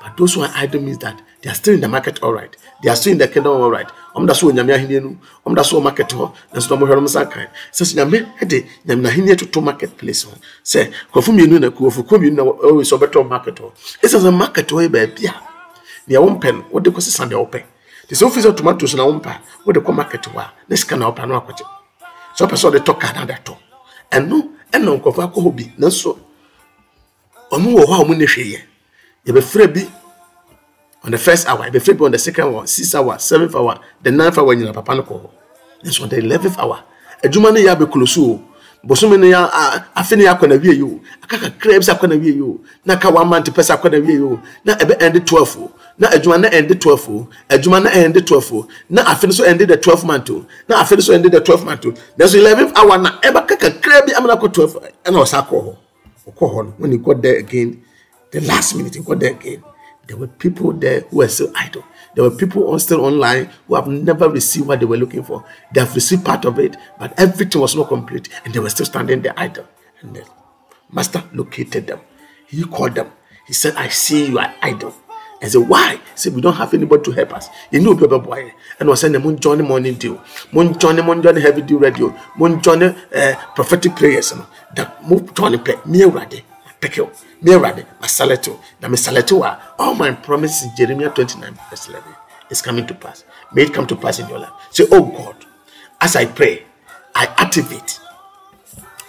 But 0.00 0.16
those 0.16 0.34
who 0.34 0.42
are 0.42 0.50
idle 0.54 0.80
means 0.80 0.98
that 0.98 1.20
they 1.42 1.50
are 1.50 1.54
still 1.54 1.74
in 1.74 1.80
the 1.80 1.88
market 1.88 2.22
all 2.22 2.32
right. 2.32 2.54
They 2.82 2.90
are 2.90 2.96
still 2.96 3.12
in 3.12 3.18
the 3.18 3.28
kingdom 3.28 3.52
all 3.60 3.70
right. 3.70 3.88
Ɔmo 4.14 4.26
da 4.26 4.32
so 4.34 4.50
nyame 4.50 4.74
ahenni 4.74 5.00
no, 5.02 5.16
ɔmo 5.46 5.54
da 5.56 5.62
so 5.62 5.80
market 5.80 6.08
nanso 6.08 6.70
na 6.70 6.76
ɔmo 6.76 6.86
hwɛ 6.88 6.96
ɔmo 6.98 7.04
nsa 7.04 7.30
kan. 7.30 7.48
Sɛ 7.72 7.84
sɛ 7.84 7.94
nyame 7.96 9.06
ahenni 9.06 9.36
toto 9.38 9.60
market 9.60 9.96
place 9.96 10.24
mmienu 10.24 11.60
na 11.60 11.70
mmienu 11.70 13.14
na 13.14 13.22
market 13.22 13.56
hɔ. 13.56 13.72
Ɛsɛ 14.02 14.18
sɛ 14.20 14.36
market 14.36 14.68
hɔ 14.68 14.88
yɛ 14.88 15.32
nea 16.10 16.18
wɔmpɛ 16.20 16.48
no 16.52 16.62
wɔde 16.72 16.90
kɔ 16.90 17.00
sesa 17.00 17.24
deɛ 17.24 17.38
wɔpɛ. 17.38 17.60
Te 18.08 18.14
sɛ 18.14 18.24
wofi 18.26 18.42
sɛ 18.42 18.56
tomatoes 18.56 18.94
na 18.94 19.04
wɔmpɛ 19.06 19.30
a 19.30 19.40
wɔde 19.64 19.78
kɔ 19.84 19.94
market 19.94 20.22
hɔ 20.26 20.38
a 20.38 20.50
ne 20.68 20.76
sika 20.76 20.96
na 20.96 21.06
wɔpɛ 21.10 21.28
no 21.28 21.34
akɔgye. 21.40 21.64
Sɛ 22.36 22.46
ɔpɛ 22.46 22.56
sɛ 22.58 22.66
ɔde 22.70 22.78
tɔ 22.84 22.98
kaa 22.98 23.12
na 23.14 23.24
ɔde 23.24 23.34
atɔ. 23.38 23.54
Ɛno 24.10 24.36
ɛna 24.72 24.90
nkurɔfo 24.98 25.20
akɔ 25.22 25.38
hɔ 25.44 25.50
bi 25.56 25.64
nanso 25.78 26.18
ɔmo 27.52 27.68
wɔ 27.78 27.84
hɔ 27.86 27.94
a 27.94 28.04
ɔmo 28.04 28.16
ne 28.18 28.26
hwee 28.26 28.50
yɛ. 28.54 28.60
Yɛbɛfrɛ 29.26 29.72
bi 29.74 29.86
on 31.04 31.12
the 31.12 31.18
first 31.18 31.46
hour, 31.48 31.66
if 31.72 31.82
flip 31.84 32.00
on 32.02 32.10
the 32.10 32.18
second 32.18 32.44
hour, 32.44 32.66
sixth 32.66 32.94
hour, 32.94 33.18
seventh 33.18 33.54
hour, 33.54 33.78
the 34.02 34.10
ninth 34.10 34.36
hour, 34.36 34.54
know, 34.54 34.72
papa 34.72 34.94
no 34.96 35.02
call. 35.02 35.32
That's 35.82 35.98
on 36.00 36.08
the 36.10 36.18
eleventh 36.18 36.58
hour. 36.58 36.82
Adwuma 37.22 37.54
no 37.54 37.60
yɛ 37.60 37.74
abɛkolo 37.76 38.08
so 38.08 38.22
o. 38.22 38.42
Bosome 38.84 39.18
no 39.20 39.26
yɛ 39.26 39.50
afe 39.94 40.16
no 40.16 40.24
yɛ 40.24 40.34
akɔ 40.36 40.48
na 40.48 40.56
wie 40.56 40.74
yi 40.74 40.82
o. 40.82 41.00
Aka 41.22 41.36
kakra 41.38 41.78
bi 41.78 41.84
sɛ 41.84 41.94
akɔ 41.96 42.08
na 42.08 42.16
wie 42.16 42.32
yi 42.32 42.40
o. 42.42 42.60
Na 42.84 42.94
aka 42.94 43.10
one 43.10 43.28
month 43.28 43.46
pɛ 43.50 43.62
sɛ 43.62 43.76
akɔ 43.78 43.92
na 43.92 43.98
wie 43.98 44.14
yi 44.14 44.20
o. 44.22 44.40
Na 44.64 44.74
ɛbɛ 44.74 45.02
end 45.02 45.26
twelve 45.26 45.56
o. 45.58 45.70
Na 46.00 46.08
adwuma 46.08 46.40
no 46.40 46.48
end 46.48 46.80
twelve 46.80 47.08
o. 47.10 47.28
Adwuma 47.50 47.84
no 47.84 47.90
end 47.90 48.26
twelve 48.26 48.52
o. 48.54 48.68
Na 48.88 49.04
afe 49.04 49.30
so 49.32 49.44
end 49.44 49.60
the 49.60 49.76
twelve 49.76 50.02
month 50.04 50.30
o. 50.30 50.46
Na 50.66 50.82
afe 50.82 51.00
so 51.02 51.12
end 51.12 51.26
the 51.26 51.40
twelve 51.40 51.62
month 51.62 51.84
o. 51.84 51.92
Nanso 52.16 52.36
eleventh 52.38 52.76
hour 52.76 52.96
na 52.96 53.20
ɛbɛka 53.20 53.58
kakra 53.60 54.06
bi 54.06 54.12
amena 54.14 54.34
akɔ 54.34 54.52
twelve 54.52 54.74
ɛna 55.04 55.20
ɔsa 55.20 55.44
akɔ 55.44 55.56
hɔ. 55.60 55.76
Ɔkɔ 56.26 56.54
hɔ 56.54 56.64
no 56.64 56.74
when 56.78 56.92
he 56.92 56.98
got 56.98 57.20
there 57.20 57.36
again 57.36 57.84
the 58.30 58.40
last 58.40 58.74
minute 58.76 58.94
he 58.94 59.02
got 59.02 59.20
there 59.20 59.32
again. 59.32 59.62
There 60.06 60.16
were 60.16 60.26
people 60.26 60.72
there 60.72 61.00
who 61.00 61.18
were 61.18 61.28
still 61.28 61.52
idle. 61.54 61.84
There 62.14 62.24
were 62.24 62.34
people 62.34 62.72
on 62.72 62.80
still 62.80 63.04
online 63.04 63.50
who 63.68 63.74
have 63.74 63.86
never 63.86 64.28
received 64.30 64.66
what 64.66 64.80
they 64.80 64.86
were 64.86 64.96
looking 64.96 65.22
for. 65.22 65.44
They 65.74 65.80
have 65.80 65.94
received 65.94 66.24
part 66.24 66.46
of 66.46 66.58
it, 66.58 66.76
but 66.98 67.12
everything 67.20 67.60
was 67.60 67.76
not 67.76 67.88
complete, 67.88 68.28
and 68.44 68.54
they 68.54 68.58
were 68.58 68.70
still 68.70 68.86
standing 68.86 69.20
there 69.22 69.34
idle. 69.36 69.66
And 70.00 70.16
the 70.16 70.24
master 70.90 71.22
located 71.32 71.86
them. 71.86 72.00
He 72.48 72.64
called 72.64 72.96
them. 72.96 73.12
He 73.46 73.52
said, 73.52 73.74
I 73.76 73.88
see 73.88 74.26
you 74.26 74.38
are 74.40 74.52
idle. 74.62 74.94
I 75.42 75.48
say, 75.48 75.58
why? 75.58 76.00
Say, 76.14 76.30
we 76.30 76.40
don't 76.40 76.54
have 76.54 76.74
anybody 76.74 77.02
to 77.04 77.12
help 77.12 77.32
us. 77.34 77.48
You 77.70 77.80
know, 77.80 77.94
baby 77.94 78.18
boy. 78.18 78.52
And 78.78 78.88
was 78.88 79.00
saying, 79.00 79.14
Moon 79.14 79.38
Johnny 79.38 79.62
morning 79.62 79.94
deal. 79.94 80.22
Moon 80.52 80.78
Johnny, 80.78 81.02
Moon 81.02 81.22
Johnny 81.22 81.40
Heaven 81.40 81.66
Dew 81.66 81.78
Radio. 81.78 82.14
Moon 82.36 82.60
Johnny 82.60 82.94
uh, 83.14 83.34
prophetic 83.54 83.96
prayers. 83.96 84.34
That 84.74 85.02
move 85.06 85.34
Johnny 85.34 85.58
play. 85.58 85.76
Me. 85.86 86.04
Pick 86.80 86.96
you. 86.96 87.10
Me 87.42 87.54
ready. 87.54 87.84
My 88.00 88.06
salato. 88.06 88.58
Now, 88.80 88.88
my 88.88 88.96
salato 88.96 89.42
are 89.42 89.60
all 89.78 89.94
my 89.94 90.12
promises 90.12 90.64
in 90.64 90.76
Jeremiah 90.76 91.10
29, 91.10 91.58
verse 91.70 91.88
11 91.88 92.14
is 92.50 92.60
coming 92.60 92.86
to 92.86 92.94
pass. 92.94 93.24
May 93.52 93.62
it 93.62 93.74
come 93.74 93.86
to 93.86 93.96
pass 93.96 94.18
in 94.18 94.28
your 94.28 94.38
life. 94.40 94.52
Say, 94.70 94.84
Oh 94.90 95.04
God, 95.04 95.36
as 96.00 96.16
I 96.16 96.26
pray, 96.26 96.64
I 97.14 97.26
activate 97.38 98.00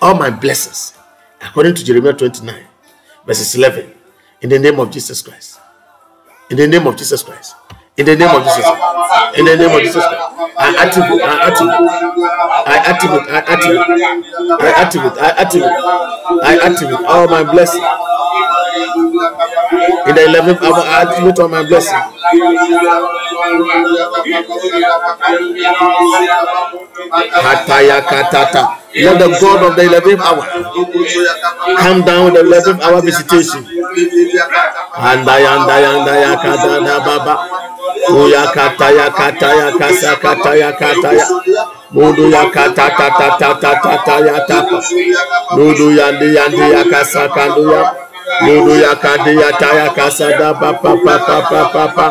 all 0.01 0.15
my 0.15 0.29
blessings 0.29 0.97
according 1.41 1.75
to 1.75 1.83
Jeremiah 1.83 2.13
29, 2.13 2.63
verses 3.25 3.55
11, 3.55 3.91
in 4.41 4.49
the 4.49 4.59
name 4.59 4.79
of 4.79 4.91
Jesus 4.91 5.21
Christ. 5.21 5.60
In 6.51 6.57
the 6.57 6.67
name 6.67 6.85
of 6.85 6.97
Jesus 6.97 7.23
Christ. 7.23 7.55
In 7.95 8.05
the 8.05 8.15
name 8.17 8.27
of 8.29 8.43
Jesus. 8.43 8.67
In 9.39 9.45
the 9.45 9.55
name 9.55 9.71
of 9.71 9.79
Jesus 9.81 10.03
Christ. 10.05 10.21
I 10.57 10.75
activate, 10.83 11.21
I 11.23 11.47
activate, 11.47 11.79
I 12.67 12.77
activate, 12.91 13.25
I 13.31 13.39
activate, 13.47 13.87
I 14.59 14.71
activate, 14.75 15.15
I 15.15 15.29
activate, 15.39 15.71
I 16.43 16.59
activate 16.67 17.05
all 17.07 17.27
my 17.29 17.43
blessing. 17.49 17.81
In 20.07 20.15
the 20.15 20.21
11th 20.27 20.61
hour, 20.61 20.83
I 20.83 21.01
activate 21.07 21.39
all 21.39 21.47
my 21.47 21.63
blessings. 21.63 22.03
Let 28.93 29.17
the 29.19 29.37
God 29.39 29.63
of 29.63 29.75
the 29.75 29.83
11th 29.83 30.19
hour 30.19 30.45
come 31.77 32.01
down 32.03 32.25
with 32.25 32.33
the 32.35 32.43
11th 32.43 32.81
hour 32.81 33.01
visitation. 33.01 33.63
Andaya 34.93 35.51
andaya 35.57 35.89
andaya 35.95 36.35
kadada 36.37 36.99
baba. 37.05 37.35
Uya 38.09 38.43
kataya 38.53 39.07
kataya 39.11 39.71
kasa 39.77 40.15
kataya 40.15 40.71
kataya. 40.73 41.25
Mudu 41.91 42.29
ya 42.29 42.49
kata 42.49 42.89
tata 42.89 43.27
tata 43.39 43.75
tata 43.81 44.15
ya 44.25 44.39
tapa. 44.45 44.81
Mudu 45.55 45.91
yandi 45.95 46.35
yandi 46.35 46.71
ya 46.71 46.83
kasa 46.83 47.29
kandu 47.29 47.71
ya. 47.71 47.95
Mudu 48.41 48.73
ya 48.81 48.93
kadi 48.95 49.37
ya 49.37 49.49
taya 49.57 49.89
kasa 49.93 50.29
da 50.37 50.53
papa 50.53 50.93
papa 51.05 51.37
papa. 51.73 52.05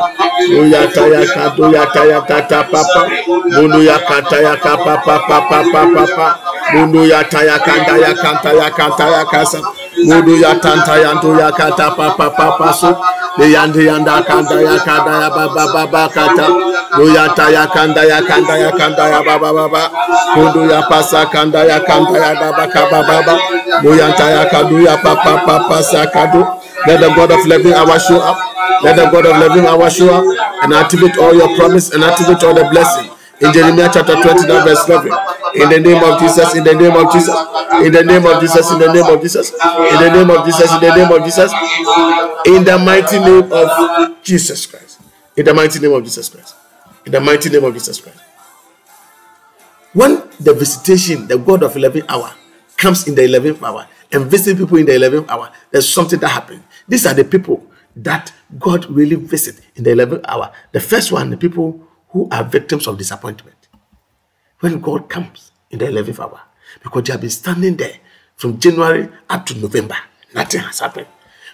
Uya 0.59 0.87
taya 0.91 1.23
kadu 1.27 1.71
ya 1.75 1.87
taya 1.91 2.19
tata 2.27 2.63
papa. 2.71 3.03
Mudu 3.55 3.83
ya 3.83 3.99
kata 3.99 4.39
ya 4.43 4.55
kapa 4.57 4.99
papa 5.03 5.37
papa 5.49 5.81
papa. 5.95 6.27
Mudu 6.75 7.07
ya 7.07 7.23
taya 7.27 7.59
kanda 7.63 7.95
ya 7.99 8.13
kanta 8.15 8.51
ya 8.55 8.69
kanta 8.71 9.07
ya 9.11 9.23
kasa. 9.27 9.59
Mudu 10.05 10.37
ya 10.37 10.55
tanta 10.61 10.97
ya 10.97 11.15
ndu 11.15 11.39
ya 11.39 11.53
kata 11.53 11.91
papa 11.91 12.31
papa 12.31 12.73
su. 12.73 12.91
Yandi 13.41 13.87
yanda 13.87 14.23
kanda 14.23 14.61
ya 14.61 14.77
kanda 14.85 15.13
ya 15.23 15.31
baba 15.31 15.65
baba 15.75 16.09
kata. 16.09 16.47
Muyata 16.97 17.51
ya 17.51 17.67
kanda 17.67 18.03
ya 18.05 18.21
kanda 18.23 18.57
ya 18.59 18.71
kanda 18.73 19.05
ya 19.09 19.21
baba 19.23 19.53
baba. 19.53 19.91
Mudu 20.37 20.69
ya 20.71 20.83
pasa 20.83 21.27
kanda 21.27 21.65
ya 21.65 21.81
kanda 21.81 22.19
ya 22.19 22.35
baba 22.35 22.67
kaba 22.69 23.01
baba. 23.03 23.35
Muyanta 23.83 24.31
ya 24.31 24.45
kadu 24.51 24.81
ya 24.81 24.97
papa 24.97 25.43
papa 25.47 25.83
sakadu. 25.83 26.45
Let 26.87 27.01
the 27.01 27.09
God 27.15 27.31
of 27.31 27.45
living 27.47 27.75
hour 27.75 27.99
show 28.01 28.21
up. 28.21 28.39
Let 28.83 28.97
the 28.97 29.05
God 29.13 29.27
of 29.27 29.37
living 29.37 29.67
hour 29.67 29.91
show 29.91 30.09
up 30.15 30.25
and 30.65 30.73
activate 30.75 31.17
all 31.19 31.35
your 31.35 31.55
promise 31.57 31.93
and 31.93 32.03
activate 32.05 32.43
all 32.45 32.55
the 32.55 32.65
blessing. 32.73 33.09
In 33.41 33.53
Jeremiah 33.53 33.91
chapter 33.93 34.21
29, 34.21 34.65
verse 34.65 34.87
11. 34.89 35.13
In 35.55 35.69
the 35.71 35.81
name 35.81 36.05
of 36.05 36.21
Jesus, 36.21 36.55
in 36.55 36.65
the 36.65 36.75
name 36.75 36.95
of 36.95 37.13
Jesus, 37.13 37.37
in 37.85 37.93
the 37.93 38.05
name 38.05 38.27
of 38.27 38.41
Jesus, 38.41 38.71
in 38.71 38.79
the 38.79 38.91
name 38.93 39.07
of 39.09 39.23
Jesus, 39.23 39.53
in 39.53 39.61
the 39.99 40.13
name 40.13 40.31
of 40.31 40.45
Jesus, 40.45 40.73
in 40.73 40.81
the 40.81 40.95
name 40.95 41.11
of 41.11 41.25
Jesus, 41.25 41.53
in 42.47 42.65
the 42.65 42.79
mighty 42.79 43.19
name 43.19 43.53
of 43.53 44.23
Jesus 44.23 44.67
Christ. 44.67 45.01
In 45.37 45.45
the 45.45 45.55
mighty 45.55 45.79
name 45.81 45.93
of 45.93 46.05
Jesus 46.05 46.29
Christ. 46.29 46.55
In 47.07 47.13
the 47.13 47.21
mighty 47.21 47.49
name 47.49 47.65
of 47.65 47.73
Jesus 47.73 48.01
Christ. 48.01 48.21
When 49.93 50.23
the 50.39 50.53
visitation, 50.55 51.27
the 51.27 51.39
God 51.39 51.63
of 51.63 51.73
11th 51.73 52.05
hour, 52.09 52.33
comes 52.77 53.09
in 53.09 53.15
the 53.15 53.23
11th 53.23 53.63
hour, 53.63 53.87
and 54.13 54.27
visiting 54.27 54.59
people 54.59 54.77
in 54.77 54.87
the 54.87 54.93
11th 54.93 55.29
hour, 55.29 55.51
there's 55.71 55.89
something 55.89 56.19
that 56.21 56.29
happened. 56.29 56.63
These 56.87 57.07
are 57.07 57.15
the 57.15 57.25
people 57.25 57.67
that 57.97 58.33
God 58.59 58.87
really 58.91 59.17
visit 59.17 59.61
in 59.77 59.85
the 59.85 59.91
11th 59.91 60.25
hour. 60.29 60.53
The 60.73 60.81
first 60.81 61.11
one, 61.11 61.31
the 61.31 61.37
people 61.37 61.87
who 62.11 62.29
are 62.31 62.45
victims 62.45 62.87
of 62.87 62.99
disappointment. 62.99 63.69
When 64.61 64.81
God 64.81 65.09
comes 65.09 65.53
in 65.71 65.79
the 65.79 65.87
11th 65.87 66.21
hour, 66.21 66.41
because 66.83 67.05
they 67.05 67.13
have 67.13 67.21
been 67.21 67.31
standing 67.31 67.77
there 67.77 67.99
from 68.37 68.59
January 68.59 69.09
up 69.29 69.47
to 69.47 69.59
November, 69.59 69.97
nothing 70.35 70.61
has 70.61 70.81
happened. 70.81 71.07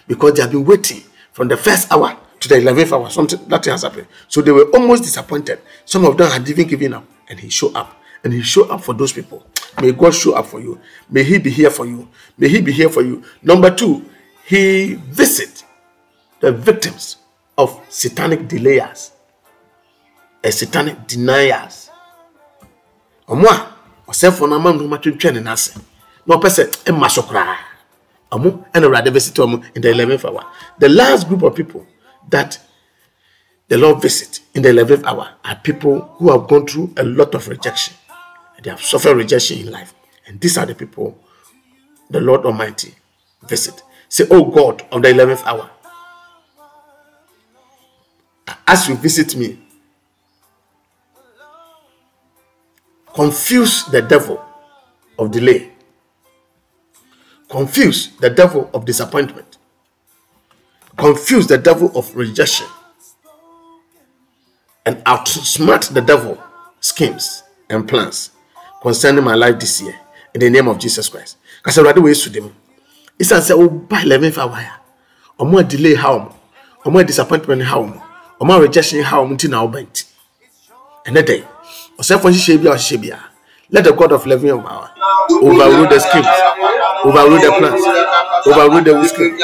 Because 0.07 0.33
they 0.33 0.41
have 0.41 0.51
been 0.51 0.65
waiting 0.65 1.03
from 1.31 1.47
the 1.47 1.57
first 1.57 1.91
hour 1.91 2.17
to 2.39 2.49
the 2.49 2.55
11th 2.55 2.91
hour, 2.91 3.09
something, 3.09 3.39
nothing 3.47 3.71
has 3.71 3.83
happened. 3.83 4.07
So 4.27 4.41
they 4.41 4.51
were 4.51 4.69
almost 4.73 5.03
disappointed. 5.03 5.59
Some 5.85 6.05
of 6.05 6.17
them 6.17 6.29
had 6.29 6.47
even 6.49 6.67
given 6.67 6.93
up, 6.93 7.05
and 7.29 7.39
He 7.39 7.49
showed 7.49 7.75
up. 7.75 8.01
And 8.23 8.33
He 8.33 8.41
showed 8.41 8.69
up 8.69 8.81
for 8.83 8.93
those 8.93 9.13
people. 9.13 9.45
May 9.81 9.91
God 9.91 10.13
show 10.13 10.33
up 10.35 10.47
for 10.47 10.59
you. 10.59 10.79
May 11.09 11.23
He 11.23 11.37
be 11.37 11.49
here 11.51 11.69
for 11.69 11.85
you. 11.85 12.07
May 12.37 12.49
He 12.49 12.61
be 12.61 12.71
here 12.71 12.89
for 12.89 13.03
you. 13.03 13.23
Number 13.41 13.73
two, 13.73 14.09
He 14.45 14.95
visit 14.95 15.63
the 16.39 16.51
victims 16.51 17.17
of 17.57 17.79
satanic 17.89 18.47
delayers 18.47 19.11
and 20.43 20.53
satanic 20.53 21.07
deniers. 21.07 21.89
Ɔmo 23.27 23.45
a 23.47 23.73
ɔsɛfo 24.11 24.47
no 24.49 24.55
ama 24.55 24.71
nnoma 24.73 24.97
twentwɛn 25.01 25.33
ne 25.35 25.39
n'ase 25.41 25.75
na 26.25 26.35
ɔpɛ 26.37 26.47
sɛ 26.49 26.63
ɛma 26.85 27.09
so 27.09 27.21
koraa. 27.23 27.57
Ɔmo 28.31 28.65
ɛna 28.73 28.85
Awurade 28.85 29.11
visit 29.13 29.35
ɔmo 29.35 29.63
in 29.75 29.81
the 29.81 29.89
eleventh 29.89 30.25
hour. 30.25 30.45
The 30.79 30.89
last 30.89 31.27
group 31.27 31.43
of 31.43 31.55
people 31.55 31.85
that 32.29 32.59
the 33.67 33.77
Lord 33.77 34.01
visit 34.01 34.39
in 34.53 34.61
the 34.61 34.69
eleventh 34.69 35.05
hour 35.05 35.29
are 35.43 35.55
people 35.57 35.99
who 36.17 36.31
have 36.31 36.47
gone 36.47 36.65
through 36.67 36.93
a 36.97 37.03
lot 37.03 37.35
of 37.35 37.47
rejection. 37.47 37.93
They 38.63 38.69
have 38.69 38.81
suffered 38.81 39.15
rejection 39.17 39.59
in 39.59 39.71
life, 39.71 39.93
and 40.25 40.39
these 40.39 40.57
are 40.57 40.65
the 40.65 40.75
people 40.75 41.17
the 42.09 42.19
Lord 42.21 42.45
Almighty 42.45 42.95
visit. 43.47 43.81
Say, 44.09 44.25
Oh 44.31 44.45
God, 44.45 44.83
of 44.91 45.01
the 45.01 45.09
eleventh 45.09 45.45
hour, 45.45 45.69
as 48.65 48.87
you 48.87 48.95
visit 48.95 49.35
me, 49.35 49.59
confuse 53.17 53.83
the 53.85 53.99
devil 53.99 54.39
of 55.17 55.31
delay, 55.31 55.71
confuse 57.49 58.15
the 58.17 58.29
devil 58.29 58.69
of 58.75 58.85
disappointment, 58.85 59.57
confuse 60.95 61.47
the 61.47 61.57
devil 61.57 61.89
of 61.97 62.15
rejection, 62.15 62.67
and 64.85 64.97
outsmart 65.05 65.91
the 65.95 66.01
devil 66.01 66.37
schemes 66.79 67.41
and 67.71 67.89
plans 67.89 68.29
concerning 68.83 69.23
my 69.23 69.33
life 69.33 69.59
this 69.59 69.81
year 69.81 69.99
in 70.35 70.39
the 70.39 70.49
name 70.51 70.67
of 70.67 70.77
Jesus 70.77 71.09
Christ. 71.09 71.37
Because 71.57 71.79
I 71.79 71.81
already 71.81 72.13
to 72.13 72.29
them. 72.29 72.55
It's 73.17 73.31
as 73.31 73.47
say, 73.47 73.55
oh, 73.55 73.67
by 73.67 74.03
11th 74.03 74.37
hour, 74.37 74.63
or 75.39 75.47
more 75.47 75.63
delay, 75.63 75.95
how, 75.95 76.35
or 76.85 76.91
more 76.91 77.03
disappointment, 77.03 77.63
how, 77.63 77.81
or 78.39 78.45
more 78.45 78.61
rejection, 78.61 79.01
how, 79.01 79.25
until 79.25 79.49
now, 79.49 79.65
bent. 79.65 80.03
And 81.07 81.15
that 81.15 81.25
day. 81.25 81.43
Ɔsɛfo 81.99 82.29
nhyehyɛ 82.29 82.57
bi 82.61 82.67
a 82.69 82.73
ɔhyehyɛ 82.75 82.97
bi 83.01 83.07
a, 83.15 83.19
let 83.71 83.83
the 83.83 83.91
God 83.91 84.11
of 84.13 84.23
11th 84.23 84.65
hour 84.65 84.89
overrule 85.41 85.87
the 85.89 85.99
schemes, 85.99 86.27
overrule 87.03 87.39
the 87.41 87.51
plans, 87.57 87.83
overrule 88.47 88.81
the 88.81 89.07
scheme, 89.07 89.37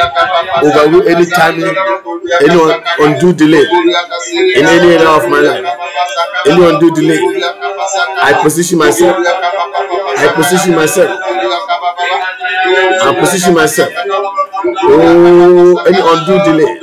overrule 0.64 1.08
any 1.10 1.26
timing, 1.26 1.76
any 2.41 2.56
un- 2.56 2.84
undue 2.99 3.34
delay 3.34 3.66
in 4.56 4.66
any 4.66 4.88
area 4.95 5.10
of 5.10 5.28
my 5.30 5.41
life, 5.41 5.66
any 6.45 6.64
undue 6.66 6.91
delay. 6.95 7.20
I 8.22 8.34
position 8.41 8.78
myself. 8.80 9.18
I 10.18 10.28
position 10.34 10.76
myself. 10.76 11.12
I 13.04 13.16
position 13.20 13.54
myself. 13.54 13.91
Oh, 14.86 15.78
any 15.86 15.99
undue 15.99 16.39
delay 16.47 16.80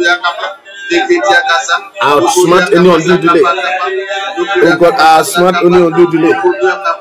outsmart 2.02 2.74
any 2.74 2.88
undue 2.90 3.18
O 4.62 4.66
oh 4.66 4.76
God, 4.76 4.94
outsmart 4.98 5.56
any 5.64 5.78
undue 5.86 6.10
delay. 6.10 6.34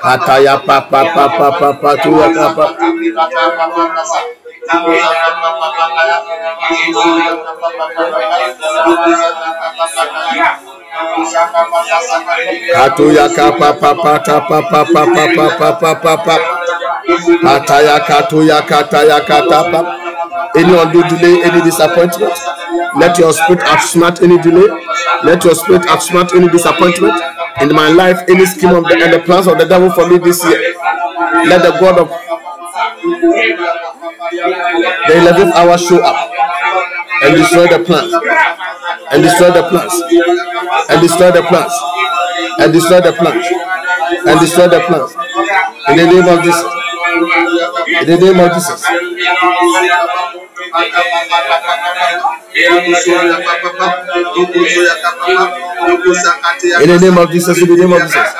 Kataya 0.02 0.58
papa 0.64 1.04
papa 1.14 1.48
papa 1.58 1.90
tuwa 2.02 2.26
papa. 2.34 2.64
Katuyaka 12.72 13.52
papa 13.52 13.94
papa 13.94 14.20
papa 14.20 14.60
papa 14.60 15.04
papa 15.36 15.56
papa 15.56 15.94
papa 15.96 16.36
Atayaka 17.44 18.22
tuyaka 18.28 18.84
tayaka 18.84 19.38
Any 20.56 20.74
undue 20.76 21.02
delay, 21.08 21.42
any 21.42 21.62
disappointment? 21.62 22.32
Let 22.96 23.18
your 23.18 23.32
spirit 23.32 23.60
outsmart 23.64 24.22
any 24.22 24.36
delay. 24.42 24.68
Let 25.24 25.44
your 25.44 25.54
spirit 25.54 25.82
outsmart 25.82 26.34
any 26.34 26.48
disappointment. 26.48 27.14
In 27.62 27.74
my 27.74 27.88
life, 27.88 28.18
any 28.28 28.44
scheme 28.46 28.74
of 28.74 28.84
the, 28.84 29.00
and 29.02 29.12
the 29.12 29.20
plans 29.20 29.46
of 29.46 29.58
the 29.58 29.64
devil 29.64 29.90
for 29.90 30.06
me 30.08 30.18
this 30.18 30.44
year. 30.44 30.74
Let 31.46 31.62
the 31.62 31.76
God 31.80 31.98
of 31.98 32.10
the 34.30 35.14
11th 35.14 35.52
hour 35.52 35.76
show 35.78 36.02
up 36.04 36.30
and 37.22 37.36
destroy 37.36 37.66
the 37.66 37.78
plans 37.84 38.12
and 39.10 39.22
destroy 39.22 39.50
the 39.50 39.62
plans 39.68 40.02
and 40.88 41.00
destroy 41.02 41.30
the 41.30 41.42
plans 41.42 41.72
and 42.60 42.72
destroy 42.72 43.00
the 43.00 43.12
plans 43.12 43.46
and 44.26 44.40
destroy 44.40 44.68
the 44.68 44.80
plans 44.86 45.14
in 45.88 45.96
the 45.96 46.06
name 46.06 46.28
of 46.28 46.42
Jesus. 46.44 46.64
In 48.00 48.06
the 48.06 48.16
name 48.18 48.40
of 48.40 48.52
Jesus. 48.54 48.84
In 56.80 56.88
the 56.88 56.98
name 57.00 57.18
of 57.18 57.30
Jesus. 57.30 57.58
In 57.58 57.68
the 57.68 57.76
name 57.78 57.92
of 57.92 58.00
Jesus. 58.02 58.34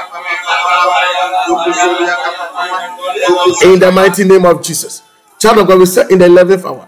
In 3.65 3.79
the 3.81 3.91
mighty 3.93 4.25
name 4.25 4.45
of 4.45 4.63
Jesus. 4.63 5.03
Child 5.41 5.59
of 5.59 5.69
God, 5.69 5.79
we 5.79 5.87
say 5.87 6.05
in 6.11 6.19
the 6.19 6.27
11th 6.27 6.67
hour, 6.67 6.87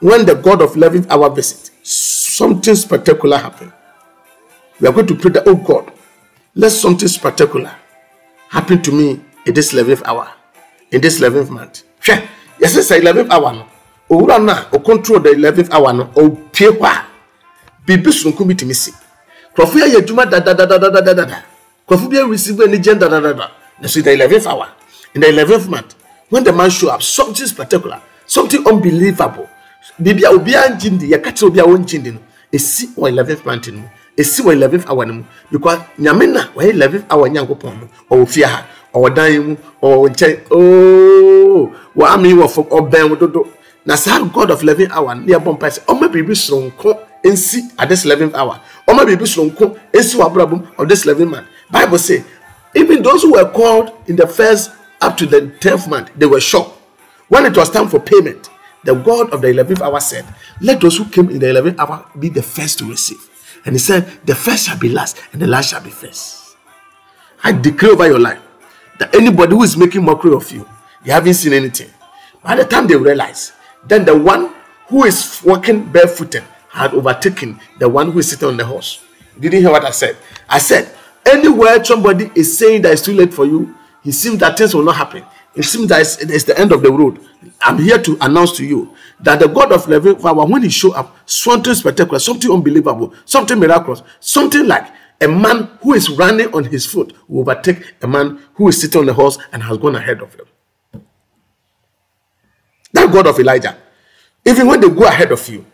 when 0.00 0.24
the 0.24 0.34
God 0.34 0.62
of 0.62 0.70
11th 0.72 1.06
hour 1.10 1.28
visit, 1.28 1.70
something 1.86 2.74
spectacular 2.74 3.36
happen. 3.36 3.70
We 4.80 4.88
are 4.88 4.92
going 4.92 5.06
to 5.06 5.14
pray 5.14 5.30
that, 5.32 5.46
oh 5.46 5.54
God, 5.54 5.92
let 6.54 6.72
something 6.72 7.06
spectacular 7.08 7.74
happen 8.48 8.80
to 8.80 8.90
me 8.90 9.20
in 9.44 9.52
this 9.52 9.74
11th 9.74 10.02
hour, 10.06 10.32
in 10.90 11.02
this 11.02 11.20
11th 11.20 11.50
month. 11.50 11.82
Hwɛ, 12.00 12.26
yɛsɛ 12.58 12.80
sɛ 12.80 13.00
11th 13.02 13.30
hour 13.30 13.52
no, 13.52 13.66
owura 14.08 14.42
no 14.42 14.52
a 14.52 14.64
ɔcontrol 14.78 15.22
the 15.22 15.30
11th 15.36 15.70
hour 15.70 15.92
no, 15.92 16.04
ɔpie 16.16 16.70
hɔ 16.78 16.86
a, 16.88 17.04
biribi 17.86 18.46
bi 18.48 18.54
tumi 18.54 18.74
si. 18.74 18.92
Nkurɔfo 19.54 19.76
yɛ 19.78 19.92
yɛ 19.92 20.00
adwuma 20.00 20.24
dadadadadadada. 20.24 21.42
Nkurɔfo 21.86 22.10
bi 22.10 22.20
receive 22.30 22.56
anigye 22.56 22.98
dadadada. 22.98 23.50
Na 23.78 23.88
so 23.88 23.98
in 24.00 24.04
the 24.04 24.10
11th 24.24 24.46
hour, 24.46 24.68
in 25.14 25.20
the 25.20 25.26
11th 25.26 25.68
month, 25.68 25.94
when 26.34 26.42
the 26.42 26.52
man 26.52 26.68
show 26.68 26.90
up, 26.90 27.00
something 27.00 27.46
spectacular, 27.46 28.02
something 28.26 28.66
unbelievable. 28.66 29.48
Biribi 30.02 30.24
a 30.24 30.30
obiara 30.30 30.70
ngye 30.74 30.90
ndi, 30.90 31.06
yɛka 31.12 31.30
kyerɛ 31.30 31.46
obi 31.46 31.60
a 31.60 31.62
wɔngye 31.64 31.98
ndi 32.00 32.10
no, 32.12 32.18
esi 32.52 32.86
wɔ 32.96 33.10
11th 33.12 33.44
month 33.46 33.68
no 33.68 33.78
mu. 33.78 33.88
Esi 34.18 34.42
wɔ 34.42 34.52
11th 34.58 34.88
hour 34.90 35.06
no 35.06 35.12
mu. 35.12 35.24
Because 35.52 35.78
nyame 35.96 36.26
na 36.32 36.40
wɔyɛ 36.56 36.72
11th 36.72 37.04
hour 37.10 37.28
nyankopɔn 37.28 37.74
no, 37.80 37.88
ɔwɔ 38.10 38.28
fie 38.28 38.42
ha, 38.42 38.66
ɔwɔ 38.92 39.14
dan 39.14 39.46
mu, 39.46 39.56
ɔwɔ 39.80 40.08
nkyɛn. 40.10 40.40
ooo 40.50 41.70
wɔ 41.96 42.14
ame 42.14 42.24
yi 42.26 42.34
wɔ 42.34 42.50
fam 42.50 42.64
ɔbɛn 42.64 43.10
wo 43.10 43.14
dodo 43.16 43.46
na 43.86 43.94
saa 43.94 44.24
god 44.24 44.50
of 44.50 44.60
eleven 44.62 44.90
hour 44.90 45.14
ne 45.14 45.32
yɛbɔ 45.32 45.54
mpa 45.56 45.68
sɛ 45.70 45.84
ɔma 45.86 46.08
biribi 46.10 46.34
soronko 46.34 46.98
nsi 47.24 47.60
at 47.78 47.88
this 47.88 48.04
eleven 48.04 48.34
hour 48.34 48.58
ɔma 48.88 49.06
biribi 49.06 49.22
soronko 49.26 49.76
nsi 49.92 50.16
wɔ 50.18 50.26
abrabom 50.32 50.66
of 50.78 50.88
this 50.88 51.04
eleven 51.04 51.30
man 51.30 51.46
bible 51.70 51.98
say 51.98 52.24
even 52.74 53.02
those 53.02 53.22
who 53.22 53.32
were 53.34 53.48
called 53.50 53.92
in 54.08 54.16
the 54.16 54.26
first 54.26 54.70
up 55.04 55.16
to 55.16 55.26
the 55.26 55.40
tenth 55.60 55.88
month 55.88 56.10
they 56.16 56.26
were 56.26 56.40
shocked 56.40 56.76
when 57.28 57.44
it 57.46 57.56
was 57.56 57.70
time 57.70 57.88
for 57.88 58.00
payment 58.00 58.50
the 58.84 58.94
god 58.94 59.32
of 59.32 59.40
the 59.42 59.48
eleventh 59.48 59.80
hour 59.82 60.00
said 60.00 60.24
let 60.60 60.80
those 60.80 60.96
who 60.96 61.04
came 61.06 61.30
in 61.30 61.38
the 61.38 61.48
eleventh 61.48 61.78
hour 61.78 62.06
be 62.18 62.28
the 62.28 62.42
first 62.42 62.78
to 62.78 62.84
receive 62.88 63.30
and 63.64 63.74
he 63.74 63.78
said 63.78 64.04
the 64.24 64.34
first 64.34 64.66
shall 64.66 64.78
be 64.78 64.88
last 64.88 65.20
and 65.32 65.40
the 65.40 65.46
last 65.46 65.70
shall 65.70 65.82
be 65.82 65.90
first 65.90 66.44
I 67.46 67.52
declare 67.52 67.92
over 67.92 68.06
your 68.06 68.18
life 68.18 68.40
that 68.98 69.14
anybody 69.14 69.52
who 69.54 69.62
is 69.62 69.76
making 69.76 70.02
mockery 70.02 70.32
of 70.34 70.50
you, 70.50 70.66
you 71.04 71.12
haven't 71.12 71.34
seen 71.34 71.52
anything. 71.52 71.90
By 72.42 72.56
the 72.56 72.64
time 72.64 72.86
they 72.86 72.96
realize, 72.96 73.52
then 73.86 74.06
the 74.06 74.16
one 74.16 74.50
who 74.86 75.04
is 75.04 75.42
walking 75.44 75.84
barefooted 75.92 76.42
had 76.70 76.94
overtaken 76.94 77.60
the 77.78 77.86
one 77.88 78.10
who 78.12 78.20
is 78.20 78.30
sitting 78.30 78.48
on 78.48 78.56
the 78.56 78.64
horse. 78.64 79.04
Didn't 79.38 79.60
hear 79.60 79.70
what 79.70 79.84
I 79.84 79.90
said. 79.90 80.16
I 80.48 80.58
said, 80.58 80.90
anywhere 81.26 81.84
somebody 81.84 82.30
is 82.34 82.56
saying 82.56 82.80
that 82.82 82.92
it's 82.92 83.02
too 83.02 83.12
late 83.12 83.34
for 83.34 83.44
you, 83.44 83.74
it 84.04 84.12
seems 84.12 84.38
that 84.40 84.58
things 84.58 84.74
will 84.74 84.82
not 84.84 84.96
happen. 84.96 85.24
It 85.54 85.62
seems 85.64 85.88
that 85.88 86.00
it's, 86.00 86.18
it's 86.18 86.44
the 86.44 86.58
end 86.58 86.72
of 86.72 86.82
the 86.82 86.90
road. 86.92 87.20
I'm 87.62 87.78
here 87.78 87.98
to 88.02 88.18
announce 88.20 88.56
to 88.56 88.64
you 88.64 88.94
that 89.20 89.38
the 89.38 89.46
God 89.48 89.72
of 89.72 89.86
living 89.88 90.16
when 90.16 90.62
He 90.62 90.68
show 90.68 90.92
up, 90.92 91.16
something 91.26 91.74
spectacular, 91.74 92.18
something 92.18 92.50
unbelievable, 92.50 93.14
something 93.24 93.58
miraculous, 93.58 94.02
something 94.20 94.66
like 94.66 94.86
a 95.20 95.28
man 95.28 95.70
who 95.82 95.94
is 95.94 96.10
running 96.10 96.52
on 96.54 96.64
his 96.64 96.84
foot 96.84 97.14
will 97.28 97.40
overtake 97.42 97.94
a 98.02 98.06
man 98.06 98.40
who 98.54 98.68
is 98.68 98.80
sitting 98.80 99.00
on 99.00 99.06
the 99.06 99.14
horse 99.14 99.38
and 99.52 99.62
has 99.62 99.78
gone 99.78 99.94
ahead 99.94 100.20
of 100.20 100.34
him. 100.34 100.46
That 102.92 103.12
God 103.12 103.26
of 103.28 103.38
Elijah, 103.38 103.76
even 104.44 104.66
when 104.66 104.80
they 104.80 104.90
go 104.90 105.06
ahead 105.06 105.30
of 105.32 105.48
you, 105.48 105.64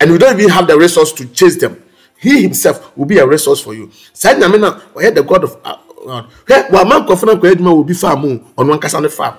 and 0.00 0.10
you 0.10 0.18
don't 0.18 0.38
even 0.38 0.50
have 0.50 0.66
the 0.66 0.76
resource 0.76 1.12
to 1.12 1.26
chase 1.26 1.58
them, 1.60 1.82
He 2.18 2.42
Himself 2.42 2.96
will 2.96 3.06
be 3.06 3.18
a 3.18 3.26
resource 3.26 3.60
for 3.60 3.74
you. 3.74 3.90
Say, 4.12 4.34
Namina, 4.34 5.14
the 5.14 5.22
God 5.22 5.44
of. 5.44 5.58
Uh, 5.64 5.76
Hwɛ 6.06 6.70
wama 6.70 7.00
nkɔfo 7.06 7.26
no 7.26 7.34
nkɔ 7.34 7.52
adwuma 7.54 7.72
wɔ 7.74 7.86
bi 7.86 7.94
farm 7.94 8.20
mu 8.22 8.38
ɔno 8.56 8.72
ankasa 8.78 9.00
ne 9.02 9.08
farm. 9.08 9.34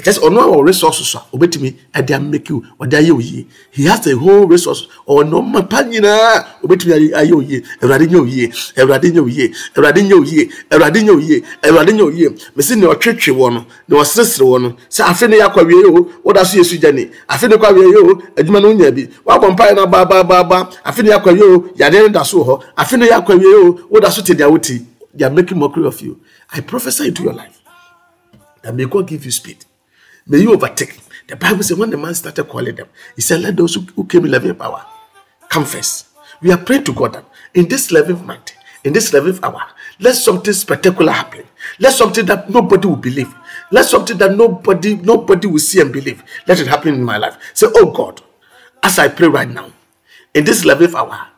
Ɛkyɛ 0.00 0.12
sɛ 0.16 0.20
ɔno 0.28 0.40
awɔ 0.40 0.64
resources 0.66 1.14
a 1.14 1.20
obɛtumi 1.36 1.74
ɛde 1.94 2.12
ameki 2.16 2.52
wo 2.52 2.62
ɔde 2.80 2.94
ayɛ 2.96 3.10
wo 3.12 3.20
yie. 3.20 3.46
He 3.70 3.84
has 3.84 4.06
a 4.06 4.16
whole 4.16 4.46
resource. 4.46 4.86
Ɔwɔ 5.06 5.28
nɔɔma 5.28 5.68
pa 5.68 5.82
nyinaa 5.82 6.44
obɛtumi 6.64 6.92
ayɛ- 6.96 7.12
ayɛ 7.20 7.32
wo 7.34 7.40
yie. 7.40 7.62
Awurade 7.82 8.08
nyɛ 8.08 8.18
wo 8.20 8.24
yie. 8.24 8.48
Awurade 8.78 9.12
nyɛ 9.12 9.20
wo 9.20 9.26
yie. 9.28 9.52
Awurade 9.76 10.00
nyɛ 10.00 10.16
wo 10.16 10.22
yie. 10.24 10.48
Awurade 10.70 11.00
nyɛ 11.04 11.12
wo 11.12 11.18
yie. 11.20 11.42
Awurade 11.62 11.90
nyɛ 11.92 12.02
wo 12.04 12.10
yie. 12.10 12.28
Mesi 12.56 12.76
nea 12.76 12.88
ɔtwetwe 12.94 13.32
wɔ 13.36 13.52
no 13.52 13.64
nea 13.88 14.00
ɔseresere 14.00 14.40
wɔ 14.44 14.62
no 14.62 14.68
sɛ 14.88 15.02
afe 15.04 15.28
ne 15.28 15.36
yɛ 15.36 15.52
awie 15.52 15.84
o 15.84 16.08
woda 16.24 16.44
so 16.46 16.56
yɛ 16.58 16.64
su 16.64 16.76
gyane. 16.78 17.10
Afe 17.28 17.48
ne 17.48 17.56
kɔ 17.56 17.66
awie 17.68 17.96
o 17.96 18.22
adwuma 18.36 18.60
no 18.62 18.68
wonya 18.72 18.90
bi. 18.94 19.06
Wabɔ 19.26 19.54
mpaeɛ 19.54 19.74
no 19.76 19.84
abaabaabaa 19.86 20.68
afe 20.86 21.02
ne 21.02 21.10
yɛ 21.10 21.20
akɔ 21.20 21.28
awie 21.36 21.42
o 21.42 21.58
yadeɛ 21.76 22.02
no 22.02 22.08
da 22.08 22.22
so 22.22 22.38
wɔ 22.38 22.46
hɔ. 22.46 22.62
Afe 22.78 22.96
ne 22.98 23.06
yɛ 23.06 23.22
awie 23.26 23.54
o 23.68 23.78
woda 23.90 24.10
so 24.10 24.22
te 24.22 24.32
nea 24.32 24.48
wote 24.48 24.80
they 25.14 25.24
are 25.24 25.30
making 25.30 25.58
mockery 25.58 25.86
of 25.86 26.00
you 26.00 26.20
i 26.50 26.60
prophesy 26.60 27.08
into 27.08 27.22
your 27.22 27.32
life 27.32 27.60
that 28.62 28.74
may 28.74 28.84
God 28.84 29.06
give 29.08 29.24
you 29.24 29.30
speed. 29.30 29.64
May 30.26 30.38
you 30.38 30.52
overtake. 30.52 30.98
The 31.26 31.36
Bible 31.36 31.62
says 31.62 31.76
when 31.78 31.90
the 31.90 31.96
man 31.96 32.14
started 32.14 32.44
calling 32.44 32.74
them, 32.74 32.88
he 33.16 33.22
said, 33.22 33.40
Let 33.40 33.56
those 33.56 33.74
who, 33.74 34.04
came 34.04 34.24
in 34.26 34.32
11th 34.32 34.58
power 34.58 34.84
come 35.48 35.64
first. 35.64 36.08
We 36.42 36.52
are 36.52 36.58
praying 36.58 36.84
to 36.84 36.92
God 36.92 37.14
that 37.14 37.24
in 37.54 37.68
this 37.68 37.90
11th 37.90 38.24
month, 38.24 38.52
in 38.84 38.92
this 38.92 39.10
11th 39.10 39.42
hour, 39.42 39.62
let 39.98 40.14
something 40.14 40.52
spectacular 40.52 41.12
happen. 41.12 41.44
Let 41.78 41.92
something 41.92 42.24
that 42.26 42.48
nobody 42.50 42.88
will 42.88 42.96
believe. 42.96 43.34
Let 43.70 43.84
something 43.84 44.16
that 44.18 44.36
nobody 44.36 44.96
nobody 44.96 45.46
will 45.46 45.58
see 45.58 45.80
and 45.80 45.92
believe. 45.92 46.22
Let 46.46 46.60
it 46.60 46.66
happen 46.66 46.94
in 46.94 47.02
my 47.02 47.18
life. 47.18 47.36
Say, 47.54 47.66
Oh 47.74 47.90
God, 47.92 48.22
as 48.82 48.98
I 48.98 49.08
pray 49.08 49.28
right 49.28 49.48
now, 49.48 49.70
in 50.34 50.44
this 50.44 50.64
11th 50.64 50.94
hour, 50.94 51.28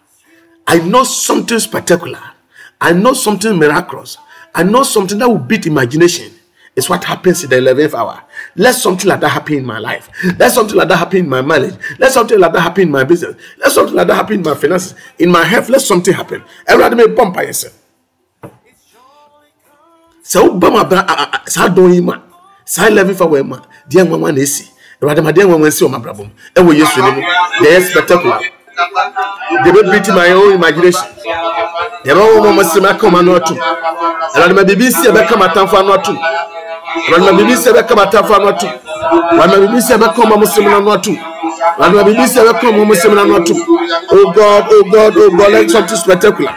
I 0.66 0.78
know 0.78 1.04
something 1.04 1.58
spectacular. 1.58 2.31
I 2.82 2.92
know 2.92 3.12
something 3.14 3.56
miraculous. 3.56 4.18
I 4.54 4.64
know 4.64 4.82
something 4.82 5.18
that 5.18 5.28
will 5.28 5.38
beat 5.38 5.66
imagination. 5.66 6.32
It's 6.74 6.88
what 6.90 7.04
happens 7.04 7.44
in 7.44 7.50
the 7.50 7.56
11th 7.56 7.94
hour. 7.94 8.24
Let 8.56 8.74
something 8.74 9.08
like 9.08 9.20
that 9.20 9.28
happen 9.28 9.54
in 9.58 9.64
my 9.64 9.78
life. 9.78 10.10
Let 10.38 10.50
something 10.50 10.76
like 10.76 10.88
that 10.88 10.96
happen 10.96 11.18
in 11.20 11.28
my 11.28 11.42
marriage. 11.42 11.74
Let 11.98 12.10
something 12.12 12.40
like 12.40 12.52
that 12.52 12.60
happen 12.60 12.82
in 12.84 12.90
my 12.90 13.04
business. 13.04 13.36
Let 13.58 13.70
something 13.70 13.94
like 13.94 14.08
that 14.08 14.14
happen 14.16 14.36
in 14.36 14.42
my 14.42 14.54
finances, 14.54 14.94
in 15.18 15.30
my 15.30 15.44
health. 15.44 15.68
Let 15.68 15.80
something 15.82 16.12
happen. 16.12 16.42
Everybody 16.66 16.96
may 16.96 17.14
bump 17.14 17.34
by 17.36 17.42
yourself. 17.44 17.78
sɛ 20.32 20.38
woba 20.40 20.70
mu 20.70 20.78
abra 20.78 21.00
saa 21.46 21.68
dɔn 21.68 21.92
yi 21.94 22.00
mu 22.00 22.12
a 22.12 22.22
saa 22.64 22.86
eleven 22.86 23.14
fa 23.14 23.24
wɔ 23.26 23.42
mu 23.44 23.54
a 23.56 23.62
deɛ 23.90 24.04
nwanwa 24.06 24.30
na 24.32 24.40
esi 24.40 24.64
awurade 25.02 25.20
ma 25.22 25.32
deɛ 25.32 25.44
nwanwa 25.44 25.66
esi 25.68 25.82
wɔ 25.84 25.90
mu 25.90 25.96
abrabɔ 25.98 26.22
mu 26.24 26.30
ɛwɔ 26.56 26.70
yesu 26.78 27.02
ne 27.02 27.10
mu 27.10 27.20
deɛ 27.60 27.68
yɛ 27.74 27.80
spectacular 27.90 28.40
deɛ 29.64 29.70
bɛ 29.74 29.80
beat 29.92 30.08
my 30.14 30.30
own 30.30 30.52
imagination 30.54 31.06
wɔ 32.04 32.40
wɔn 32.42 32.54
mo 32.54 32.62
sɛm 32.62 32.84
aka 32.90 33.06
wɔn 33.06 33.18
ano 33.18 33.34
atum 33.36 33.58
awurade 34.34 34.54
ma 34.54 34.62
biribi 34.64 34.90
si 34.92 35.08
a 35.08 35.12
bɛka 35.12 35.36
ma 35.38 35.46
atamfo 35.48 35.76
ano 35.78 35.92
atum 35.94 36.18
awurade 37.08 37.24
ma 37.24 37.32
biribi 37.38 37.56
si 37.56 37.68
a 37.68 37.72
bɛka 37.72 37.96
ma 37.96 38.02
atamfo 38.06 38.34
ano 38.34 38.48
atum 38.48 38.70
awurade 39.32 39.50
ma 39.50 39.66
biribi 39.66 39.80
si 39.82 39.92
a 39.92 39.98
bɛka 39.98 40.14
wɔn 40.22 40.38
mo 40.38 40.46
sɛm 40.46 40.66
ano 40.76 40.90
atum 40.92 41.16
awurade 41.78 41.94
ma 41.94 42.02
biribi 42.02 42.26
si 42.28 42.38
a 42.38 42.42
bɛka 42.44 42.66
wɔn 42.70 42.86
mo 42.86 42.94
sɛm 42.94 43.18
ano 43.18 43.34
atum 43.38 43.56
oh 44.12 44.32
god 44.32 44.64
oh 44.70 44.82
god 44.92 45.16
oh 45.16 45.30
god 45.36 45.50
let 45.52 45.70
something 45.70 45.96
spectacular. 45.96 46.52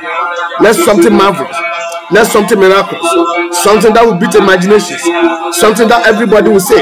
Let 0.62 0.74
something 0.76 1.14
marvelous. 1.14 1.58
Let 2.12 2.28
something 2.28 2.58
miraculous. 2.60 3.04
Something 3.64 3.94
that 3.94 4.06
will 4.06 4.16
beat 4.16 4.36
imaginations. 4.36 5.02
Something 5.58 5.88
that 5.90 6.08
everybody 6.08 6.50
will 6.50 6.60
say 6.62 6.80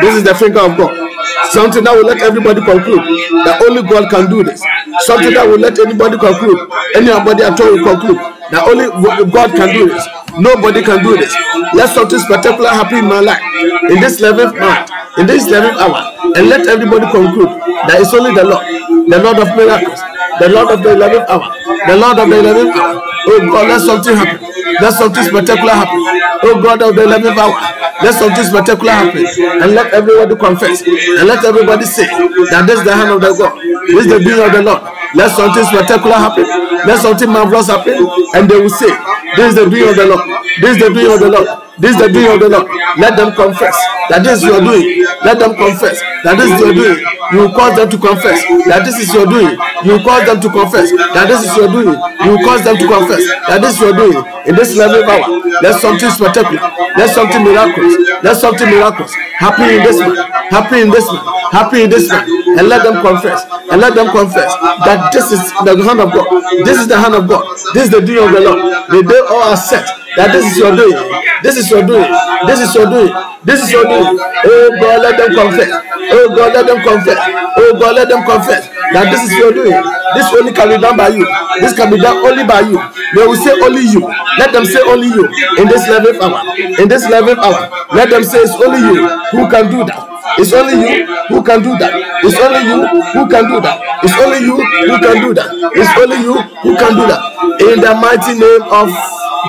this 0.00 0.16
is 0.16 0.24
the 0.24 0.34
finger 0.34 0.60
of 0.60 0.76
god 0.76 1.03
something 1.50 1.84
that 1.84 1.94
will 1.94 2.04
let 2.06 2.20
everybody 2.22 2.60
conclude 2.60 3.02
that 3.44 3.62
only 3.62 3.82
god 3.82 4.10
can 4.10 4.28
do 4.30 4.42
this. 4.44 4.62
Something 5.00 5.34
that 5.34 5.46
will 5.46 5.58
let 5.58 5.78
anybody 5.78 6.18
conclude 6.18 6.58
anybody 6.94 7.42
at 7.42 7.60
all 7.60 7.72
will 7.72 7.84
conclude 7.84 8.18
that 8.50 8.62
only 8.68 8.86
god 9.30 9.50
can 9.54 9.68
do 9.74 9.88
this. 9.88 10.04
Nobody 10.38 10.82
can 10.82 11.02
do 11.02 11.16
this. 11.16 11.34
Let 11.74 11.88
something 11.94 12.18
spectacular 12.18 12.70
happen 12.70 12.98
in 12.98 13.08
my 13.08 13.20
life 13.20 13.42
in 13.90 14.00
this 14.00 14.20
11th 14.20 14.58
month 14.58 14.90
in 15.18 15.26
this 15.26 15.46
11th 15.48 15.78
hour 15.78 16.00
and 16.36 16.48
let 16.48 16.66
everybody 16.66 17.06
conclude 17.10 17.48
that 17.86 18.00
it's 18.00 18.12
only 18.14 18.34
the 18.34 18.44
lord 18.44 18.64
the 19.08 19.18
lord 19.22 19.38
of 19.38 19.48
miracles 19.56 20.00
the 20.40 20.48
lord 20.48 20.70
of 20.70 20.82
the 20.82 20.90
11th 20.90 21.28
hour. 21.28 21.46
The 21.86 21.96
lord 21.96 22.18
of 22.18 22.28
the 22.28 22.36
11th 22.36 22.74
hour. 22.76 23.02
Oh 23.26 23.40
god 23.50 23.68
let 23.68 23.80
something 23.80 24.16
happen. 24.16 24.40
Let 24.80 24.92
something 24.92 25.24
spectacular 25.24 25.72
happen. 25.72 26.00
Oh 26.44 26.60
god 26.62 26.82
of 26.82 26.94
the 26.94 27.02
11th 27.02 27.38
hour. 27.38 27.56
Let 28.02 28.14
something 28.14 28.44
spectacular 28.44 28.92
happen. 28.92 29.24
And 29.62 29.74
let 29.74 29.94
everybody 29.94 30.34
confess. 30.36 30.82
And 30.82 31.26
let 31.28 31.44
everybody 31.44 31.84
say 31.86 32.06
that 32.50 32.64
this 32.66 32.78
is 32.78 32.84
the 32.84 32.94
hand 32.94 33.10
of 33.10 33.20
the 33.20 33.32
god. 33.34 33.54
This 33.88 34.06
is 34.06 34.12
the 34.12 34.20
doing 34.20 34.44
of 34.44 34.52
the 34.52 34.62
lord. 34.62 34.82
Let 35.14 35.30
something 35.30 35.64
spectacular 35.64 36.16
happen. 36.16 36.44
Let 36.86 37.00
something 37.00 37.30
marvelous 37.30 37.68
happen. 37.68 37.94
And 38.34 38.50
they 38.50 38.60
will 38.60 38.72
say 38.72 38.90
this 39.36 39.54
is 39.54 39.54
the 39.54 39.70
doing 39.70 39.88
of 39.88 39.96
the 39.96 40.06
lord. 40.06 40.24
This 40.60 40.76
is 40.76 40.82
the 40.82 40.90
doing 40.92 41.12
of 41.12 41.20
the 41.20 41.30
lord 41.30 41.63
this 41.78 41.96
is 41.96 42.02
the 42.02 42.08
doing 42.08 42.30
of 42.30 42.38
the 42.40 42.48
lord. 42.48 42.68
Let 42.98 43.16
them 43.16 43.34
confess 43.34 43.74
that 44.10 44.22
this 44.22 44.42
is 44.42 44.44
your 44.46 44.60
doing. 44.60 45.02
Let 45.24 45.38
them 45.38 45.54
confess 45.58 45.98
that 46.22 46.38
this 46.38 46.50
is 46.54 46.60
your 46.60 46.74
doing. 46.74 46.98
You 47.32 47.48
cause 47.50 47.74
them 47.74 47.88
to 47.90 47.98
confess 47.98 48.44
that 48.70 48.84
this 48.84 49.00
is 49.00 49.08
your 49.14 49.26
doing. 49.26 49.56
You 49.82 49.98
cause 50.04 50.22
them 50.28 50.38
to 50.40 50.48
confess 50.50 50.90
that 50.92 51.26
this 51.26 51.42
is 51.42 51.52
your 51.56 51.68
doing. 51.72 51.96
You 52.22 52.34
cause 52.46 52.62
them 52.62 52.76
to 52.78 52.86
confess 52.86 53.24
that 53.48 53.58
this 53.60 53.74
is 53.74 53.80
your 53.80 53.94
doing. 53.96 54.22
In 54.46 54.54
this 54.54 54.76
level 54.76 55.02
of 55.02 55.08
hour 55.08 55.44
let 55.62 55.80
something 55.80 56.10
spectacular 56.10 56.60
let 56.96 57.08
something 57.10 57.42
miraculous 57.42 57.96
let 58.22 58.36
something 58.36 58.68
miraculous 58.68 59.14
happen 59.38 59.70
in 59.70 59.82
this 59.82 59.98
man 59.98 60.16
happen 60.50 60.78
in 60.78 60.90
this 60.90 61.06
man 61.10 61.24
happen 61.50 61.78
in 61.80 61.90
this 61.90 62.08
man. 62.10 62.28
And 62.58 62.68
let 62.68 62.82
them 62.84 63.02
confess 63.02 63.44
and 63.70 63.80
let 63.80 63.94
them 63.94 64.10
confess 64.10 64.52
that 64.86 65.10
this 65.12 65.32
is 65.32 65.40
the 65.64 65.74
hand 65.82 66.00
of 66.00 66.12
god. 66.12 66.26
This 66.64 66.78
is 66.78 66.88
the 66.88 66.98
hand 66.98 67.14
of 67.14 67.26
god. 67.28 67.44
This 67.72 67.84
is 67.84 67.90
the 67.90 68.00
doing 68.00 68.22
of 68.26 68.30
the 68.32 68.40
lord. 68.40 68.90
May 68.90 69.02
they 69.02 69.20
all 69.30 69.52
accept 69.52 70.03
that 70.16 70.32
this 70.32 70.44
is 70.52 70.58
your 70.58 70.74
doing. 70.76 70.96
This 71.42 71.56
is 71.56 71.70
your 71.70 71.82
doing. 71.86 72.06
This 72.46 72.60
is 72.60 72.74
your 72.74 72.86
doing. 72.86 73.12
This 73.44 73.60
is 73.62 73.70
your 73.72 73.84
doing. 73.84 74.16
Oh 74.16 74.68
god 74.80 75.02
let 75.02 75.16
them 75.18 75.34
confess. 75.34 75.70
Oh 76.12 76.26
god 76.34 76.54
let 76.54 76.66
them 76.66 76.80
confess. 76.80 77.18
Oh 77.58 77.72
god 77.78 77.94
let 77.96 78.08
them 78.08 78.22
confess. 78.24 78.68
That 78.94 79.10
this 79.10 79.22
is 79.26 79.32
your 79.36 79.52
doing. 79.52 79.74
This 80.14 80.26
only 80.32 80.52
can 80.52 80.68
be 80.70 80.78
done 80.78 80.96
by 80.96 81.08
you. 81.08 81.26
This 81.60 81.74
can 81.74 81.90
be 81.90 81.98
done 81.98 82.18
only 82.24 82.44
by 82.46 82.60
you. 82.62 82.78
They 83.14 83.26
will 83.26 83.36
say 83.36 83.52
only 83.60 83.82
you. 83.84 84.06
Let 84.38 84.52
them 84.52 84.64
say 84.64 84.80
only 84.86 85.08
you 85.08 85.24
in 85.58 85.66
this 85.68 85.84
11th 85.88 86.20
hour. 86.22 86.40
In 86.78 86.88
this 86.88 87.06
11th 87.06 87.38
hour. 87.42 87.68
Let 87.92 88.10
them 88.10 88.24
say 88.24 88.38
it's 88.42 88.54
only 88.62 88.80
you 88.80 89.08
who 89.34 89.50
can 89.50 89.70
do 89.70 89.84
that. 89.84 90.14
It's 90.38 90.52
only 90.52 90.74
you 90.80 91.06
who 91.28 91.42
can 91.42 91.62
do 91.62 91.76
that. 91.78 91.92
It's 92.24 92.38
only 92.40 92.62
you 92.64 92.80
who 93.12 93.28
can 93.28 93.44
do 93.48 93.60
that. 93.60 93.76
It's 94.02 94.16
only 94.18 94.38
you 94.40 94.56
who 94.56 94.96
can 94.98 95.16
do 95.20 95.34
that. 95.34 95.48
It's 95.74 95.92
only 96.00 96.18
you 96.22 96.34
who 96.64 96.76
can 96.76 96.92
do 96.96 97.04
that. 97.06 97.20
In 97.60 97.80
the 97.80 97.92
mighty 97.94 98.34
name 98.38 98.62
of 98.72 98.88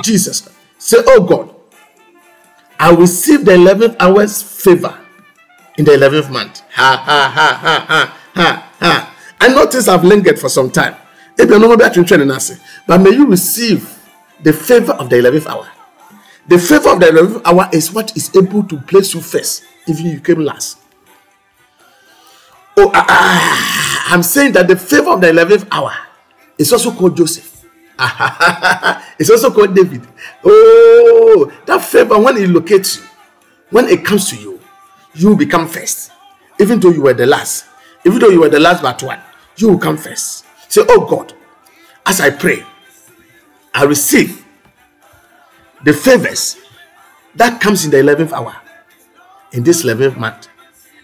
Jesus. 0.04 0.55
Say, 0.86 1.00
Oh 1.08 1.26
God, 1.26 1.50
I 2.80 2.92
receive 2.94 3.44
the 3.44 3.54
11th 3.54 3.96
hour's 4.00 4.44
favor 4.44 4.96
in 5.80 5.86
the 5.86 5.94
11th 5.94 6.30
month. 6.32 6.62
Ha 6.74 7.02
ha 7.04 7.32
ha 7.34 7.54
ha 7.60 8.22
ha 8.36 8.72
ha. 8.80 9.16
I 9.42 9.48
notice 9.48 9.88
I've 9.88 10.04
lingered 10.04 10.38
for 10.38 10.48
some 10.48 10.70
time. 10.70 10.96
But 11.38 11.50
may 13.00 13.10
you 13.10 13.26
receive 13.26 14.00
the 14.44 14.54
favor 14.54 14.92
of 14.92 15.10
the 15.10 15.16
11th 15.16 15.48
hour. 15.48 15.68
The 16.48 16.60
favor 16.60 16.92
of 16.92 17.00
the 17.00 17.08
11th 17.08 17.42
hour 17.46 17.68
is 17.74 17.92
what 17.92 18.16
is 18.16 18.30
able 18.36 18.62
to 18.66 18.78
place 18.82 19.16
you 19.16 19.22
first, 19.22 19.64
even 19.88 20.06
you 20.06 20.20
came 20.20 20.42
last. 20.42 20.78
Oh, 22.78 22.92
ah, 22.94 23.06
ah, 23.10 24.14
I'm 24.14 24.22
saying 24.22 24.52
that 24.52 24.68
the 24.68 24.76
favor 24.76 25.14
of 25.14 25.22
the 25.22 25.32
11th 25.32 25.68
hour 25.72 25.94
is 26.60 26.72
also 26.72 26.92
called 26.92 27.18
Joseph. 27.18 27.66
it's 29.20 29.30
also 29.30 29.52
called 29.52 29.76
David. 29.76 30.08
Oh, 30.44 31.52
that 31.66 31.82
favor, 31.84 32.20
when 32.20 32.38
it 32.38 32.50
locates 32.50 32.98
you, 32.98 33.04
when 33.70 33.88
it 33.88 34.04
comes 34.06 34.30
to 34.30 34.36
you, 34.36 34.60
you 35.14 35.36
become 35.36 35.68
first. 35.68 36.12
Even 36.60 36.80
though 36.80 36.90
you 36.90 37.02
were 37.02 37.14
the 37.14 37.26
last, 37.26 37.66
even 38.06 38.20
though 38.20 38.30
you 38.30 38.42
were 38.42 38.50
the 38.50 38.60
last 38.60 38.82
but 38.82 39.02
one, 39.04 39.20
you 39.58 39.70
will 39.70 39.78
come 39.80 39.98
first. 39.98 40.46
Say, 40.70 40.84
Oh 40.88 41.06
God, 41.06 41.34
as 42.06 42.20
I 42.22 42.30
pray, 42.30 42.64
I 43.74 43.84
receive 43.84 44.46
the 45.84 45.94
favors 45.94 46.58
that 47.36 47.62
comes 47.62 47.86
in 47.86 47.92
the 47.92 47.98
11th 47.98 48.32
hour 48.32 48.56
in 49.52 49.64
this 49.64 49.84
11th 49.84 50.18
month 50.18 50.48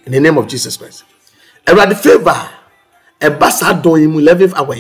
in 0.05 0.11
the 0.11 0.19
name 0.19 0.37
of 0.37 0.47
jesus 0.47 0.75
christ 0.77 1.03
awurade 1.67 1.95
favor 1.95 2.49
dɔn 3.19 3.99
yi 4.01 4.07
mu 4.07 4.19
11th 4.21 4.53
hour 4.55 4.75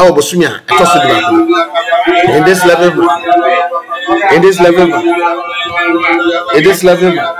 ɛwɔ 0.00 0.10
bosomi 0.16 0.44
a 0.44 0.46
ɛtɔ 0.68 0.84
so 0.92 0.98
de 1.00 1.06
baako 1.08 1.32
in 2.36 2.42
this 2.44 2.60
11th 2.64 2.96
month 2.96 3.24
in 4.34 4.40
this 4.42 4.56
11th 4.60 4.90
month 4.90 5.06
in 6.56 6.62
this 6.64 6.82
11th 6.82 7.14
month 7.16 7.30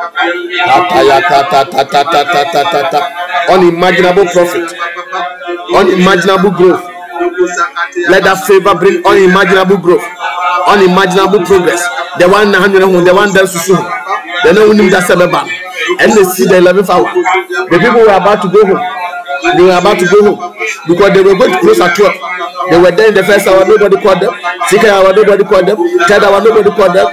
tatayakatatatatatatatata 0.65 3.01
unimaginable 3.51 4.25
profit. 4.33 4.73
Unimaginable 5.75 6.51
growth. 6.51 6.83
Let 8.09 8.25
that 8.25 8.45
favor 8.47 8.75
bring 8.75 9.05
unimaginable 9.07 9.77
growth. 9.77 10.05
Unimaginable 10.67 11.41
progress. 11.45 11.87
The 12.19 12.27
one 12.29 12.51
na 12.53 12.59
hundred 12.61 12.83
ho 12.83 13.01
the 13.05 13.15
one 13.15 13.33
that 13.35 13.45
susu. 13.45 13.75
Ho 13.77 13.83
the 14.45 14.53
no 14.55 14.69
unim 14.73 14.91
da 14.91 15.01
sɛ 15.01 15.15
bɛba 15.15 15.43
no 15.45 15.51
they 16.15 16.25
see 16.25 16.47
the 16.47 16.55
11th 16.61 16.89
hour. 16.91 17.05
The 17.71 17.79
people 17.79 18.01
were 18.01 18.17
about 18.17 18.41
to 18.43 18.49
go 18.49 18.65
home. 18.65 18.96
They 19.57 19.63
were 19.63 19.77
about 19.79 19.99
to 19.99 20.07
go 20.07 20.19
home 20.35 20.55
because 20.89 21.11
they 21.13 21.23
were 21.23 21.35
going 21.37 21.53
to 21.53 21.61
close 21.61 21.81
at 21.81 21.95
12. 21.97 22.15
They 22.71 22.79
were 22.81 22.91
there 22.91 23.09
in 23.09 23.15
the 23.15 23.23
first 23.25 23.47
hour, 23.47 23.65
nobody 23.65 23.97
called 24.03 24.21
them. 24.21 24.33
Second 24.69 24.91
hour, 24.91 25.13
nobody 25.15 25.45
called 25.45 25.67
them. 25.69 25.79
Third 26.09 26.25
hour, 26.25 26.41
nobody 26.43 26.71
called 26.71 26.95
them. 26.97 27.07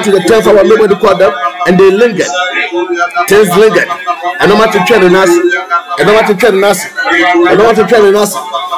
To 0.00 0.10
the 0.10 0.20
10th 0.22 0.46
hour, 0.46 0.62
nobody 0.64 0.94
called 0.94 1.18
them. 1.20 1.32
And 1.66 1.78
they 1.78 1.90
lingered. 1.90 2.30
Things 3.28 3.50
lingered. 3.58 3.88
And 4.40 4.48
no 4.48 4.56
matter 4.56 4.78
try 4.86 4.98
the 4.98 5.10
nurse, 5.10 5.30
and 5.98 6.06
no 6.06 6.12
matter 6.14 6.34
try 6.34 6.50
the 6.50 6.60
nurse, 6.60 6.84
and 6.86 7.58
no 7.58 7.64
matter 7.66 7.84
try 7.86 8.00
the 8.00 8.10
nurse, 8.12 8.34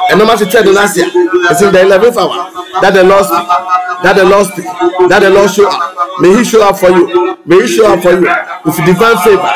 and 0.09 0.19
no 0.19 0.25
matter 0.25 0.45
try 0.45 0.61
the 0.61 0.73
nurse, 0.73 0.97
it's 0.97 1.61
in 1.61 1.71
the 1.71 1.79
11th 1.79 2.17
hour 2.17 2.51
that 2.81 2.91
the 2.93 3.03
Lord 3.03 3.23
speak, 3.25 3.47
that 4.03 4.13
the 4.17 4.25
Lord 4.25 4.45
speak, 4.49 4.65
that 5.09 5.19
the 5.21 5.29
Lord 5.29 5.49
show 5.49 5.69
up. 5.69 5.79
May 6.19 6.35
He 6.37 6.43
show 6.43 6.67
up 6.67 6.77
for 6.77 6.89
you. 6.89 7.37
May 7.45 7.61
He 7.61 7.67
show 7.67 7.87
up 7.93 8.01
for 8.01 8.11
you 8.11 8.25
with 8.65 8.75
divine 8.83 9.17
favor, 9.23 9.53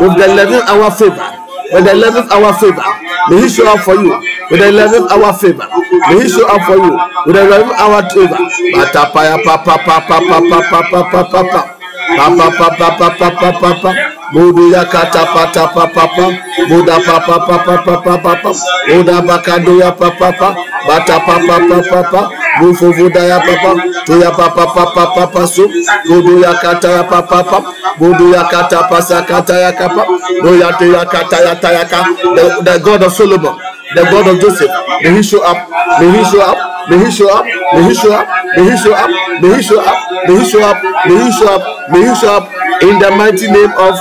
with 0.00 0.14
the 0.16 0.24
11th 0.30 0.64
hour 0.70 0.90
favor, 0.90 1.26
with 1.72 1.84
the 1.84 1.92
11th 1.92 2.28
hour 2.30 2.52
favor. 2.54 2.84
May 3.30 3.42
He 3.42 3.48
show 3.48 3.66
up 3.72 3.80
for 3.80 3.94
you 3.94 4.10
with 4.50 4.60
the 4.60 4.68
11th 4.70 5.10
hour 5.10 5.32
favor. 5.34 5.66
May 6.10 6.22
He 6.22 6.28
show 6.28 6.46
up 6.48 6.62
for 6.66 6.76
you 6.76 6.92
with 7.26 7.34
the 7.36 7.42
11th 7.46 7.74
hour 7.78 8.00
favor. 8.10 8.40
Batapaya 8.74 9.36
pa 9.44 9.56
pa 9.64 9.76
pa 9.78 9.96
pa 10.06 10.18
pa 10.20 11.32
pa 11.42 11.79
papa 12.16 12.46
papa 12.58 12.88
papa 12.98 13.28
papa 13.30 13.50
papa 13.60 13.90
Buduya 14.30 14.86
kata 14.86 15.26
pata 15.34 15.66
papa 15.74 16.06
papa 16.06 16.26
Buda 16.70 16.96
papa 17.02 17.36
papa 17.46 17.74
papa 17.82 18.14
papa 18.22 18.50
Buda 18.86 19.18
bakaduya 19.26 19.90
papa 19.98 20.30
papa 20.30 20.54
Bata 20.86 21.18
papa 21.26 21.56
papa 21.66 21.78
papa 21.90 22.20
Bufu 22.60 22.92
vudaya 22.94 23.42
papa 23.42 23.74
tu 24.06 24.20
ya 24.22 24.30
papa 24.30 24.66
papa 24.70 25.04
papa 25.14 25.46
su 25.46 25.66
Buduya 26.06 26.54
kata 26.62 26.88
ya 26.90 27.02
papa 27.04 27.42
papa 27.42 27.58
Buduya 27.98 28.46
kata 28.46 28.86
pasa 28.86 29.22
kata 29.26 29.54
ya 29.58 29.72
kapa 29.74 30.06
tu 30.42 30.54
ya 30.54 31.02
kata 31.04 31.36
ya 31.42 31.54
tayaka 31.58 32.00
the, 32.38 32.44
the 32.62 32.74
God 32.86 33.02
of 33.02 33.12
Solomon 33.12 33.58
the 33.98 34.02
God 34.06 34.26
of 34.30 34.38
Joseph 34.38 34.70
may 35.02 35.10
he 35.18 35.22
show 35.22 35.42
up 35.42 35.58
may 35.98 36.06
he 36.06 36.22
show 36.30 36.38
up 36.46 36.69
May 36.88 37.04
he 37.04 37.10
show 37.10 37.28
up. 37.36 37.44
May 37.44 37.82
he 37.88 37.94
show 37.94 38.12
up. 38.14 38.26
May 38.56 38.70
he 38.70 38.76
show 38.76 38.94
up. 38.94 39.08
May 39.42 39.56
he 39.56 39.62
show 39.62 39.80
up. 39.80 40.00
May 40.26 40.38
he 40.38 40.50
show 40.50 40.62
up. 40.64 40.82
May 41.08 41.24
he 41.24 41.32
show 41.32 41.54
up. 41.54 41.90
May 41.90 42.08
he 42.08 42.14
show 42.14 42.36
up 42.36 42.82
in 42.82 42.98
the 42.98 43.10
mighty 43.16 43.50
name 43.50 43.72
of 43.76 43.98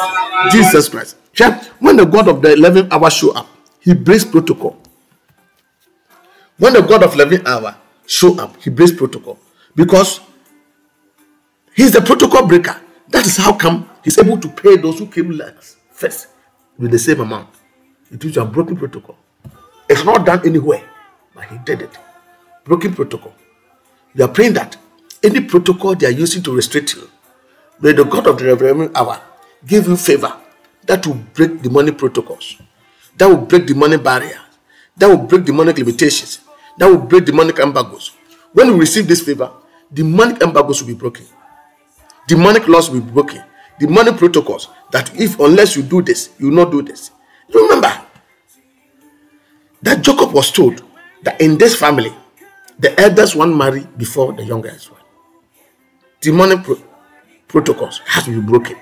Jesus 0.51 0.87
Christ. 0.89 1.17
When 1.79 1.95
the 1.97 2.05
God 2.05 2.27
of 2.27 2.41
the 2.41 2.49
11th 2.49 2.91
hour 2.91 3.09
show 3.09 3.31
up, 3.31 3.47
he 3.79 3.93
breaks 3.93 4.25
protocol. 4.25 4.77
When 6.57 6.73
the 6.73 6.81
God 6.81 7.03
of 7.03 7.13
11th 7.13 7.45
hour 7.47 7.75
show 8.05 8.37
up, 8.39 8.61
he 8.61 8.69
breaks 8.69 8.91
protocol 8.91 9.39
because 9.75 10.19
he's 11.75 11.91
the 11.93 12.01
protocol 12.01 12.45
breaker. 12.47 12.75
That 13.09 13.25
is 13.25 13.37
how 13.37 13.53
come 13.53 13.89
he's 14.03 14.17
able 14.17 14.37
to 14.39 14.47
pay 14.49 14.75
those 14.77 14.99
who 14.99 15.07
came 15.07 15.31
last 15.31 15.77
first 15.91 16.27
with 16.77 16.91
the 16.91 16.99
same 16.99 17.21
amount. 17.21 17.49
It 18.11 18.23
means 18.23 18.35
you 18.35 18.45
broken 18.45 18.75
protocol. 18.75 19.15
It's 19.89 20.03
not 20.03 20.25
done 20.25 20.41
anywhere, 20.45 20.83
but 21.33 21.45
he 21.45 21.57
did 21.59 21.81
it. 21.83 21.97
Broken 22.69 22.93
protocol. 22.93 23.33
You 24.13 24.25
are 24.25 24.27
praying 24.27 24.53
that 24.53 24.77
any 25.23 25.41
protocol 25.41 25.95
they 25.95 26.05
are 26.05 26.11
using 26.11 26.43
to 26.43 26.55
restrict 26.55 26.93
you, 26.93 27.09
may 27.81 27.93
the 27.93 28.03
God 28.03 28.27
of 28.27 28.37
the 28.37 28.45
reverend 28.45 28.95
hour 28.95 29.19
give 29.65 29.87
you 29.87 29.97
favor 29.97 30.31
that 30.85 31.05
will 31.07 31.15
break 31.33 31.63
the 31.63 31.69
money 31.71 31.91
protocols, 31.91 32.61
that 33.17 33.27
will 33.27 33.37
break 33.37 33.65
the 33.65 33.73
money 33.73 33.97
barriers, 33.97 34.37
that 34.95 35.07
will 35.09 35.17
break 35.17 35.45
demonic 35.45 35.79
limitations, 35.79 36.41
that 36.77 36.85
will 36.87 36.99
break 36.99 37.25
demonic 37.25 37.57
embargoes. 37.57 38.11
When 38.53 38.73
we 38.73 38.79
receive 38.81 39.07
this 39.07 39.21
favor, 39.23 39.51
demonic 39.91 40.39
embargoes 40.43 40.81
will 40.83 40.89
be 40.89 40.93
broken, 40.93 41.25
demonic 42.27 42.67
laws 42.67 42.91
will 42.91 43.01
be 43.01 43.11
broken, 43.11 43.43
the 43.79 43.87
money 43.87 44.13
protocols 44.13 44.69
that 44.91 45.09
if 45.19 45.39
unless 45.39 45.75
you 45.75 45.81
do 45.81 46.03
this, 46.03 46.29
you 46.37 46.49
will 46.49 46.65
not 46.65 46.71
do 46.71 46.83
this. 46.83 47.09
Remember 47.51 47.99
that 49.81 50.03
Jacob 50.03 50.33
was 50.33 50.51
told 50.51 50.83
that 51.23 51.41
in 51.41 51.57
this 51.57 51.75
family, 51.75 52.13
the 52.79 52.99
eldest 52.99 53.35
one 53.35 53.55
marry 53.55 53.85
before 53.97 54.33
the 54.33 54.43
youngest 54.43 54.91
one. 54.91 55.01
Demonic 56.21 56.63
pro- 56.63 56.81
protocols 57.47 57.99
has 58.05 58.23
to 58.25 58.31
be 58.31 58.39
broken. 58.45 58.77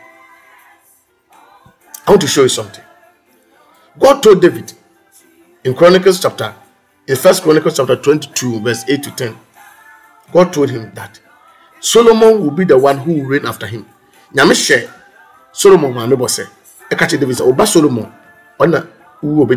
I 2.06 2.12
want 2.12 2.22
to 2.22 2.28
show 2.28 2.44
you 2.44 2.50
something. 2.50 2.84
God 4.00 4.22
told 4.22 4.42
David 4.42 4.72
in 5.64 5.74
Chronicles 5.74 6.22
chapter, 6.22 6.54
in 7.08 7.16
First 7.16 7.44
Chronicles 7.44 7.78
chapter 7.78 7.96
22, 7.96 8.62
verse 8.62 8.84
8 8.88 9.04
to 9.04 9.12
10. 9.12 9.38
God 10.32 10.54
told 10.54 10.70
him 10.70 10.92
that 10.94 11.20
Solomon 11.80 12.42
will 12.44 12.52
be 12.52 12.64
the 12.66 12.78
one 12.78 12.98
who 13.00 13.14
will 13.16 13.26
reign 13.26 13.46
after 13.46 13.66
him. 13.68 13.86
Nyame 14.34 14.54
hyɛ 14.54 14.90
Solomon 15.52 15.94
sɛ 15.94 16.48
ɛka 16.92 17.08
kyerɛ 17.08 17.20
David 17.20 17.68
Solomon 17.68 18.12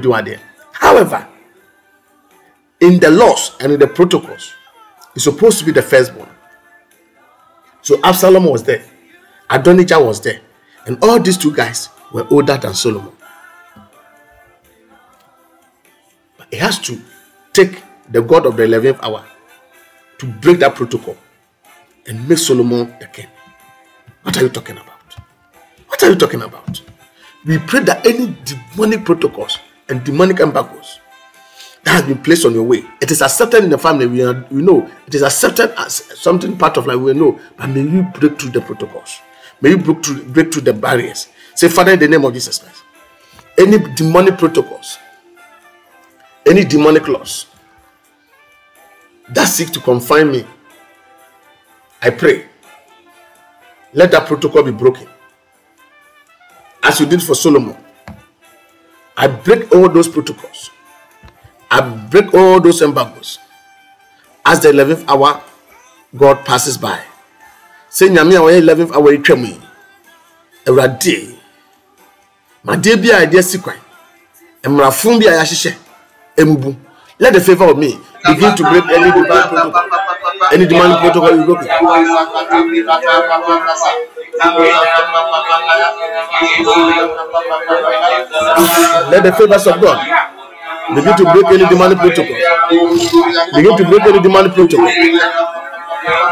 wadeɛ. 0.08 0.38
However, 0.72 1.26
in 2.80 2.98
the 2.98 3.10
laws 3.10 3.56
and 3.60 3.72
in 3.72 3.78
the 3.78 3.86
protocols, 3.86 4.54
he's 5.14 5.24
supposed 5.24 5.58
to 5.58 5.64
be 5.64 5.72
the 5.72 5.82
firstborn. 5.82 6.28
So 7.82 8.00
Absalom 8.02 8.44
was 8.44 8.62
there, 8.62 8.84
Adonijah 9.48 10.00
was 10.00 10.20
there, 10.20 10.40
and 10.86 11.02
all 11.02 11.20
these 11.20 11.36
two 11.38 11.54
guys 11.54 11.88
were 12.12 12.26
older 12.30 12.56
than 12.56 12.74
Solomon. 12.74 13.12
But 16.36 16.48
it 16.50 16.60
has 16.60 16.78
to 16.80 17.00
take 17.52 17.82
the 18.10 18.22
God 18.22 18.46
of 18.46 18.56
the 18.56 18.64
11th 18.64 18.98
hour 19.02 19.24
to 20.18 20.26
break 20.26 20.58
that 20.60 20.74
protocol 20.74 21.16
and 22.06 22.28
make 22.28 22.38
Solomon 22.38 22.94
the 23.00 23.06
king. 23.06 23.26
What 24.22 24.36
are 24.36 24.42
you 24.42 24.48
talking 24.48 24.76
about? 24.76 25.14
What 25.88 26.02
are 26.02 26.10
you 26.10 26.16
talking 26.16 26.42
about? 26.42 26.82
We 27.44 27.58
pray 27.58 27.80
that 27.84 28.04
any 28.06 28.36
demonic 28.44 29.04
protocols 29.04 29.58
and 29.88 30.04
demonic 30.04 30.40
embargoes 30.40 30.98
that 31.84 31.92
has 31.92 32.02
been 32.02 32.18
placed 32.22 32.44
on 32.44 32.52
your 32.52 32.62
way. 32.64 32.84
It 33.00 33.10
is 33.10 33.22
accepted 33.22 33.64
in 33.64 33.70
the 33.70 33.78
family. 33.78 34.06
We, 34.06 34.22
are, 34.22 34.44
we 34.50 34.62
know 34.62 34.88
it 35.06 35.14
is 35.14 35.22
accepted 35.22 35.72
as 35.78 35.94
something 36.20 36.56
part 36.58 36.76
of 36.76 36.86
life. 36.86 36.98
We 36.98 37.14
know, 37.14 37.38
but 37.56 37.68
may 37.68 37.82
you 37.82 38.02
break 38.02 38.38
through 38.40 38.50
the 38.50 38.60
protocols. 38.60 39.20
May 39.60 39.70
you 39.70 39.78
break 39.78 40.04
through, 40.04 40.24
break 40.24 40.52
through 40.52 40.62
the 40.62 40.74
barriers. 40.74 41.28
Say, 41.54 41.68
Father, 41.68 41.92
in 41.92 41.98
the 41.98 42.08
name 42.08 42.24
of 42.24 42.32
Jesus 42.34 42.58
Christ, 42.58 42.82
any 43.58 43.78
demonic 43.94 44.38
protocols, 44.38 44.98
any 46.46 46.64
demonic 46.64 47.08
laws 47.08 47.46
that 49.30 49.46
seek 49.46 49.70
to 49.72 49.80
confine 49.80 50.30
me, 50.32 50.44
I 52.02 52.10
pray, 52.10 52.46
let 53.92 54.10
that 54.12 54.26
protocol 54.26 54.62
be 54.62 54.70
broken. 54.70 55.08
As 56.82 57.00
you 57.00 57.06
did 57.06 57.22
for 57.22 57.34
Solomon, 57.34 57.76
I 59.16 59.26
break 59.28 59.70
all 59.74 59.88
those 59.88 60.08
protocols. 60.08 60.70
I 61.70 61.80
break 62.10 62.34
all 62.34 62.60
those 62.60 62.82
embargoes. 62.82 63.38
As 64.44 64.60
the 64.60 64.68
11th 64.72 65.04
hour, 65.08 65.40
God 66.16 66.44
passes 66.44 66.76
by. 66.76 67.00
Say, 67.88 68.06
a 68.06 68.10
wɔyɛ 68.10 68.60
11th 68.62 68.92
hour 68.92 69.12
atwa 69.14 69.36
mu 69.38 69.46
yi, 69.46 69.60
Awurade, 70.66 71.36
bi 72.64 73.08
a 73.10 73.26
yɛde 73.26 73.38
asi 73.38 73.58
kwan, 73.58 73.76
mmarafo 74.64 75.18
bi 75.20 75.26
a 75.26 75.32
yɛahyehyɛ 75.38 75.74
emubu. 76.36 76.76
Let 77.18 77.34
the 77.34 77.40
favor 77.40 77.70
of 77.70 77.78
me 77.78 77.98
begin 78.26 78.56
to 78.56 78.62
break 78.62 78.84
any 78.88 79.10
divine 79.12 79.48
protocol, 79.48 79.82
any 80.52 80.66
demonic 80.66 80.98
protocol 81.00 81.36
you 81.36 81.44
broken. 81.44 81.66
Let 89.10 89.22
the 89.22 89.32
favors 89.36 89.66
of 89.66 89.80
God 89.80 90.39
begin 90.94 91.16
to 91.16 91.24
break 91.32 91.46
any 91.50 91.66
demonic 91.66 91.98
protocol. 91.98 92.36
Begin 93.54 93.76
to 93.76 93.84
break 93.84 94.06
any 94.06 94.20
demonic 94.20 94.54
protocol. 94.54 94.90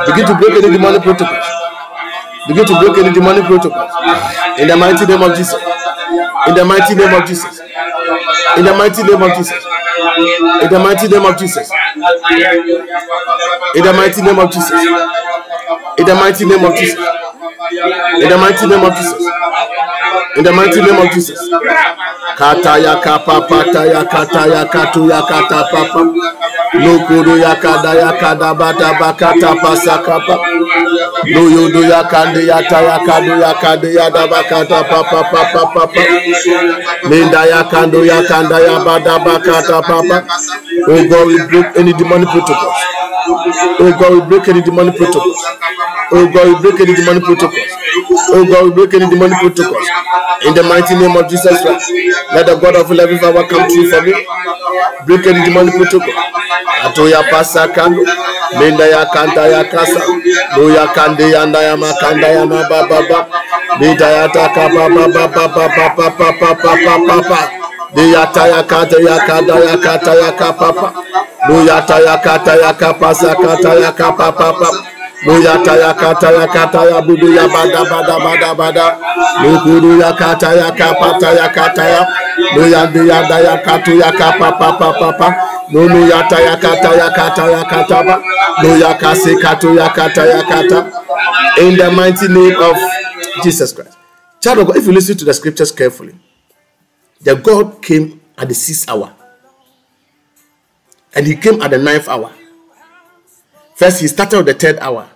Begin 0.06 0.26
to 0.26 0.34
break 0.34 0.54
any 0.56 0.70
demonic 0.70 1.02
protocols. 1.02 1.46
Begin 2.48 2.66
to 2.66 2.74
break 2.80 2.98
any 2.98 3.12
demonic 3.12 3.44
protocols. 3.44 3.92
In 4.58 4.68
the 4.68 4.76
mighty 4.76 5.06
name 5.06 5.22
of 5.22 5.36
Jesus. 5.36 5.60
In 6.48 6.54
the 6.54 6.64
mighty 6.64 6.94
name 6.94 7.12
of 7.14 7.26
Jesus. 7.26 7.60
In 8.56 8.64
the 8.64 8.74
mighty 8.74 9.02
name 9.02 9.22
of 9.22 9.36
Jesus. 9.36 9.64
In 10.62 10.70
the 10.70 10.78
mighty 10.78 11.08
name 11.08 11.24
of 11.26 11.38
Jesus. 11.38 11.70
In 13.76 13.82
the 13.84 13.92
mighty 13.92 14.22
name 14.22 14.38
of 14.38 14.50
Jesus. 14.52 14.70
In 15.98 16.06
the 16.06 16.14
mighty 16.14 16.44
name 16.46 16.64
of 16.64 16.76
Jesus. 16.76 16.98
In 17.58 18.28
the 18.30 18.38
mighty 18.38 18.66
name 18.66 18.84
of 18.84 18.94
Jesus. 18.94 19.22
In 20.36 20.44
the 20.44 20.52
mighty 20.52 20.80
name 20.80 20.94
of 20.94 21.10
Jesus. 21.12 21.38
Kata 22.36 22.78
ya 22.78 23.00
kapa 23.02 23.40
pataya 23.50 24.04
kataya 24.04 24.64
katuya 24.70 25.22
kata 25.26 25.64
papa. 25.72 26.00
Lokuru 26.78 27.34
yakada 27.38 27.94
yakada 27.94 28.54
bata 28.54 28.94
bakata 29.00 29.54
pasakapa. 29.58 30.38
Loyo 31.26 31.68
do 31.72 31.82
yakande 31.82 32.46
ya 32.46 32.62
kadu 32.62 33.40
ya 33.40 34.04
yada 34.04 34.26
bakata 34.28 34.84
papa 34.84 35.22
papa 35.30 35.66
papa. 35.74 36.02
Linda 37.10 37.42
yakando 37.46 38.04
ya 38.04 38.22
yabada 38.22 39.18
bakata 39.18 39.82
papa. 39.82 40.26
We 40.86 41.08
God, 41.08 41.26
we 41.26 41.36
break 41.48 41.76
any 41.76 41.92
demonic 41.92 42.28
protocol. 42.28 42.72
Oh 43.28 43.92
God, 44.00 44.12
we 44.14 44.20
break 44.28 44.48
any 44.48 44.62
demonic 44.62 44.96
protocols. 44.96 45.36
Oh 46.12 46.24
God, 46.32 46.48
we 46.48 46.54
break 46.70 46.80
any 46.80 46.94
demonic 46.94 47.24
protocols. 47.24 47.70
Oh 48.32 48.44
God, 48.48 48.64
we 48.64 48.70
break 48.72 48.94
any 48.94 49.08
demonic 49.10 49.38
protocols. 49.38 49.88
In 50.46 50.54
the 50.54 50.62
mighty 50.62 50.94
name 50.96 51.16
of 51.16 51.28
Jesus 51.28 51.60
Christ, 51.60 51.92
let 52.32 52.46
the 52.46 52.56
God 52.56 52.76
of 52.76 52.86
11th 52.88 53.22
hour 53.22 53.44
come 53.48 53.68
true 53.68 53.90
for 53.90 54.00
me. 54.00 54.14
Break 55.06 55.26
any 55.26 55.44
demonic 55.44 55.74
protocol. 55.76 56.14
Atoya 56.88 57.22
pasa 57.30 57.68
kando, 57.68 58.00
menda 58.58 58.86
ya 58.86 59.04
kanda 59.12 59.44
ya 59.48 59.64
kasa, 59.68 60.00
no 60.56 60.68
ya 60.68 60.86
kande 60.94 61.28
ya 61.30 61.44
nda 61.46 61.62
ya 61.62 61.76
makanda 61.76 62.28
ya 62.28 62.46
mababa 62.46 63.02
ba, 63.08 63.18
menda 63.80 64.08
ya 64.10 64.28
taka 64.28 64.68
ba 64.72 64.88
ba 64.88 65.04
ba 65.08 65.26
ba 65.28 65.48
ba 65.48 65.68
ba 65.68 65.88
ba 65.98 66.08
ba 66.16 66.30
ba 66.40 66.54
ba 66.54 66.72
ba 66.84 66.94
ba 67.06 67.16
ba. 67.28 67.40
De 67.94 68.10
ya 68.12 68.26
ta 68.32 68.46
ya 68.46 68.62
kata 68.62 69.00
ya 69.00 69.16
kada 69.26 69.56
ya 69.64 69.76
kata 69.76 70.12
ya 70.14 70.30
ka 70.32 70.52
Buyata 71.48 71.98
yakata 72.00 72.54
yakapasa 72.56 73.34
kata 73.34 73.74
ya 73.74 73.80
yakapa 73.80 74.32
papa. 74.32 74.68
Buyata 75.24 75.76
yakata 75.76 76.30
yakata 76.32 76.84
ya 76.84 77.00
budu 77.02 77.32
ya 77.32 77.48
bada 77.48 77.84
bada 77.84 78.16
bada 78.20 78.54
bada. 78.54 78.86
Lulu 79.42 80.00
ya 80.00 80.12
kata 80.12 80.52
ya 80.54 80.70
kapata 80.72 81.32
ya. 81.32 81.48
kata 81.48 81.84
ya. 81.88 82.02
Luyandu 82.56 83.06
ya 83.06 83.22
da 83.22 83.28
Buyandi 83.28 83.32
yada 83.32 83.38
yakatu 83.50 83.96
yakapa 83.96 84.52
papa 84.52 84.92
papa. 84.92 85.28
kata 85.72 86.38
ya 86.40 87.10
kata 87.10 87.44
ya 87.50 87.64
kata 87.64 88.02
ba. 88.04 88.16
Luya 88.62 88.94
Buyakasi 88.94 89.36
katu 89.36 89.74
ya 89.74 90.42
kata. 90.42 90.78
In 91.58 91.76
the 91.76 91.90
mighty 91.90 92.28
name 92.28 92.54
of 92.60 92.76
Jesus 93.42 93.72
Christ. 93.72 93.96
Child 94.40 94.58
of 94.58 94.66
God, 94.68 94.76
if 94.76 94.86
you 94.86 94.92
listen 94.92 95.16
to 95.16 95.24
the 95.24 95.34
scriptures 95.34 95.72
carefully, 95.72 96.14
the 97.20 97.34
God 97.34 97.82
came 97.82 98.20
at 98.36 98.48
the 98.48 98.54
sixth 98.54 98.88
hour 98.88 99.12
and 101.18 101.26
he 101.26 101.34
came 101.34 101.60
at 101.60 101.72
the 101.72 101.78
ninth 101.78 102.08
hour. 102.08 102.32
First, 103.74 104.00
he 104.02 104.06
started 104.06 104.38
at 104.38 104.46
the 104.46 104.54
third 104.54 104.78
hour. 104.78 105.10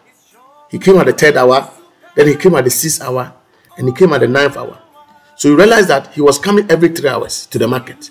He 0.68 0.80
came 0.80 0.96
at 0.98 1.07
the 1.07 1.12
third 1.12 1.36
hour. 1.36 1.70
Then 2.16 2.26
he 2.26 2.34
came 2.34 2.57
at 2.57 2.64
the 2.64 2.70
sixth 2.70 3.00
hour. 3.00 3.32
And 3.78 3.86
he 3.86 3.94
came 3.94 4.12
at 4.12 4.18
the 4.20 4.26
ninth 4.26 4.57
hour. 4.57 4.82
So 5.36 5.46
you 5.50 5.57
realize 5.57 5.86
that 5.86 6.12
he 6.12 6.20
was 6.20 6.40
coming 6.40 6.68
every 6.68 6.88
three 6.88 7.09
hours 7.09 7.46
to 7.46 7.57
the 7.57 7.68
market. 7.68 8.11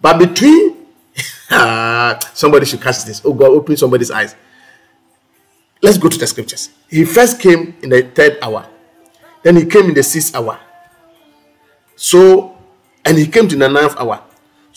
But 0.00 0.18
between 0.20 0.86
ah, 1.50 2.16
somebody 2.32 2.64
should 2.64 2.80
catch 2.80 3.02
this. 3.04 3.22
Oh 3.24 3.32
God, 3.34 3.48
open 3.48 3.76
somebody's 3.76 4.12
eyes. 4.12 4.36
Let's 5.82 5.98
go 5.98 6.08
to 6.08 6.16
the 6.16 6.28
scriptures. 6.28 6.70
He 6.88 7.04
first 7.04 7.40
came 7.40 7.74
in 7.82 7.88
the 7.88 8.02
third 8.02 8.38
hour. 8.40 8.68
Then 9.42 9.56
he 9.56 9.66
came 9.66 9.86
in 9.86 9.94
the 9.94 10.04
sixth 10.04 10.32
hour. 10.32 10.60
So, 11.96 12.56
and 13.04 13.18
he 13.18 13.26
came 13.26 13.48
to 13.48 13.56
the 13.56 13.68
ninth 13.68 13.96
hour. 13.98 14.22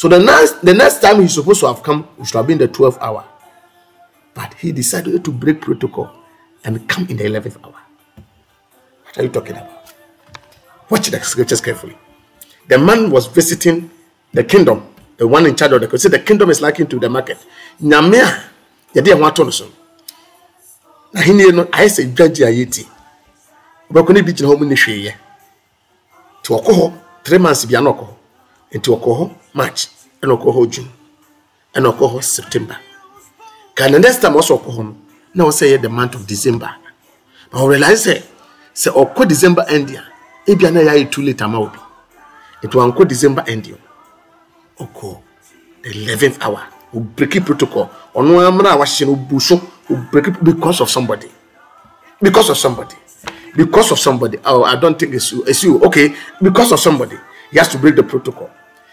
So 0.02 0.08
the 0.08 0.18
next 0.18 0.66
the 0.66 0.74
next 0.74 0.98
time 1.00 1.22
he's 1.22 1.36
supposed 1.36 1.60
to 1.60 1.68
have 1.68 1.84
come, 1.84 2.08
it 2.20 2.26
should 2.26 2.38
have 2.38 2.48
been 2.48 2.58
the 2.58 2.68
12th 2.68 2.98
hour. 3.02 3.24
But 4.34 4.56
he 4.56 4.72
decided 4.72 5.24
to 5.24 5.32
break 5.32 5.62
protocol 5.62 6.10
and 6.64 6.90
come 6.90 7.06
in 7.08 7.18
the 7.18 7.26
11th 7.26 7.64
hour. 7.64 7.76
What 9.06 9.18
are 9.20 9.22
you 9.22 9.30
talking 9.30 9.58
about? 9.58 9.94
Watch 10.90 11.12
the 11.12 11.20
scriptures 11.20 11.62
carefully. 11.62 11.96
The 12.68 12.80
man 12.80 13.12
was 13.12 13.28
visiting 13.28 13.92
the 14.34 14.44
kingdom, 14.44 14.88
the 15.18 15.28
one 15.28 15.46
in 15.46 15.56
charge 15.56 15.72
of 15.74 15.82
the. 15.88 16.00
See, 16.00 16.10
the 16.10 16.18
kingdom 16.18 16.50
is 16.50 16.62
likened 16.62 16.90
to 16.90 16.98
the 17.00 17.08
market. 17.08 17.38
Nyamea, 17.80 18.42
yɛde 18.96 19.14
ɛho 19.14 19.28
ato. 19.28 19.44
Na 21.14 21.22
ahenni 21.22 21.52
no 21.54 21.66
ayɛ 21.66 21.86
sɛ 21.88 22.12
dwagye 22.16 22.48
a 22.48 22.50
yɛti. 22.50 22.88
Wobɛkɔ 23.92 24.14
ne 24.16 24.22
bi 24.24 24.32
gyina 24.34 24.50
hɔ 24.50 24.58
mu 24.60 24.66
ne 24.66 24.76
three 27.24 27.38
months 27.38 27.66
hɔ. 27.66 28.08
Nti 28.74 28.90
ɔkɔ 28.90 29.18
hɔ 29.20 29.36
March 29.54 29.88
ɛna 30.22 30.34
ɔkɔ 30.38 30.54
hɔ 30.56 30.72
June 30.72 30.90
ɛna 31.76 31.92
ɔkɔ 31.94 32.12
hɔ 32.14 32.24
September. 32.24 32.78
Ka 33.76 33.88
the 33.90 34.00
next 34.00 34.22
time 34.22 34.34
ɔsɛ 34.34 34.58
ɔkɔ 34.60 34.70
hɔ 34.78 34.84
no 34.84 34.96
na 35.34 35.44
ɔsɛ 35.46 35.66
yɛ 35.78 35.82
the 35.82 35.90
month 35.90 36.16
of 36.16 36.28
December. 36.28 36.70
But 37.52 37.60
ɔrealize 37.60 38.08
sɛ 38.08 38.24
sɛ 38.76 38.90
ɔkɔ 38.94 39.28
December 39.28 39.66
end 39.70 39.90
a 39.92 40.04
ebia 40.52 40.72
na 40.74 40.80
yɛayɛ 40.82 41.12
too 41.12 41.22
late 41.22 41.42
ama 41.42 41.60
obi. 41.60 41.80
Nti 42.64 42.74
wankɔ 42.78 43.08
December 43.08 43.44
end 43.48 43.68
o. 43.74 44.84
Ɔkɔ 44.86 45.18
the 45.84 45.90
eleventh 45.90 46.38
hour 46.42 46.62
obreki 46.94 47.42
protocol 47.42 47.90
ɔno 48.16 48.40
amena 48.48 48.72
a 48.72 48.78
wahyɛ 48.78 49.06
no 49.06 49.14
obu 49.14 49.40
so 49.42 49.60
obreki 49.90 50.32
because 50.44 50.82
of 50.82 50.90
somebody 50.90 51.28
because 52.22 52.50
of 52.50 52.58
somebody 52.58 52.96
because 53.56 53.92
of 53.92 54.00
somebody 54.00 54.38
oh 54.46 54.64
i 54.64 54.76
don't 54.76 55.00
think 55.00 55.14
it's 55.14 55.32
you 55.32 55.44
it's 55.48 55.64
you 55.64 55.80
okay 55.84 56.14
because 56.42 56.72
of 56.72 56.80
somebody 56.80 57.16
he 57.52 57.58
has 57.58 57.70
to 57.70 57.78
break 57.78 57.96
the 57.96 58.04
protocol 58.04 58.50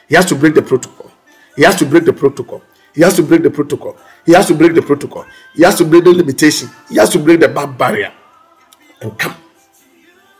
he 0.08 0.14
has 0.16 0.24
to 0.26 0.34
break 0.34 0.54
the 0.54 0.62
protocol. 0.62 1.10
He 1.56 1.64
has 1.64 1.76
to 1.76 1.86
break 1.86 2.04
the 2.04 2.12
protocol. 2.12 2.62
He 2.94 3.02
has 3.02 3.14
to 3.16 3.22
break 3.22 3.42
the 3.42 3.50
protocol. 3.50 3.96
He 4.24 4.32
has 4.32 4.46
to 4.46 4.54
break 4.54 4.74
the 4.74 4.82
protocol. 4.82 5.26
He 5.54 5.62
has 5.62 5.76
to 5.78 5.84
break 5.84 6.04
the 6.04 6.10
limitation. 6.12 6.68
He 6.88 6.96
has 6.96 7.10
to 7.10 7.18
break 7.18 7.40
the 7.40 7.48
bad 7.48 7.76
barrier. 7.76 8.12
And 9.00 9.16
come. 9.18 9.34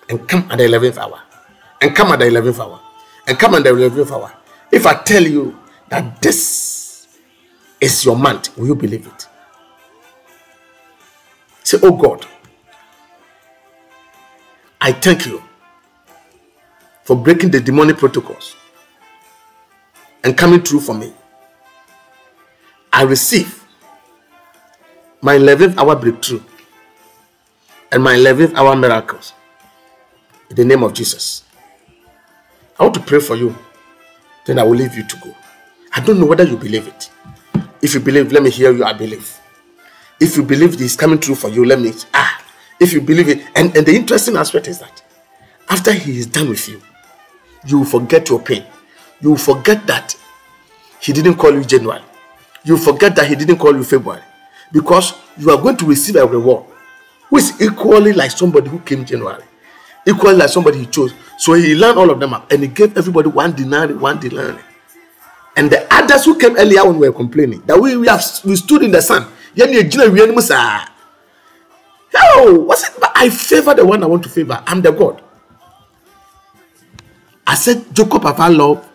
And 0.08 0.26
come 0.28 0.46
at 0.50 0.58
the 0.58 0.64
11th 0.64 0.96
hour. 0.98 1.20
And 1.82 1.94
come 1.94 2.12
at 2.12 2.18
the 2.20 2.24
11th 2.26 2.58
hour. 2.60 2.80
And 3.26 3.38
come 3.38 3.54
at 3.54 3.64
the 3.64 3.70
11th 3.70 4.10
hour. 4.10 4.32
If 4.70 4.86
i 4.86 4.94
tell 5.02 5.22
you 5.22 5.58
that 5.88 6.20
this 6.20 7.06
is 7.80 8.04
your 8.04 8.16
month 8.16 8.56
will 8.58 8.66
you 8.66 8.74
believe 8.74 9.06
it? 9.06 9.26
Say 11.64 11.78
oh 11.82 11.92
god 11.96 12.26
I 14.80 14.92
thank 14.92 15.26
you 15.26 15.42
for 17.04 17.16
breaking 17.16 17.50
the 17.50 17.60
demonic 17.60 17.96
protocols 17.96 18.56
and 20.29 20.37
coming 20.37 20.62
true 20.62 20.79
for 20.79 20.95
me. 20.95 21.11
I 22.93 23.03
receive 23.05 23.64
my 25.22 25.39
11th 25.39 25.79
hour 25.79 25.97
breakthrough 25.97 26.43
and 27.91 28.03
my 28.05 28.14
11th 28.14 28.55
hour 28.55 28.76
miracles 28.76 29.33
in 30.51 30.57
the 30.57 30.66
name 30.66 30.83
of 30.83 30.93
Jesus. 30.93 31.45
I 32.79 32.83
want 32.83 32.95
to 32.97 33.01
pray 33.01 33.20
for 33.20 33.37
you, 33.37 33.57
then 34.45 34.59
I 34.59 34.64
will 34.64 34.76
leave 34.76 34.95
you 34.95 35.03
to 35.09 35.16
go. 35.16 35.35
I 35.95 36.01
don't 36.01 36.20
know 36.20 36.26
whether 36.26 36.45
you 36.45 36.59
believe 36.59 36.87
it. 36.87 37.11
If 37.81 37.95
you 37.95 38.01
believe, 38.01 38.31
let 38.31 38.43
me 38.43 38.51
hear 38.51 38.70
you. 38.70 38.85
I 38.85 38.93
believe. 38.93 39.35
If 40.20 40.37
you 40.37 40.43
believe 40.43 40.72
this 40.72 40.91
is 40.93 40.97
coming 40.97 41.20
true 41.20 41.37
for 41.37 41.49
you, 41.49 41.64
let 41.64 41.81
me. 41.81 41.93
Ah, 42.12 42.45
if 42.79 42.93
you 42.93 43.01
believe 43.01 43.31
it. 43.31 43.47
And, 43.57 43.74
and 43.74 43.87
the 43.87 43.97
interesting 43.97 44.37
aspect 44.37 44.68
is 44.68 44.79
that 44.81 45.03
after 45.70 45.91
he 45.91 46.18
is 46.18 46.26
done 46.26 46.51
with 46.51 46.68
you, 46.68 46.83
you 47.64 47.79
will 47.79 47.87
forget 47.87 48.29
your 48.29 48.41
pain. 48.41 48.66
You 49.20 49.36
forget 49.36 49.86
that 49.86 50.16
he 51.00 51.12
didn't 51.12 51.36
call 51.36 51.52
you 51.52 51.64
January. 51.64 52.02
You 52.64 52.76
forget 52.76 53.14
that 53.16 53.26
he 53.26 53.34
didn't 53.34 53.58
call 53.58 53.74
you 53.74 53.84
February. 53.84 54.22
Because 54.72 55.14
you 55.36 55.50
are 55.50 55.60
going 55.60 55.76
to 55.78 55.86
receive 55.86 56.16
a 56.16 56.26
reward 56.26 56.64
who 57.30 57.36
is 57.38 57.60
equally 57.60 58.12
like 58.12 58.30
somebody 58.30 58.68
who 58.68 58.78
came 58.80 59.04
January, 59.04 59.42
equally 60.06 60.34
like 60.36 60.48
somebody 60.50 60.78
he 60.78 60.86
chose. 60.86 61.14
So 61.38 61.54
he 61.54 61.74
lined 61.74 61.98
all 61.98 62.10
of 62.10 62.20
them 62.20 62.34
up 62.34 62.50
and 62.52 62.62
he 62.62 62.68
gave 62.68 62.96
everybody 62.96 63.28
one 63.28 63.52
dinar, 63.52 63.88
one 63.88 64.18
dinar. 64.20 64.58
And 65.56 65.70
the 65.70 65.86
others 65.92 66.24
who 66.24 66.38
came 66.38 66.56
earlier 66.56 66.80
on 66.80 66.98
were 66.98 67.12
complaining 67.12 67.62
that 67.66 67.78
we, 67.80 67.96
we 67.96 68.06
have 68.08 68.24
we 68.44 68.56
stood 68.56 68.82
in 68.82 68.90
the 68.90 69.02
sun. 69.02 69.26
Oh, 72.14 72.60
what's 72.60 72.88
it? 72.88 72.94
But 73.00 73.12
I 73.14 73.28
favor 73.30 73.74
the 73.74 73.84
one 73.84 74.02
I 74.02 74.06
want 74.06 74.22
to 74.22 74.28
favor. 74.28 74.62
I'm 74.66 74.80
the 74.80 74.92
God. 74.92 75.22
I 77.46 77.54
said, 77.54 77.84
Jacob 77.94 78.22
have 78.24 78.38
I 78.38 78.48
loved, 78.48 78.88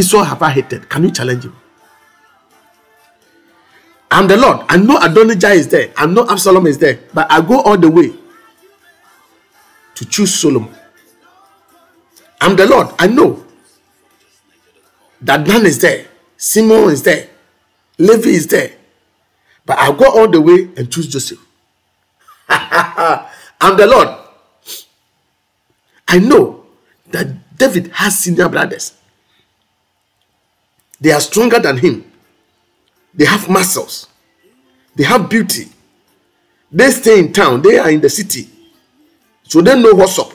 Esau 0.00 0.22
have 0.24 0.42
I 0.42 0.50
hated. 0.50 0.88
Can 0.88 1.04
you 1.04 1.10
challenge 1.10 1.44
him? 1.44 1.54
I'm 4.10 4.26
the 4.26 4.36
Lord. 4.36 4.64
I 4.68 4.76
know 4.78 4.98
Adonijah 4.98 5.50
is 5.50 5.68
there. 5.68 5.92
I 5.96 6.06
know 6.06 6.26
Absalom 6.28 6.66
is 6.66 6.78
there. 6.78 7.00
But 7.12 7.30
I 7.30 7.40
go 7.42 7.60
all 7.60 7.76
the 7.76 7.90
way 7.90 8.12
to 9.94 10.04
choose 10.06 10.34
Solomon. 10.34 10.74
I'm 12.40 12.56
the 12.56 12.66
Lord. 12.66 12.88
I 12.98 13.06
know 13.08 13.44
that 15.20 15.46
Dan 15.46 15.66
is 15.66 15.78
there. 15.80 16.06
Simon 16.38 16.88
is 16.90 17.02
there. 17.02 17.28
Levi 17.98 18.30
is 18.30 18.46
there. 18.46 18.72
But 19.66 19.78
I 19.78 19.92
go 19.92 20.06
all 20.18 20.28
the 20.28 20.40
way 20.40 20.70
and 20.78 20.90
choose 20.90 21.06
Joseph. 21.06 21.38
I'm 22.48 23.76
the 23.76 23.86
Lord. 23.86 24.08
I 26.08 26.18
know 26.18 26.64
that 27.10 27.56
David 27.58 27.88
has 27.92 28.18
senior 28.18 28.48
brothers. 28.48 28.94
They 31.00 31.12
are 31.12 31.20
stronger 31.20 31.58
than 31.58 31.78
him. 31.78 32.04
They 33.14 33.24
have 33.24 33.48
muscles. 33.48 34.06
They 34.94 35.04
have 35.04 35.28
beauty. 35.28 35.68
They 36.70 36.90
stay 36.90 37.18
in 37.18 37.32
town. 37.32 37.62
They 37.62 37.78
are 37.78 37.90
in 37.90 38.00
the 38.00 38.10
city. 38.10 38.48
So 39.44 39.60
they 39.60 39.80
know 39.80 39.94
what's 39.94 40.18
up. 40.18 40.32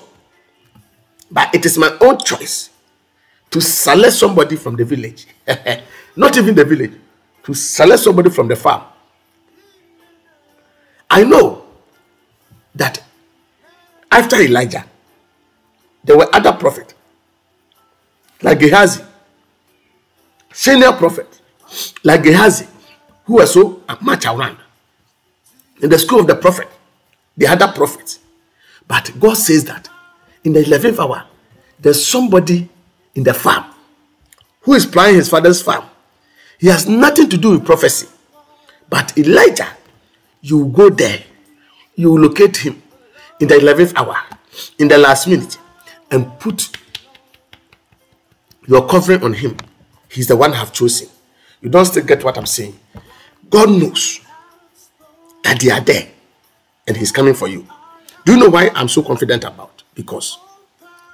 But 1.31 1.53
it 1.53 1.65
is 1.65 1.77
my 1.77 1.95
own 2.01 2.17
choice 2.19 2.69
to 3.51 3.61
select 3.61 4.13
somebody 4.13 4.55
from 4.55 4.75
the 4.75 4.83
village. 4.85 5.27
Not 6.15 6.37
even 6.37 6.55
the 6.55 6.65
village. 6.65 6.93
To 7.43 7.53
select 7.53 8.01
somebody 8.01 8.29
from 8.29 8.47
the 8.47 8.55
farm. 8.55 8.83
I 11.09 11.23
know 11.23 11.63
that 12.73 13.01
after 14.11 14.37
Elijah, 14.37 14.85
there 16.03 16.17
were 16.17 16.27
other 16.33 16.53
prophets 16.53 16.93
like 18.41 18.59
Gehazi, 18.59 19.01
senior 20.55 20.93
prophet 20.93 21.27
like 22.03 22.23
Gehazi, 22.23 22.65
who 23.25 23.35
were 23.35 23.45
so 23.45 23.81
much 24.01 24.25
around 24.25 24.57
in 25.81 25.89
the 25.89 25.99
school 25.99 26.21
of 26.21 26.27
the 26.27 26.35
prophet, 26.35 26.69
the 27.35 27.45
other 27.47 27.67
prophets. 27.67 28.19
But 28.87 29.11
God 29.19 29.35
says 29.35 29.65
that 29.65 29.89
in 30.45 30.53
the 30.53 30.61
11th 30.63 30.99
hour, 30.99 31.25
there's 31.79 32.03
somebody 32.05 32.69
in 33.15 33.23
the 33.23 33.33
farm 33.33 33.65
who 34.61 34.73
is 34.73 34.85
planning 34.85 35.15
his 35.15 35.29
father's 35.29 35.61
farm. 35.61 35.83
He 36.57 36.67
has 36.67 36.87
nothing 36.87 37.29
to 37.29 37.37
do 37.37 37.51
with 37.51 37.65
prophecy. 37.65 38.07
But 38.89 39.17
Elijah, 39.17 39.75
you 40.41 40.67
go 40.67 40.89
there, 40.89 41.21
you 41.95 42.17
locate 42.17 42.57
him 42.57 42.81
in 43.41 43.49
the 43.49 43.55
11th 43.55 43.93
hour, 43.97 44.15
in 44.79 44.87
the 44.87 44.97
last 44.97 45.27
minute, 45.27 45.57
and 46.11 46.39
put 46.39 46.77
your 48.67 48.87
covering 48.87 49.21
on 49.23 49.33
him. 49.33 49.57
He's 50.15 50.27
the 50.27 50.35
one 50.37 50.53
I 50.53 50.55
have 50.55 50.71
chosen. 50.71 51.09
You 51.59 51.69
don't 51.69 51.83
still 51.83 52.05
get 52.05 52.23
what 52.23 52.37
I'm 52.37 52.45
saying. 52.45 52.79
God 53.49 53.69
knows 53.69 54.21
that 55.43 55.59
they 55.59 55.69
are 55.69 55.81
there 55.81 56.07
and 56.87 56.95
he's 56.95 57.11
coming 57.11 57.33
for 57.33 57.49
you. 57.49 57.67
Do 58.23 58.31
you 58.31 58.39
know 58.39 58.47
why 58.49 58.71
I'm 58.73 58.87
so 58.87 59.03
confident 59.03 59.43
about? 59.43 59.83
Because 59.93 60.39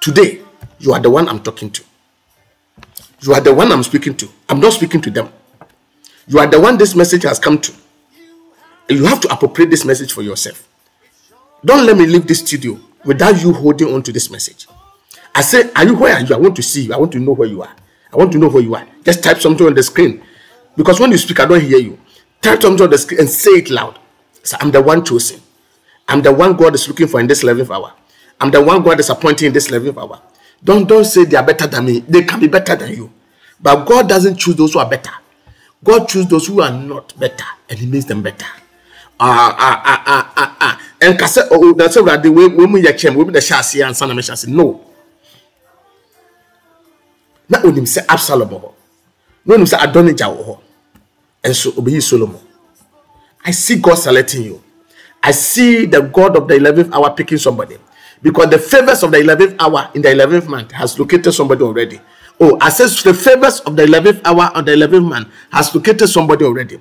today 0.01 0.41
you 0.77 0.93
are 0.93 0.99
the 0.99 1.09
one 1.09 1.27
I'm 1.27 1.41
talking 1.41 1.71
to. 1.71 1.83
You 3.21 3.33
are 3.33 3.41
the 3.41 3.51
one 3.51 3.71
I'm 3.71 3.81
speaking 3.81 4.15
to. 4.17 4.29
I'm 4.47 4.59
not 4.59 4.73
speaking 4.73 5.01
to 5.01 5.09
them. 5.09 5.33
You 6.27 6.37
are 6.37 6.45
the 6.47 6.59
one 6.61 6.77
this 6.77 6.93
message 6.93 7.23
has 7.23 7.39
come 7.39 7.59
to. 7.59 7.73
And 8.87 8.99
you 8.99 9.05
have 9.05 9.19
to 9.21 9.33
appropriate 9.33 9.71
this 9.71 9.83
message 9.83 10.13
for 10.13 10.21
yourself. 10.21 10.67
Don't 11.65 11.87
let 11.87 11.97
me 11.97 12.05
leave 12.05 12.27
this 12.27 12.41
studio 12.41 12.79
without 13.03 13.41
you 13.41 13.51
holding 13.51 13.91
on 13.95 14.03
to 14.03 14.11
this 14.11 14.29
message. 14.29 14.67
I 15.33 15.41
say, 15.41 15.71
Are 15.75 15.85
you 15.85 15.95
where 15.95 16.13
are 16.13 16.21
you? 16.21 16.35
I 16.35 16.37
want 16.37 16.55
to 16.57 16.61
see 16.61 16.83
you. 16.83 16.93
I 16.93 16.97
want 16.97 17.11
to 17.13 17.19
know 17.19 17.31
where 17.31 17.47
you 17.47 17.63
are. 17.63 17.75
I 18.13 18.17
want 18.17 18.31
to 18.33 18.37
know 18.37 18.49
where 18.49 18.61
you 18.63 18.75
are. 18.75 18.85
Just 19.03 19.23
type 19.23 19.39
something 19.39 19.65
on 19.65 19.73
the 19.73 19.83
screen. 19.83 20.23
Because 20.75 20.99
when 20.99 21.11
you 21.11 21.17
speak, 21.17 21.39
I 21.39 21.45
don't 21.45 21.61
hear 21.61 21.79
you. 21.79 21.97
Type 22.41 22.61
something 22.61 22.83
on 22.83 22.89
the 22.89 22.97
screen 22.97 23.19
and 23.21 23.29
say 23.29 23.51
it 23.51 23.69
loud. 23.69 23.99
So 24.43 24.57
I'm 24.59 24.71
the 24.71 24.81
one 24.81 25.03
chosen. 25.05 25.41
I'm 26.07 26.21
the 26.21 26.33
one 26.33 26.55
God 26.57 26.75
is 26.75 26.87
looking 26.87 27.07
for 27.07 27.19
in 27.19 27.27
this 27.27 27.43
11th 27.43 27.73
hour. 27.73 27.93
I'm 28.39 28.51
the 28.51 28.61
one 28.61 28.81
God 28.83 28.99
is 28.99 29.09
appointing 29.09 29.47
in 29.47 29.53
this 29.53 29.69
11th 29.69 29.97
hour. 29.97 30.21
Don't, 30.63 30.87
don't 30.87 31.05
say 31.05 31.25
they 31.25 31.37
are 31.37 31.45
better 31.45 31.67
than 31.67 31.85
me. 31.85 31.99
They 31.99 32.23
can 32.23 32.39
be 32.39 32.47
better 32.47 32.75
than 32.75 32.93
you. 32.93 33.11
But 33.61 33.85
God 33.85 34.09
doesn't 34.09 34.35
choose 34.37 34.55
those 34.55 34.73
who 34.73 34.79
are 34.79 34.89
better. 34.89 35.11
God 35.83 36.07
chooses 36.07 36.29
those 36.29 36.47
who 36.47 36.61
are 36.61 36.71
not 36.71 37.17
better 37.19 37.45
and 37.69 37.79
He 37.79 37.85
makes 37.85 38.05
them 38.05 38.21
better. 38.21 38.45
Ah, 39.19 39.55
ah, 39.57 39.81
ah, 39.85 40.03
ah, 40.05 40.33
ah, 40.35 40.57
ah. 40.59 40.81
And 41.01 41.17
oh, 41.51 41.73
that's 41.73 41.95
the 41.95 42.31
way 42.31 42.47
we 42.47 42.65
we 42.65 42.87
and 42.87 43.95
sana 43.97 44.13
me 44.15 44.21
shasi. 44.21 44.47
No. 44.47 44.90
Na 47.51 47.59
onim 47.67 47.83
sɛ 47.85 48.01
Absalom 48.07 48.49
wɔ 48.49 48.59
hɔ. 48.63 48.71
Na 49.45 49.55
onim 49.55 49.67
sɛ 49.67 49.77
Adonijah 49.83 50.25
wɔ 50.31 50.41
hɔ. 50.47 50.57
And 51.43 51.55
so 51.55 51.71
obeyi 51.71 52.01
Solomon. 52.01 52.39
I 53.43 53.51
see 53.51 53.75
God 53.77 53.95
selecting 53.95 54.43
you. 54.43 54.63
I 55.21 55.31
see 55.31 55.85
the 55.85 56.01
God 56.01 56.37
of 56.37 56.47
the 56.47 56.55
11th 56.55 56.93
hour 56.93 57.11
picking 57.13 57.37
somebody 57.37 57.77
because 58.21 58.49
the 58.49 58.57
favors 58.59 59.03
of 59.03 59.11
the 59.11 59.17
11th 59.17 59.55
hour 59.59 59.89
in 59.93 60.01
the 60.01 60.09
11th 60.09 60.47
month 60.47 60.71
has 60.71 60.97
located 60.97 61.33
somebody 61.33 61.63
already. 61.63 61.99
Oh, 62.39 62.57
I 62.61 62.69
said 62.69 62.89
the 63.03 63.13
favors 63.13 63.59
of 63.61 63.75
the 63.75 63.83
11th 63.85 64.21
hour 64.25 64.49
of 64.55 64.65
the 64.65 64.71
11th 64.71 65.07
month 65.07 65.27
has 65.51 65.73
located 65.75 66.07
somebody 66.07 66.45
already. 66.45 66.79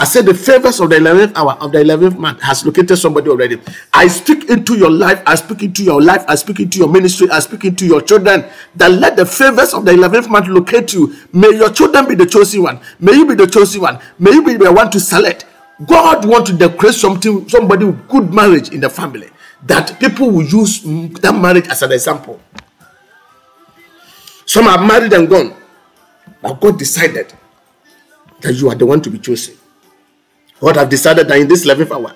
I 0.00 0.04
said 0.04 0.26
the 0.26 0.34
favors 0.34 0.78
of 0.78 0.90
the 0.90 0.96
11th 0.96 1.32
hour 1.34 1.54
of 1.60 1.72
the 1.72 1.78
11th 1.78 2.16
month 2.18 2.40
has 2.40 2.64
located 2.64 2.96
somebody 2.96 3.28
already. 3.30 3.60
I 3.92 4.06
speak 4.06 4.48
into 4.48 4.78
your 4.78 4.92
life. 4.92 5.20
I 5.26 5.34
speak 5.34 5.64
into 5.64 5.82
your 5.82 6.00
life. 6.00 6.24
I 6.28 6.36
speak 6.36 6.60
into 6.60 6.78
your 6.78 6.88
ministry. 6.88 7.28
I 7.30 7.40
speak 7.40 7.64
into 7.64 7.84
your 7.84 8.00
children. 8.00 8.44
That 8.76 8.92
let 8.92 9.16
the 9.16 9.26
favors 9.26 9.74
of 9.74 9.84
the 9.84 9.90
11th 9.90 10.28
month 10.30 10.46
locate 10.46 10.92
you. 10.94 11.16
May 11.32 11.50
your 11.56 11.70
children 11.72 12.06
be 12.06 12.14
the 12.14 12.26
chosen 12.26 12.62
one. 12.62 12.80
May 13.00 13.14
you 13.14 13.26
be 13.26 13.34
the 13.34 13.48
chosen 13.48 13.80
one. 13.80 13.98
May 14.20 14.30
you 14.34 14.44
be 14.44 14.54
the 14.54 14.72
one 14.72 14.88
to 14.92 15.00
select. 15.00 15.46
God 15.84 16.24
want 16.24 16.46
to 16.46 16.52
decorate 16.52 16.94
something, 16.94 17.48
somebody 17.48 17.86
with 17.86 18.08
good 18.08 18.32
marriage 18.32 18.68
in 18.70 18.78
the 18.78 18.90
family. 18.90 19.30
That 19.66 19.98
people 19.98 20.30
will 20.30 20.44
use 20.44 20.80
that 21.20 21.34
marriage 21.34 21.66
as 21.66 21.82
an 21.82 21.90
example. 21.90 22.40
Some 24.46 24.68
are 24.68 24.78
married 24.78 25.12
and 25.12 25.28
gone. 25.28 25.56
But 26.40 26.60
God 26.60 26.78
decided 26.78 27.34
that 28.40 28.54
you 28.54 28.68
are 28.68 28.76
the 28.76 28.86
one 28.86 29.02
to 29.02 29.10
be 29.10 29.18
chosen. 29.18 29.57
God 30.60 30.76
have 30.76 30.88
decided 30.88 31.28
that 31.28 31.38
in 31.38 31.48
this 31.48 31.66
11th 31.66 31.90
hour, 31.92 32.14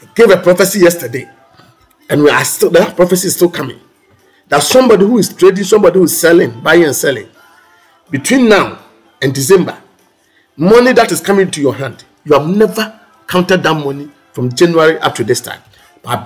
He 0.00 0.06
gave 0.14 0.30
a 0.30 0.36
prophecy 0.38 0.80
yesterday, 0.80 1.28
and 2.08 2.22
we 2.22 2.30
are 2.30 2.44
still 2.44 2.70
that 2.70 2.96
prophecy 2.96 3.28
is 3.28 3.36
still 3.36 3.50
coming. 3.50 3.80
That 4.48 4.62
somebody 4.62 5.04
who 5.04 5.18
is 5.18 5.32
trading, 5.32 5.64
somebody 5.64 5.98
who 5.98 6.04
is 6.04 6.18
selling, 6.18 6.60
buying 6.60 6.84
and 6.84 6.96
selling, 6.96 7.28
between 8.10 8.48
now 8.48 8.78
and 9.22 9.34
December, 9.34 9.80
money 10.56 10.92
that 10.92 11.12
is 11.12 11.20
coming 11.20 11.50
to 11.50 11.60
your 11.60 11.74
hand, 11.74 12.04
you 12.24 12.34
have 12.38 12.48
never 12.48 12.98
counted 13.28 13.62
that 13.62 13.74
money 13.74 14.10
from 14.32 14.52
January 14.52 14.98
up 14.98 15.14
to 15.14 15.24
this 15.24 15.40
time. 15.40 15.60
I'm 16.04 16.24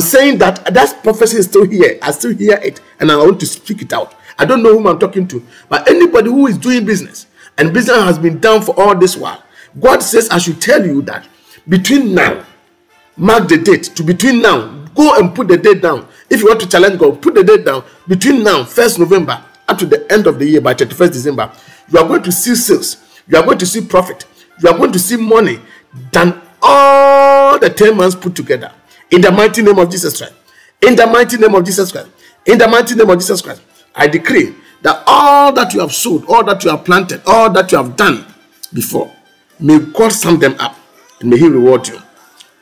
saying 0.00 0.38
that 0.38 0.64
that 0.72 1.00
prophecy 1.02 1.36
is 1.38 1.46
still 1.46 1.64
here. 1.64 1.98
I 2.02 2.10
still 2.10 2.34
hear 2.34 2.56
it, 2.58 2.80
and 2.98 3.12
I 3.12 3.16
want 3.16 3.38
to 3.40 3.46
speak 3.46 3.82
it 3.82 3.92
out. 3.92 4.14
I 4.38 4.44
don't 4.46 4.62
know 4.62 4.72
whom 4.72 4.86
I'm 4.86 4.98
talking 4.98 5.28
to, 5.28 5.44
but 5.68 5.88
anybody 5.88 6.30
who 6.30 6.46
is 6.46 6.56
doing 6.58 6.84
business, 6.86 7.26
and 7.58 7.72
business 7.72 7.98
has 7.98 8.18
been 8.18 8.38
down 8.40 8.62
for 8.62 8.78
all 8.80 8.94
this 8.94 9.16
while, 9.16 9.42
God 9.80 10.02
says 10.02 10.28
I 10.30 10.38
should 10.38 10.60
tell 10.60 10.84
you 10.84 11.02
that 11.02 11.26
between 11.68 12.14
now, 12.14 12.44
mark 13.16 13.48
the 13.48 13.58
date 13.58 13.84
to 13.96 14.02
between 14.02 14.42
now, 14.42 14.84
go 14.94 15.18
and 15.18 15.34
put 15.34 15.48
the 15.48 15.56
date 15.56 15.82
down. 15.82 16.08
If 16.28 16.40
you 16.40 16.48
want 16.48 16.60
to 16.60 16.68
challenge 16.68 16.98
God, 16.98 17.22
put 17.22 17.34
the 17.34 17.44
date 17.44 17.64
down 17.64 17.84
between 18.08 18.42
now, 18.42 18.62
1st 18.62 18.98
November, 18.98 19.42
up 19.68 19.78
to 19.78 19.86
the 19.86 20.10
end 20.12 20.26
of 20.26 20.38
the 20.38 20.46
year 20.46 20.60
by 20.60 20.74
31st 20.74 21.12
December. 21.12 21.52
You 21.90 21.98
are 21.98 22.08
going 22.08 22.22
to 22.22 22.32
see 22.32 22.54
sales, 22.54 22.96
you 23.26 23.36
are 23.36 23.44
going 23.44 23.58
to 23.58 23.66
see 23.66 23.80
profit, 23.80 24.24
you 24.62 24.68
are 24.68 24.76
going 24.76 24.92
to 24.92 24.98
see 24.98 25.16
money 25.16 25.60
than 26.10 26.40
all 26.60 27.58
the 27.58 27.70
10 27.70 27.96
months 27.96 28.16
put 28.16 28.34
together. 28.34 28.72
In 29.10 29.20
the 29.20 29.30
mighty 29.30 29.62
name 29.62 29.78
of 29.78 29.90
Jesus 29.90 30.16
Christ. 30.16 30.34
In 30.80 30.96
the 30.96 31.06
mighty 31.06 31.36
name 31.36 31.54
of 31.54 31.64
Jesus 31.64 31.92
Christ. 31.92 32.08
In 32.46 32.58
the 32.58 32.66
mighty 32.66 32.94
name 32.94 33.10
of 33.10 33.18
Jesus 33.18 33.42
Christ. 33.42 33.62
I 33.94 34.06
decree 34.06 34.54
that 34.82 35.02
all 35.06 35.52
that 35.52 35.72
you 35.74 35.80
have 35.80 35.92
sowed, 35.92 36.24
all 36.28 36.44
that 36.44 36.62
you 36.64 36.70
have 36.70 36.84
planted, 36.84 37.22
all 37.26 37.50
that 37.50 37.72
you 37.72 37.78
have 37.78 37.96
done 37.96 38.26
before, 38.72 39.12
may 39.58 39.78
God 39.78 40.10
sum 40.12 40.38
them 40.38 40.56
up 40.58 40.76
and 41.20 41.30
may 41.30 41.38
He 41.38 41.48
reward 41.48 41.88
you. 41.88 42.00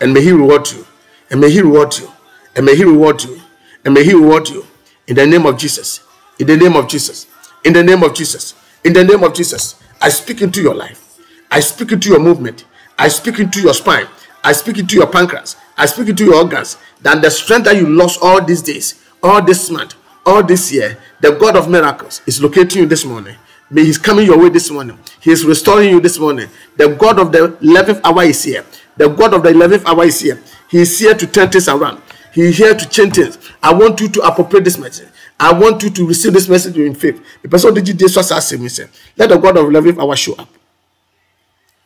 And 0.01 0.15
may 0.15 0.23
He 0.23 0.33
reward 0.33 0.71
you. 0.71 0.87
And 1.31 1.41
may 1.41 1.51
He 1.51 1.61
reward 1.61 1.97
you. 1.99 2.11
And 2.55 2.67
may 2.67 2.75
He 2.75 2.85
reward 2.85 3.23
you. 3.25 3.41
And 3.85 3.95
may 3.95 4.05
He 4.05 4.15
reward 4.15 4.49
you. 4.49 4.67
In 5.07 5.17
the 5.17 5.27
name 5.27 5.47
of 5.47 5.59
Jesus. 5.59 6.01
In 6.39 6.47
the 6.47 6.57
name 6.57 6.77
of 6.77 6.89
Jesus. 6.89 7.27
In 7.65 7.73
the 7.73 7.83
name 7.83 8.03
of 8.03 8.15
Jesus. 8.15 8.55
In 8.85 8.93
the 8.93 9.05
name 9.05 9.23
of 9.25 9.35
Jesus. 9.35 9.81
I 10.01 10.09
speak 10.09 10.43
into 10.43 10.63
your 10.63 10.75
life. 10.75 11.19
I 11.51 11.61
speak 11.61 11.93
into 11.93 12.11
your 12.11 12.21
movement. 12.21 12.65
I 12.99 13.09
speak 13.09 13.39
into 13.39 13.61
your 13.61 13.75
spine. 13.75 14.07
I 14.43 14.53
speak 14.53 14.79
into 14.79 14.97
your 14.97 15.07
pancreas. 15.07 15.57
I 15.77 15.87
speak 15.87 16.09
into 16.09 16.25
your 16.25 16.37
organs. 16.37 16.79
That 17.03 17.21
the 17.23 17.31
strength 17.31 17.65
that 17.65 17.77
you 17.77 17.89
lost 17.89 18.21
all 18.23 18.43
these 18.43 18.63
days, 18.63 19.03
all 19.23 19.43
this 19.43 19.71
month, 19.71 19.95
all 20.31 20.43
this 20.43 20.73
year, 20.73 20.97
the 21.21 21.33
God 21.33 21.57
of 21.57 21.69
miracles 21.69 22.23
is 22.27 22.43
locating 22.43 22.83
you 22.83 22.87
this 22.87 23.05
morning. 23.05 23.37
May 23.71 23.85
He's 23.85 23.99
coming 23.99 24.27
your 24.27 24.39
way 24.39 24.49
this 24.49 24.71
morning. 24.71 24.99
He 25.21 25.31
is 25.31 25.45
restoring 25.45 25.91
you 25.91 26.01
this 26.01 26.19
morning. 26.19 26.49
The 26.77 26.89
God 26.95 27.19
of 27.19 27.33
the 27.33 27.57
11th 27.61 28.01
hour 28.05 28.23
is 28.23 28.43
here. 28.43 28.65
The 28.97 29.09
God 29.09 29.35
of 29.35 29.43
the 29.43 29.51
11th 29.51 29.85
hour 29.87 30.05
is 30.05 30.21
here. 30.21 30.43
He 30.69 30.79
is 30.79 30.99
here 30.99 31.15
to 31.15 31.27
turn 31.27 31.51
things 31.51 31.69
around. 31.69 32.03
He 32.33 32.43
is 32.43 32.59
here 32.59 32.75
to 32.75 32.89
change 32.89 33.15
things. 33.15 33.39
I 33.63 33.73
want 33.75 34.01
you 34.01 34.09
to 34.09 34.21
appropriate 34.23 34.65
this 34.65 34.79
message. 34.79 35.09
I 35.39 35.53
want 35.53 35.83
you 35.83 35.91
to 35.91 36.07
receive 36.07 36.33
this 36.33 36.49
message 36.49 36.77
in 36.77 36.95
faith. 36.95 37.25
The 37.43 37.49
person 37.49 37.73
did 37.75 37.87
this 37.99 38.17
was 38.17 38.31
asking 38.31 38.63
me, 38.63 38.69
say, 38.69 38.87
let 39.17 39.31
the 39.31 39.39
God 39.39 39.57
of 39.57 39.67
11th 39.67 39.99
hour 39.99 40.15
show 40.15 40.35
up. 40.35 40.49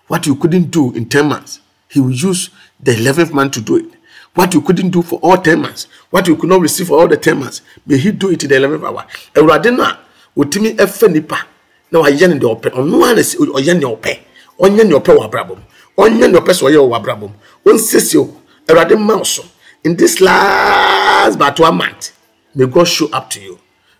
What 0.07 0.26
you 0.26 0.34
couldn't 0.34 0.70
do 0.70 0.92
in 0.92 1.09
10 1.09 1.28
months, 1.28 1.61
He 1.88 2.01
will 2.01 2.11
use 2.11 2.51
the 2.80 2.92
11th 2.92 3.32
man 3.32 3.51
to 3.53 3.61
do 3.61 3.76
it. 3.76 3.86
What 4.35 4.53
you 4.53 4.61
couldn't 4.62 4.91
do 4.91 5.03
for 5.03 5.18
all 5.20 5.37
10 5.37 5.61
months, 5.61 5.87
what 6.11 6.26
you 6.26 6.37
could 6.37 6.49
not 6.49 6.61
receive 6.61 6.89
for 6.89 7.01
all 7.01 7.09
the 7.09 7.16
10 7.16 7.39
months, 7.39 7.62
may 7.87 7.97
He 7.99 8.11
do 8.11 8.30
it 8.30 8.43
in 8.43 8.49
the 8.51 8.57
11th 8.57 8.85
hour. 8.85 9.07
Awurade 9.35 9.76
no 9.76 9.85
a 9.85 9.99
otumi 10.37 10.76
ɛfɛ 10.76 11.12
nipa 11.12 11.47
na 11.93 12.01
wayɛ 12.03 12.28
no 12.28 12.37
deɛ 12.39 12.61
ɔpɛ. 12.61 12.70
Ɔno 12.74 13.05
ara 13.05 13.14
na 13.14 13.20
ɛsɛ 13.20 13.37
ɔyɛ 13.37 13.78
nea 13.78 13.89
ɔpɛ. 13.97 14.18
Ɔnyɛ 14.61 14.89
nea 14.89 14.99
ɔpɛ 15.01 15.16
wɔ 15.16 15.24
abrabɔ 15.24 15.57
mu. 15.57 15.62
Ɔnyɛ 15.99 16.30
nea 16.30 16.41
ɔpɛ 16.41 16.53
sɛ 16.53 16.62
ɔyɛ 16.70 16.89
wɔ 16.89 16.97
abrabɔ 16.97 17.20
mu. 17.20 17.35
Ɔnsiesie 17.66 18.20
o. 18.20 18.37
Awurade 18.68 18.97
mma 18.97 19.24
so. 19.24 19.45
In 19.85 19.97
this 19.97 20.20
last 20.20 21.39
but 21.39 21.61
one 21.61 21.76
month 21.76 22.12
may 22.55 22.66
God 22.66 22.89
show 22.89 23.09
up 23.12 23.28
to 23.30 23.41
you. 23.41 23.59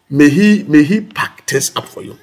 May 0.09 0.31
he 0.31 0.65
may 0.67 0.83
he 0.83 1.03
pack 1.03 1.47
things 1.47 1.71
up 1.77 1.87
for 1.87 2.03
you. 2.03 2.19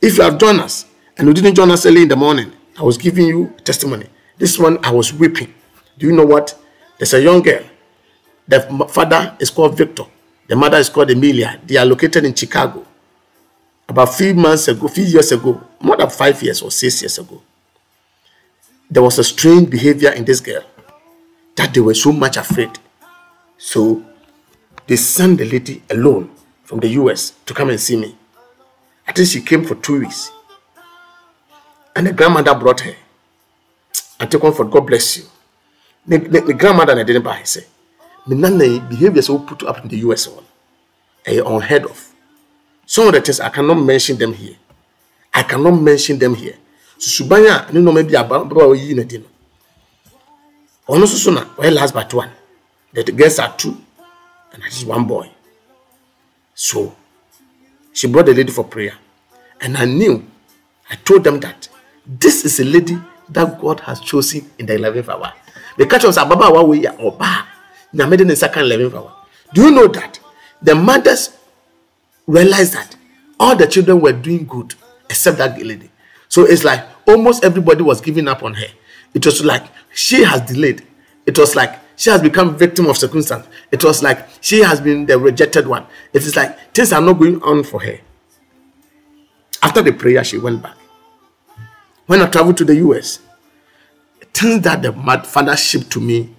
If 0.00 0.16
you 0.16 0.22
have 0.24 0.38
joined 0.38 0.60
us 0.60 0.86
and 1.18 1.28
you 1.28 1.34
didn't 1.34 1.54
join 1.54 1.70
us 1.70 1.84
early 1.84 2.02
in 2.02 2.08
the 2.08 2.16
morning 2.16 2.52
I 2.78 2.82
was 2.82 2.96
giving 2.96 3.26
you 3.26 3.52
testimony. 3.62 4.06
This 4.38 4.58
one 4.58 4.78
I 4.82 4.90
was 4.90 5.12
weeping. 5.12 5.52
Do 5.98 6.06
you 6.06 6.12
know 6.12 6.24
what 6.24 6.58
there's 6.98 7.14
a 7.14 7.20
young 7.22 7.42
girl 7.42 7.62
the 8.46 8.60
father 8.90 9.36
is 9.40 9.50
called 9.50 9.76
Victor 9.76 10.04
the 10.46 10.56
mother 10.56 10.78
is 10.78 10.88
called 10.88 11.10
Emilia 11.10 11.58
they 11.66 11.76
are 11.76 11.86
located 11.86 12.24
in 12.24 12.34
Chicago 12.34 12.86
about 13.88 14.14
few 14.14 14.34
months 14.34 14.68
ago, 14.68 14.88
few 14.88 15.04
years 15.04 15.30
ago, 15.32 15.60
more 15.80 15.96
than 15.96 16.08
five 16.10 16.42
years 16.42 16.62
or 16.62 16.70
six 16.70 17.02
years 17.02 17.18
ago, 17.18 17.42
there 18.90 19.02
was 19.02 19.18
a 19.18 19.24
strange 19.24 19.70
behavior 19.70 20.10
in 20.10 20.24
this 20.24 20.40
girl 20.40 20.64
that 21.56 21.72
they 21.74 21.80
were 21.80 21.94
so 21.94 22.12
much 22.12 22.36
afraid. 22.36 22.70
So 23.58 24.02
they 24.86 24.96
sent 24.96 25.38
the 25.38 25.44
lady 25.44 25.82
alone 25.90 26.30
from 26.64 26.80
the 26.80 26.88
US 26.88 27.30
to 27.46 27.54
come 27.54 27.70
and 27.70 27.80
see 27.80 27.96
me. 27.96 28.16
I 29.06 29.12
think 29.12 29.28
she 29.28 29.40
came 29.42 29.64
for 29.64 29.74
two 29.76 30.00
weeks. 30.00 30.30
And 31.94 32.06
the 32.06 32.12
grandmother 32.12 32.54
brought 32.54 32.80
her. 32.80 32.94
Take 34.18 34.40
comfort, 34.40 34.70
God 34.70 34.86
bless 34.86 35.18
you. 35.18 35.24
The, 36.06 36.18
the, 36.18 36.40
the 36.40 36.54
grandmother 36.54 36.98
I 36.98 37.02
didn't 37.02 37.22
buy, 37.22 37.42
say. 37.44 37.64
yi 38.26 38.80
behaviors 38.80 39.30
we 39.30 39.38
put 39.46 39.62
up 39.64 39.82
in 39.82 39.88
the 39.88 39.96
US 40.08 40.28
one, 40.28 40.44
eh, 41.26 41.40
unheard 41.44 41.84
of. 41.84 42.12
Some 42.86 43.08
of 43.08 43.14
the 43.14 43.20
things 43.20 43.40
I 43.40 43.48
cannot 43.48 43.74
mention 43.74 44.18
them 44.18 44.32
here. 44.34 44.56
I 45.32 45.42
cannot 45.42 45.72
mention 45.72 46.18
them 46.18 46.34
here. 46.34 46.56
So 46.98 47.24
subanya 47.24 47.72
no 47.72 47.92
maybe 47.92 48.14
about 48.14 48.52
yi 48.76 48.94
na 48.94 49.02
di 49.02 49.18
no. 49.18 49.24
Ono 50.88 51.06
so 51.06 51.16
so 51.16 51.30
na 51.32 51.44
why 51.56 51.70
last 51.70 51.94
but 51.94 52.12
one. 52.12 52.30
The 52.92 53.02
girls 53.10 53.38
are 53.38 53.54
two 53.56 53.76
and 54.52 54.62
at 54.62 54.70
least 54.70 54.86
one 54.86 55.06
boy. 55.06 55.28
So 56.54 56.94
she 57.92 58.06
brought 58.08 58.26
the 58.26 58.34
lady 58.34 58.52
for 58.52 58.64
prayer. 58.64 58.94
And 59.60 59.76
I 59.76 59.84
knew, 59.86 60.24
I 60.90 60.96
told 60.96 61.24
them 61.24 61.40
that 61.40 61.68
this 62.06 62.44
is 62.44 62.60
a 62.60 62.64
lady 62.64 62.98
that 63.30 63.60
God 63.60 63.80
has 63.80 64.00
chosen 64.00 64.50
in 64.58 64.66
the 64.66 64.74
11th 64.74 65.08
hour. 65.08 65.32
The 65.76 65.86
catch 65.86 66.04
was 66.04 66.18
Ababa 66.18 66.50
Wawe 66.50 66.96
Oba. 66.98 67.46
Nyamede 67.94 68.22
in 68.22 68.28
the 68.28 68.36
second 68.36 68.64
11th 68.64 68.94
hour. 68.94 69.12
Do 69.52 69.62
you 69.62 69.70
know 69.70 69.86
that 69.88 70.18
the 70.62 70.74
mothers 70.74 71.36
realized 72.26 72.74
that 72.74 72.96
all 73.38 73.54
the 73.56 73.66
children 73.66 74.00
were 74.00 74.12
doing 74.12 74.46
good 74.46 74.74
except 75.08 75.38
that 75.38 75.60
lady? 75.64 75.90
So 76.28 76.44
it's 76.44 76.64
like 76.64 76.84
almost 77.06 77.44
everybody 77.44 77.82
was 77.82 78.00
giving 78.00 78.26
up 78.28 78.42
on 78.42 78.54
her. 78.54 78.66
It 79.14 79.24
was 79.24 79.44
like 79.44 79.64
she 79.94 80.24
has 80.24 80.40
delayed. 80.40 80.84
It 81.26 81.38
was 81.38 81.54
like 81.54 81.78
she 81.96 82.10
has 82.10 82.20
become 82.20 82.56
victim 82.56 82.86
of 82.86 82.96
circumstance. 82.96 83.46
It 83.70 83.84
was 83.84 84.02
like 84.02 84.26
she 84.40 84.60
has 84.60 84.80
been 84.80 85.06
the 85.06 85.18
rejected 85.18 85.66
one. 85.66 85.86
It 86.12 86.22
is 86.22 86.34
like 86.34 86.58
things 86.74 86.92
are 86.92 87.00
not 87.00 87.14
going 87.14 87.40
on 87.42 87.62
for 87.62 87.80
her. 87.80 87.98
After 89.62 89.82
the 89.82 89.92
prayer, 89.92 90.22
she 90.24 90.38
went 90.38 90.62
back. 90.62 90.76
When 92.06 92.20
I 92.20 92.26
traveled 92.28 92.56
to 92.58 92.64
the 92.64 92.76
US, 92.76 93.20
things 94.34 94.62
that 94.62 94.82
the 94.82 94.92
father 95.24 95.56
shipped 95.56 95.90
to 95.92 96.00
me, 96.00 96.34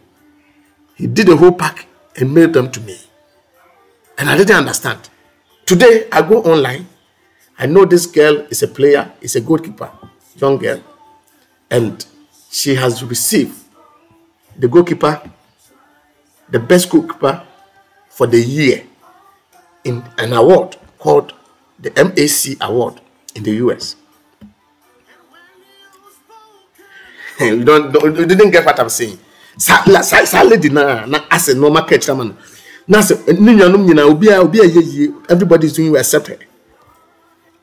he 0.96 1.08
did 1.08 1.30
a 1.30 1.36
whole 1.36 1.52
pack 1.52 1.88
and 2.18 2.34
mailed 2.34 2.54
them 2.54 2.72
to 2.72 2.82
me. 2.82 2.98
And 4.18 4.30
I 4.30 4.38
didn't 4.38 4.56
understand. 4.56 5.10
Today, 5.66 6.08
I 6.12 6.22
go 6.22 6.44
online. 6.44 6.88
I 7.58 7.66
know 7.66 7.86
this 7.86 8.06
girl 8.06 8.46
is 8.50 8.62
a 8.64 8.68
player, 8.68 9.12
is 9.22 9.36
a 9.36 9.42
goalkeeper, 9.42 9.90
young 10.36 10.58
girl, 10.58 10.82
and 11.72 12.06
she 12.52 12.76
has 12.76 13.04
received 13.04 13.58
the 14.58 14.68
goalkeeper, 14.68 15.22
the 16.50 16.60
best 16.60 16.90
goalkeeper 16.90 17.44
for 18.10 18.28
the 18.28 18.40
year 18.40 18.86
in 19.84 20.04
an 20.18 20.34
award 20.34 20.78
called 21.00 21.34
the 21.80 21.92
MAC 21.92 22.58
Award 22.62 23.02
in 23.36 23.44
the 23.44 23.52
US. 23.56 23.96
You 27.40 27.64
don't, 27.68 27.92
don't 27.92 28.16
you 28.18 28.26
didn't 28.26 28.52
get 28.52 28.66
what 28.66 28.80
I'm 28.80 28.90
saying. 28.90 29.20
Sa 29.58 29.84
la 29.88 30.02
sa 30.02 30.24
sa 30.26 30.44
lady 30.44 30.70
na 30.70 31.06
na 31.06 31.26
as 31.32 31.50
a 31.50 31.56
normal 31.56 31.84
catch 31.84 32.08
man. 32.10 32.36
Na 32.88 33.02
say 33.02 33.16
ni 33.34 33.56
nyanum 33.56 33.88
nyina 33.88 34.04
obi 34.10 34.28
a 34.30 34.38
obi 34.40 34.60
a 34.60 34.66
ye 34.66 35.10
everybody 35.30 35.68
is 35.68 35.74
doing 35.74 35.92
well 35.92 36.02
except 36.02 36.28
her. 36.28 36.38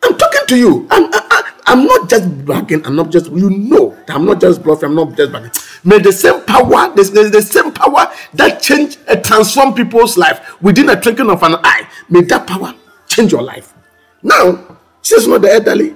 I'm 0.03 0.16
talking 0.18 0.47
to 0.49 0.57
you. 0.57 0.87
I'm 0.91 1.09
I, 1.12 1.53
I'm 1.66 1.85
not 1.85 2.09
just 2.11 2.29
bragging. 2.45 2.85
I'm 2.87 2.97
not 2.97 3.11
just 3.11 3.31
you 3.31 3.51
know 3.51 3.97
that 4.07 4.16
I'm 4.16 4.25
not 4.27 4.41
just 4.41 4.62
bluffing. 4.62 4.91
I'm 4.91 4.95
not 4.97 5.16
just 5.16 5.31
bragging. 5.31 5.51
May 5.85 5.99
the 5.99 6.12
same 6.12 6.43
power, 6.45 6.93
the, 6.95 7.03
the, 7.03 7.29
the 7.31 7.43
same 7.43 7.73
power 7.73 8.12
that 8.35 8.61
change 8.61 8.99
and 9.09 9.25
transform 9.25 9.75
people's 9.75 10.16
life 10.16 10.61
within 10.61 10.89
a 10.91 11.01
twinkling 11.01 11.31
of 11.31 11.43
an 11.43 11.57
eye, 11.62 11.89
may 12.09 12.23
that 12.23 12.47
power 12.47 12.75
change 13.07 13.33
your 13.33 13.43
life. 13.43 13.75
Now, 14.23 14.79
she's 15.03 15.27
not 15.27 15.43
the 15.43 15.53
elderly. 15.53 15.95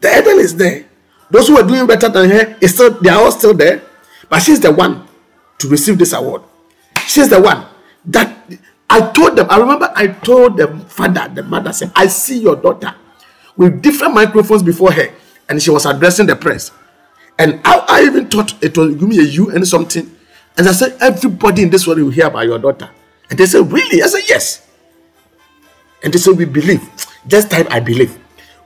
The 0.00 0.12
elderly 0.12 0.42
is 0.42 0.56
there. 0.56 0.84
Those 1.34 1.48
who 1.48 1.58
are 1.58 1.66
doing 1.66 1.84
better 1.88 2.08
than 2.08 2.30
her 2.30 2.56
is 2.60 2.74
still 2.74 2.94
they 3.02 3.10
are 3.10 3.20
all 3.20 3.32
still 3.32 3.54
there, 3.54 3.82
but 4.28 4.38
she's 4.38 4.60
the 4.60 4.70
one 4.70 5.02
to 5.58 5.68
receive 5.68 5.98
this 5.98 6.12
award. 6.12 6.42
She's 7.08 7.28
the 7.28 7.42
one 7.42 7.66
that 8.06 8.38
I 8.88 9.10
told 9.10 9.34
them. 9.34 9.48
I 9.50 9.58
remember 9.58 9.90
I 9.96 10.06
told 10.06 10.56
the 10.56 10.68
father, 10.86 11.26
the 11.34 11.42
mother 11.42 11.72
said, 11.72 11.90
"I 11.96 12.06
see 12.06 12.38
your 12.38 12.54
daughter 12.54 12.94
with 13.56 13.82
different 13.82 14.14
microphones 14.14 14.62
before 14.62 14.92
her, 14.92 15.10
and 15.48 15.60
she 15.60 15.70
was 15.70 15.86
addressing 15.86 16.26
the 16.26 16.36
press." 16.36 16.70
And 17.36 17.60
I, 17.64 17.84
I 17.88 18.02
even 18.04 18.28
thought 18.28 18.54
it 18.62 18.78
was 18.78 18.94
give 18.94 19.08
me 19.08 19.18
a 19.18 19.22
you 19.22 19.50
and 19.50 19.66
something. 19.66 20.08
And 20.56 20.68
I 20.68 20.72
said, 20.72 20.96
everybody 21.00 21.62
in 21.62 21.70
this 21.70 21.84
world 21.84 21.98
will 21.98 22.10
hear 22.10 22.26
about 22.28 22.46
your 22.46 22.60
daughter. 22.60 22.88
And 23.28 23.36
they 23.36 23.46
said, 23.46 23.72
really? 23.72 24.00
I 24.00 24.06
said, 24.06 24.22
yes. 24.28 24.64
And 26.04 26.14
they 26.14 26.18
said, 26.18 26.38
we 26.38 26.44
believe. 26.44 26.80
Just 27.26 27.50
type, 27.50 27.66
I 27.70 27.80
believe. 27.80 28.16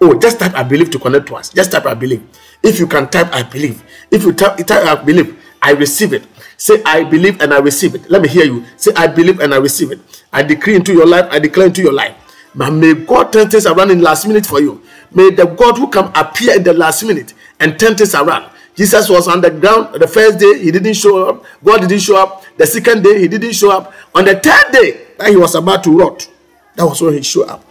Oh, 0.01 0.19
just 0.19 0.39
type, 0.39 0.55
I 0.55 0.65
believe 0.65 0.91
to 0.91 0.99
connect 0.99 1.29
to 1.29 1.37
us. 1.37 1.49
Just 1.49 1.73
type, 1.73 1.87
I 1.87 1.95
believe. 1.95 2.23
If 2.63 2.79
you 2.79 2.87
can 2.87 3.09
type, 3.09 3.33
I 3.33 3.43
believe. 3.43 3.83
If 4.11 4.23
you 4.25 4.33
type, 4.33 4.57
type 4.67 4.85
I 4.85 5.03
believe, 5.03 5.39
I 5.63 5.73
receive 5.73 6.13
it. 6.13 6.25
Say, 6.57 6.83
I 6.85 7.05
believe 7.05 7.41
and 7.41 7.55
I 7.55 7.59
receive 7.59 7.95
it. 7.95 8.11
Let 8.11 8.23
me 8.23 8.29
hear 8.29 8.45
you. 8.45 8.65
Say, 8.77 8.93
I 8.97 9.07
believe 9.07 9.41
and 9.41 9.55
I 9.55 9.59
receive 9.59 9.93
it. 9.93 10.01
I 10.33 10.43
decree 10.43 10.75
into 10.75 10.93
your 10.93 11.07
life, 11.07 11.27
I 11.31 11.39
declare 11.39 11.67
into 11.67 11.83
your 11.83 11.93
life. 11.93 12.17
But 12.55 12.71
may 12.73 12.95
God 12.95 13.33
turn 13.33 13.49
things 13.49 13.67
around 13.67 13.91
in 13.91 14.01
last 14.01 14.27
minute 14.27 14.45
for 14.47 14.61
you. 14.61 14.83
May 15.13 15.31
the 15.31 15.47
God 15.47 15.79
who 15.79 15.89
come 15.89 16.11
appear 16.15 16.57
in 16.57 16.65
the 16.65 16.73
last 16.73 17.05
minute 17.05 17.35
and 17.61 17.79
turn 17.79 17.97
things 17.97 18.15
around. 18.15 18.51
Jesus 18.75 19.09
was 19.09 19.27
on 19.29 19.41
the 19.41 19.51
ground 19.51 19.95
the 20.01 20.07
first 20.07 20.39
day, 20.39 20.59
he 20.59 20.71
didn't 20.71 20.95
show 20.95 21.29
up. 21.29 21.45
God 21.65 21.81
didn't 21.81 21.99
show 21.99 22.17
up. 22.17 22.45
The 22.57 22.67
second 22.67 23.03
day, 23.03 23.19
he 23.19 23.29
didn't 23.29 23.53
show 23.53 23.73
up. 23.73 23.93
On 24.15 24.25
the 24.25 24.35
third 24.35 24.73
day, 24.73 25.01
that 25.19 25.31
he 25.31 25.37
was 25.37 25.55
about 25.55 25.83
to 25.85 25.99
rot, 25.99 26.29
that 26.77 26.85
was 26.85 27.01
when 27.03 27.15
he 27.15 27.23
showed 27.23 27.49
up. 27.49 27.65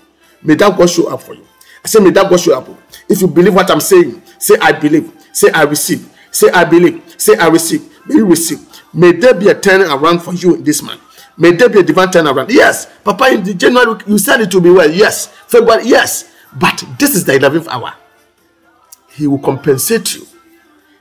May 0.43 0.55
that 0.55 0.77
God 0.77 0.89
show 0.89 1.07
up 1.07 1.21
for 1.21 1.33
you. 1.33 1.45
I 1.83 1.87
say, 1.87 1.99
may 1.99 2.09
that 2.11 2.29
God 2.29 2.39
show 2.39 2.57
up. 2.57 2.67
If 3.07 3.21
you 3.21 3.27
believe 3.27 3.55
what 3.55 3.71
I'm 3.71 3.79
saying, 3.79 4.21
say, 4.39 4.55
I 4.61 4.71
believe. 4.71 5.11
Say, 5.31 5.49
I 5.51 5.63
receive. 5.63 6.09
Say, 6.31 6.49
I 6.51 6.63
believe. 6.65 7.03
Say, 7.17 7.35
I 7.37 7.47
receive. 7.47 7.81
May 8.07 8.15
you 8.15 8.25
receive. 8.25 8.59
May 8.93 9.11
there 9.11 9.33
be 9.33 9.49
a 9.49 9.55
turning 9.59 9.87
around 9.87 10.19
for 10.19 10.33
you 10.33 10.55
in 10.55 10.63
this 10.63 10.81
month. 10.81 11.01
May 11.37 11.51
there 11.51 11.69
be 11.69 11.79
a 11.79 11.83
divine 11.83 12.07
turnaround. 12.07 12.49
Yes, 12.49 12.87
Papa, 13.03 13.25
in 13.31 13.43
the 13.43 13.53
January, 13.53 14.01
you 14.07 14.17
said 14.17 14.41
it 14.41 14.53
will 14.53 14.61
be 14.61 14.71
well. 14.71 14.89
Yes. 14.89 15.27
February, 15.27 15.83
yes. 15.85 16.31
But 16.59 16.83
this 16.97 17.15
is 17.15 17.25
the 17.25 17.33
11th 17.33 17.67
hour. 17.67 17.93
He 19.09 19.27
will 19.27 19.39
compensate 19.39 20.15
you. 20.15 20.25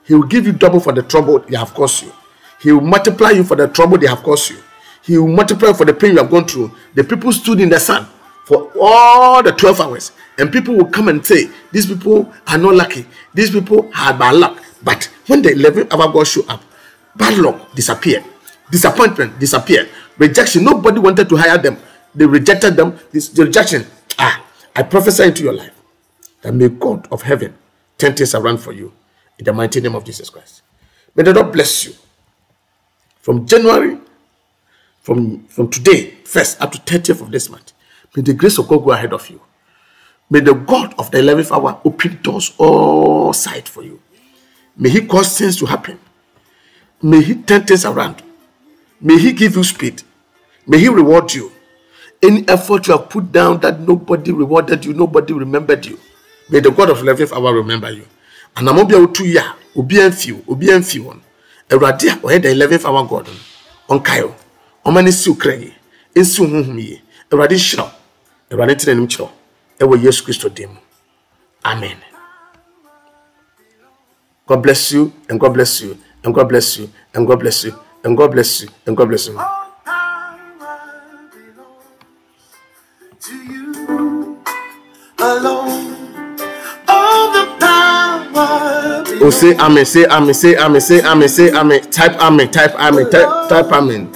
He 0.05 0.15
will 0.15 0.27
give 0.27 0.47
you 0.47 0.53
double 0.53 0.81
for 0.81 0.93
the 0.93 1.03
trouble 1.03 1.39
they 1.41 1.57
have 1.57 1.73
caused 1.75 2.05
you. 2.05 2.13
He 2.61 2.73
will 2.73 2.81
multiply 2.83 3.31
you 3.31 3.45
for 3.45 3.57
the 3.57 3.69
trouble 3.69 3.99
they 3.99 4.07
have 4.07 4.23
caused 4.23 4.51
you. 4.51 4.59
He 5.03 5.17
will 5.19 5.29
multiply 5.29 5.73
for 5.73 5.85
the 5.85 5.95
pain 5.95 6.13
you 6.13 6.19
have 6.19 6.31
gone 6.31 6.47
through. 6.47 6.73
The 6.95 7.05
people 7.05 7.33
stood 7.33 7.61
in 7.61 7.69
the 7.69 7.81
sun 7.81 8.07
for 8.45 8.71
all 8.81 9.43
the 9.43 9.53
12 9.53 9.81
hours, 9.81 10.13
and 10.39 10.53
people 10.53 10.75
will 10.75 10.87
come 10.91 11.09
and 11.09 11.25
say, 11.25 11.49
These 11.73 11.87
people 11.87 12.33
are 12.47 12.59
not 12.59 12.75
lucky. 12.75 13.07
These 13.35 13.51
people 13.51 13.91
had 13.93 14.19
bad 14.19 14.37
luck. 14.37 14.63
But 14.83 15.05
when 15.27 15.43
the 15.43 15.51
11th 15.51 15.93
hour 15.93 16.13
God 16.13 16.27
show 16.27 16.45
up, 16.49 16.63
bad 17.17 17.39
luck 17.39 17.75
disappeared, 17.75 18.25
disappointment 18.71 19.39
disappeared, 19.39 19.89
rejection. 20.19 20.65
Nobody 20.65 20.99
wanted 21.01 21.29
to 21.29 21.37
hire 21.37 21.59
them. 21.59 21.79
They 22.15 22.27
rejected 22.27 22.77
them. 22.77 22.99
This 23.11 23.29
the 23.31 23.45
rejection. 23.47 23.87
Ah, 24.19 24.45
I 24.75 24.83
prophesy 24.83 25.25
into 25.25 25.43
your 25.45 25.53
life 25.55 25.73
that 26.43 26.53
may 26.55 26.69
God 26.69 27.09
of 27.11 27.23
heaven 27.23 27.55
turn 27.99 28.15
things 28.15 28.35
around 28.35 28.59
for 28.59 28.73
you 28.73 28.93
in 29.39 29.45
the 29.45 29.53
mighty 29.53 29.81
name 29.81 29.95
of 29.95 30.05
Jesus 30.05 30.31
Christ. 30.31 30.63
May 31.15 31.23
the 31.25 31.33
Lord 31.35 31.53
bless 31.53 31.85
you. 31.87 31.95
From 33.21 33.47
January, 33.47 33.99
from, 35.01 35.45
from 35.47 35.71
today, 35.71 36.11
first 36.25 36.61
up 36.61 36.73
to 36.73 36.79
30th 36.79 37.23
of 37.23 37.31
this 37.31 37.51
month, 37.51 37.73
may 38.15 38.23
the 38.23 38.35
grace 38.35 38.59
of 38.59 38.69
God 38.69 38.85
go 38.85 38.93
ahead 38.93 39.13
of 39.13 39.29
you. 39.29 39.41
May 40.31 40.41
the 40.41 40.55
God 40.55 40.95
of 40.99 41.11
the 41.11 41.19
11th 41.19 41.53
hour 41.53 41.81
open 41.85 42.19
doors 42.23 42.53
all 42.59 43.33
side 43.33 43.69
for 43.69 43.83
you. 43.83 44.01
May 44.77 44.91
He 44.91 45.07
cause 45.07 45.39
things 45.39 45.57
to 45.59 45.67
happen. 45.67 45.99
May 47.03 47.23
He 47.23 47.35
turn 47.35 47.65
things 47.65 47.85
around. 47.85 48.23
May 49.01 49.19
He 49.19 49.33
give 49.33 49.57
you 49.57 49.65
speed. 49.65 50.03
May 50.67 50.79
He 50.79 50.89
reward 50.89 51.33
you. 51.33 51.53
Any 52.23 52.49
effort 52.49 52.87
you 52.89 52.97
have 52.97 53.09
put 53.09 53.31
down 53.31 53.61
that 53.61 53.81
nobody 53.81 54.33
rewarded 54.33 54.85
you, 54.85 54.95
nobody 54.95 55.33
remembered 55.35 55.85
you. 55.87 55.99
May 56.51 56.61
the 56.61 56.71
God 56.71 56.91
of 56.91 56.99
the 57.05 57.13
11th 57.13 57.33
hour 57.37 57.55
remember 57.55 57.91
you. 57.91 58.05
And 58.57 58.67
bi 58.67 58.73
a 58.73 58.99
wotu 58.99 59.25
yi 59.25 59.37
a 59.37 59.55
obi 59.77 59.99
wo 59.99 60.43
obi 60.49 60.71
a 60.71 60.81
ɔyɛ 60.81 62.43
the 62.43 62.51
eleventh 62.51 62.85
hour 62.87 63.07
god 63.07 63.27
no 63.27 63.33
ɔnkae 63.99 64.23
wo 64.23 64.35
ɔma 64.87 65.03
ne 65.05 65.11
siw 65.11 65.35
kra 65.37 65.55
yie 65.55 65.75
nsiw 66.15 66.47
tena 68.79 69.09
ɛwɔ 69.81 70.03
yesu 70.05 70.25
kristo 70.25 70.49
dim 70.49 70.71
amen. 71.65 71.97
God 74.47 74.63
bless 74.63 74.93
you 74.93 75.13
and 75.29 75.41
god 75.41 75.55
bless 75.55 75.81
you 75.81 75.99
and 76.23 76.33
god 76.35 76.49
bless 76.49 76.77
you 76.79 76.89
and 77.15 77.27
god 77.27 77.41
bless 77.41 77.65
you 77.65 77.75
and 78.05 78.17
god 78.17 78.31
bless 78.31 78.63
you 78.63 78.69
and 78.87 78.97
god 78.97 79.09
bless 79.09 79.27
you. 79.27 79.37
All 79.37 79.73
power 79.85 81.27
belongs 81.35 81.85
to 83.27 83.35
you 83.35 84.39
alone. 85.19 85.97
All 86.87 87.33
the 87.35 87.45
power 87.59 89.03
belongs 89.05 89.23
oh 89.23 89.31
say 89.31 89.57
amen 89.57 89.85
say 89.85 90.07
amen 90.07 90.35
say 90.35 90.55
amen 90.57 90.81
say 90.81 91.01
amen 91.03 91.29
say 91.29 91.51
amen. 91.51 91.81
Type 91.91 92.15
amen 92.23 92.49
type 92.53 92.75
amen 92.79 93.11
type, 93.11 93.29
type 93.49 93.73
amen 93.73 94.13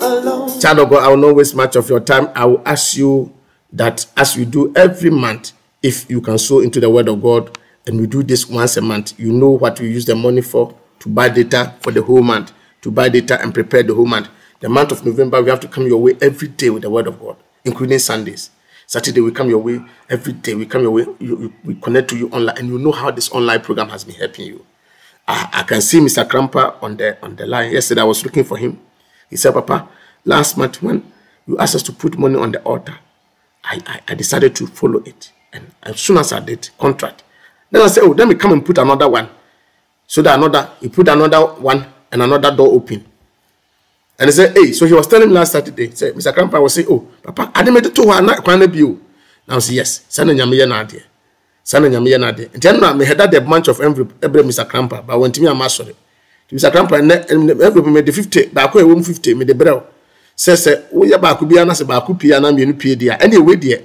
alone. 0.00 0.60
child 0.60 0.78
of 0.80 0.90
God, 0.90 1.04
I 1.04 1.08
will 1.08 1.16
not 1.16 1.34
waste 1.36 1.54
much 1.56 1.76
of 1.76 1.88
your 1.88 2.00
time. 2.00 2.28
I 2.34 2.44
will 2.46 2.62
ask 2.66 2.96
you 2.96 3.32
that 3.72 4.06
as 4.16 4.36
we 4.36 4.44
do 4.44 4.72
every 4.76 5.10
month, 5.10 5.52
if 5.82 6.08
you 6.10 6.20
can 6.20 6.38
sow 6.38 6.60
into 6.60 6.80
the 6.80 6.90
word 6.90 7.08
of 7.08 7.22
God 7.22 7.56
and 7.86 8.00
we 8.00 8.06
do 8.06 8.22
this 8.22 8.48
once 8.48 8.76
a 8.76 8.80
month. 8.80 9.18
You 9.18 9.32
know 9.32 9.50
what 9.50 9.80
we 9.80 9.88
use 9.90 10.06
the 10.06 10.14
money 10.14 10.42
for 10.42 10.74
to 11.00 11.08
buy 11.08 11.28
data 11.28 11.74
for 11.80 11.92
the 11.92 12.02
whole 12.02 12.22
month, 12.22 12.52
to 12.82 12.90
buy 12.90 13.08
data 13.08 13.40
and 13.40 13.54
prepare 13.54 13.82
the 13.82 13.94
whole 13.94 14.06
month. 14.06 14.28
The 14.60 14.68
month 14.68 14.90
of 14.92 15.04
November, 15.06 15.40
we 15.42 15.50
have 15.50 15.60
to 15.60 15.68
come 15.68 15.86
your 15.86 16.00
way 16.02 16.16
every 16.20 16.48
day 16.48 16.70
with 16.70 16.82
the 16.82 16.90
word 16.90 17.06
of 17.06 17.20
God, 17.20 17.36
including 17.64 17.98
Sundays. 18.00 18.50
Saturday, 18.86 19.20
we 19.20 19.30
come 19.30 19.48
your 19.48 19.58
way 19.60 19.80
every 20.10 20.32
day. 20.32 20.54
We 20.54 20.66
come 20.66 20.82
your 20.82 20.90
way. 20.90 21.02
You, 21.20 21.40
you- 21.42 21.52
we 21.64 21.74
connect 21.76 22.10
to 22.10 22.16
you 22.16 22.28
online, 22.30 22.58
and 22.58 22.68
you 22.68 22.78
know 22.78 22.90
how 22.92 23.10
this 23.10 23.30
online 23.30 23.60
program 23.60 23.88
has 23.90 24.02
been 24.02 24.14
helping 24.16 24.46
you. 24.46 24.64
I, 25.28 25.48
I 25.52 25.62
can 25.62 25.80
see 25.80 26.00
Mr. 26.00 26.24
Krampa 26.26 26.82
on 26.82 26.96
the 26.96 27.22
on 27.22 27.36
the 27.36 27.46
line. 27.46 27.70
Yesterday, 27.72 28.00
I 28.00 28.04
was 28.04 28.24
looking 28.24 28.44
for 28.44 28.56
him. 28.56 28.80
He 29.30 29.36
said, 29.36 29.52
"Papa, 29.52 29.88
last 30.24 30.56
month 30.56 30.82
when 30.82 31.02
you 31.46 31.58
asked 31.58 31.74
us 31.74 31.82
to 31.84 31.92
put 31.92 32.18
money 32.18 32.36
on 32.36 32.52
the 32.52 32.62
altar, 32.62 32.98
I, 33.64 33.80
I, 33.86 34.00
I 34.08 34.14
decided 34.14 34.54
to 34.56 34.66
follow 34.66 35.00
it. 35.04 35.32
And 35.52 35.72
as 35.82 36.00
soon 36.00 36.18
as 36.18 36.32
I 36.32 36.40
did, 36.40 36.68
contract. 36.78 37.22
Then 37.70 37.82
I 37.82 37.86
said, 37.88 38.02
oh, 38.04 38.10
let 38.10 38.28
me 38.28 38.34
come 38.34 38.52
and 38.52 38.64
put 38.64 38.78
another 38.78 39.08
one. 39.08 39.28
So 40.06 40.22
that 40.22 40.38
another, 40.38 40.70
he 40.80 40.88
put 40.88 41.08
another 41.08 41.40
one 41.60 41.86
and 42.12 42.22
another 42.22 42.54
door 42.54 42.68
open. 42.68 43.04
And 44.18 44.28
he 44.28 44.32
said, 44.32 44.56
hey, 44.56 44.72
so 44.72 44.86
he 44.86 44.92
was 44.94 45.06
telling 45.06 45.28
me 45.28 45.34
last 45.34 45.52
Saturday, 45.52 45.90
said, 45.90 46.14
Mr. 46.14 46.32
Krampa 46.34 46.60
was 46.60 46.74
saying, 46.74 46.88
oh, 46.90 47.06
Papa, 47.22 47.52
I 47.54 47.62
didn't 47.62 47.74
make 47.74 47.84
it 47.84 47.94
to 47.96 48.10
her, 48.10 48.20
not 48.20 48.42
quite 48.42 48.74
you. 48.74 49.04
Now 49.46 49.56
I 49.56 49.58
said, 49.60 49.74
yes, 49.74 50.04
send 50.08 50.30
a 50.30 50.34
nyamiya 50.34 50.68
na 50.68 50.80
ade. 50.80 51.04
Send 51.62 51.84
a 51.84 51.90
nyamiya 51.90 52.20
na 52.20 52.28
ade. 52.28 52.50
And 52.52 52.62
then 52.62 52.82
I 52.82 53.04
had 53.04 53.18
that 53.18 53.30
the 53.30 53.40
bunch 53.40 53.68
of 53.68 53.80
envelope, 53.80 54.12
every 54.22 54.42
Mr. 54.42 54.68
Krampa, 54.68 55.06
but 55.06 55.18
when 55.18 55.30
to 55.32 55.40
me, 55.40 55.48
I'm 55.48 55.68
sorry. 55.68 55.94
Mr. 56.52 56.70
Krampa, 56.72 56.98
and 56.98 57.12
envelope 57.12 57.86
made 57.86 58.06
the 58.06 58.12
50, 58.12 58.46
back 58.48 58.74
away, 58.74 58.82
150, 58.84 59.34
made 59.34 59.46
the 59.48 59.54
brew. 59.54 59.82
sɛ 60.38 60.54
sɛ 60.56 60.72
woyɛ 60.94 61.18
baako 61.20 61.44
biara 61.46 61.66
na 61.66 61.74
sɛ 61.74 61.84
baako 61.84 62.14
pie 62.14 62.30
anaa 62.32 62.52
mmienu 62.52 62.78
pie 62.78 62.94
deɛ 62.94 63.10
a 63.10 63.16
ɛne 63.26 63.36
ɛwɛ 63.42 63.54
deɛ 63.58 63.82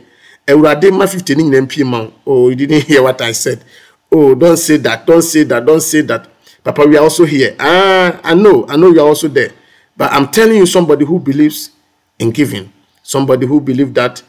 awurade 0.47 0.91
ma 0.91 1.05
50 1.07 1.35
ne 1.35 1.43
nyinaa 1.43 1.61
mpie 1.65 1.83
ma 1.83 1.99
wo 2.01 2.11
oh 2.25 2.49
you 2.49 2.55
didn't 2.55 2.83
hear 2.83 3.01
what 3.01 3.19
i 3.21 3.31
said. 3.31 3.63
Oh 4.11 4.35
don't 4.35 4.57
say 4.57 4.77
that 4.77 5.05
don't 5.07 5.21
say 5.23 5.43
that 5.43 5.65
don't 5.65 5.81
say 5.81 6.01
that. 6.01 6.27
Papa 6.63 6.85
we 6.87 6.95
are 6.97 7.03
also 7.03 7.25
here. 7.25 7.55
Ah 7.59 8.19
i 8.23 8.33
know 8.35 8.65
i 8.69 8.75
know 8.77 8.91
you 8.91 8.99
are 9.01 9.07
also 9.07 9.27
there. 9.27 9.51
But 9.97 10.11
i'm 10.13 10.27
telling 10.27 10.57
you 10.57 10.65
somebody 10.65 11.05
who 11.05 11.19
believes 11.19 11.71
in 12.19 12.29
giving. 12.31 12.71
Somebody 13.01 13.47
who 13.47 13.59
believes 13.59 13.93
that 13.93 14.21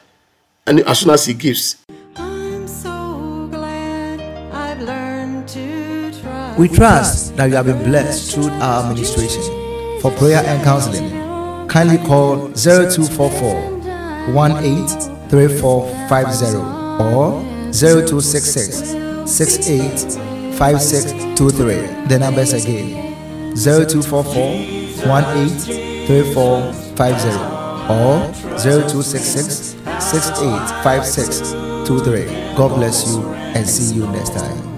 and 0.66 0.80
as 0.80 1.00
soon 1.00 1.10
as 1.10 1.26
he 1.26 1.34
gives 1.34 1.76
We 6.56 6.68
trust 6.68 7.36
that 7.36 7.46
you 7.50 7.56
have 7.56 7.66
been 7.66 7.82
blessed 7.82 8.32
through 8.32 8.48
our 8.48 8.84
administration. 8.84 9.42
For 10.00 10.12
prayer 10.12 10.40
and 10.46 10.62
counseling, 10.62 11.10
kindly 11.68 11.98
call 12.06 12.48
0244 12.52 13.80
183450 14.32 16.56
or 17.02 17.42
0266 17.72 18.94
685623. 19.28 22.06
The 22.06 22.18
numbers 22.20 22.52
again 22.52 23.16
0244 23.56 25.10
183450 25.10 27.28
or 27.90 28.30
0266 28.58 29.74
685623. 29.98 32.54
God 32.56 32.68
bless 32.76 33.08
you 33.08 33.22
and 33.32 33.68
see 33.68 33.96
you 33.96 34.06
next 34.06 34.30
time. 34.34 34.73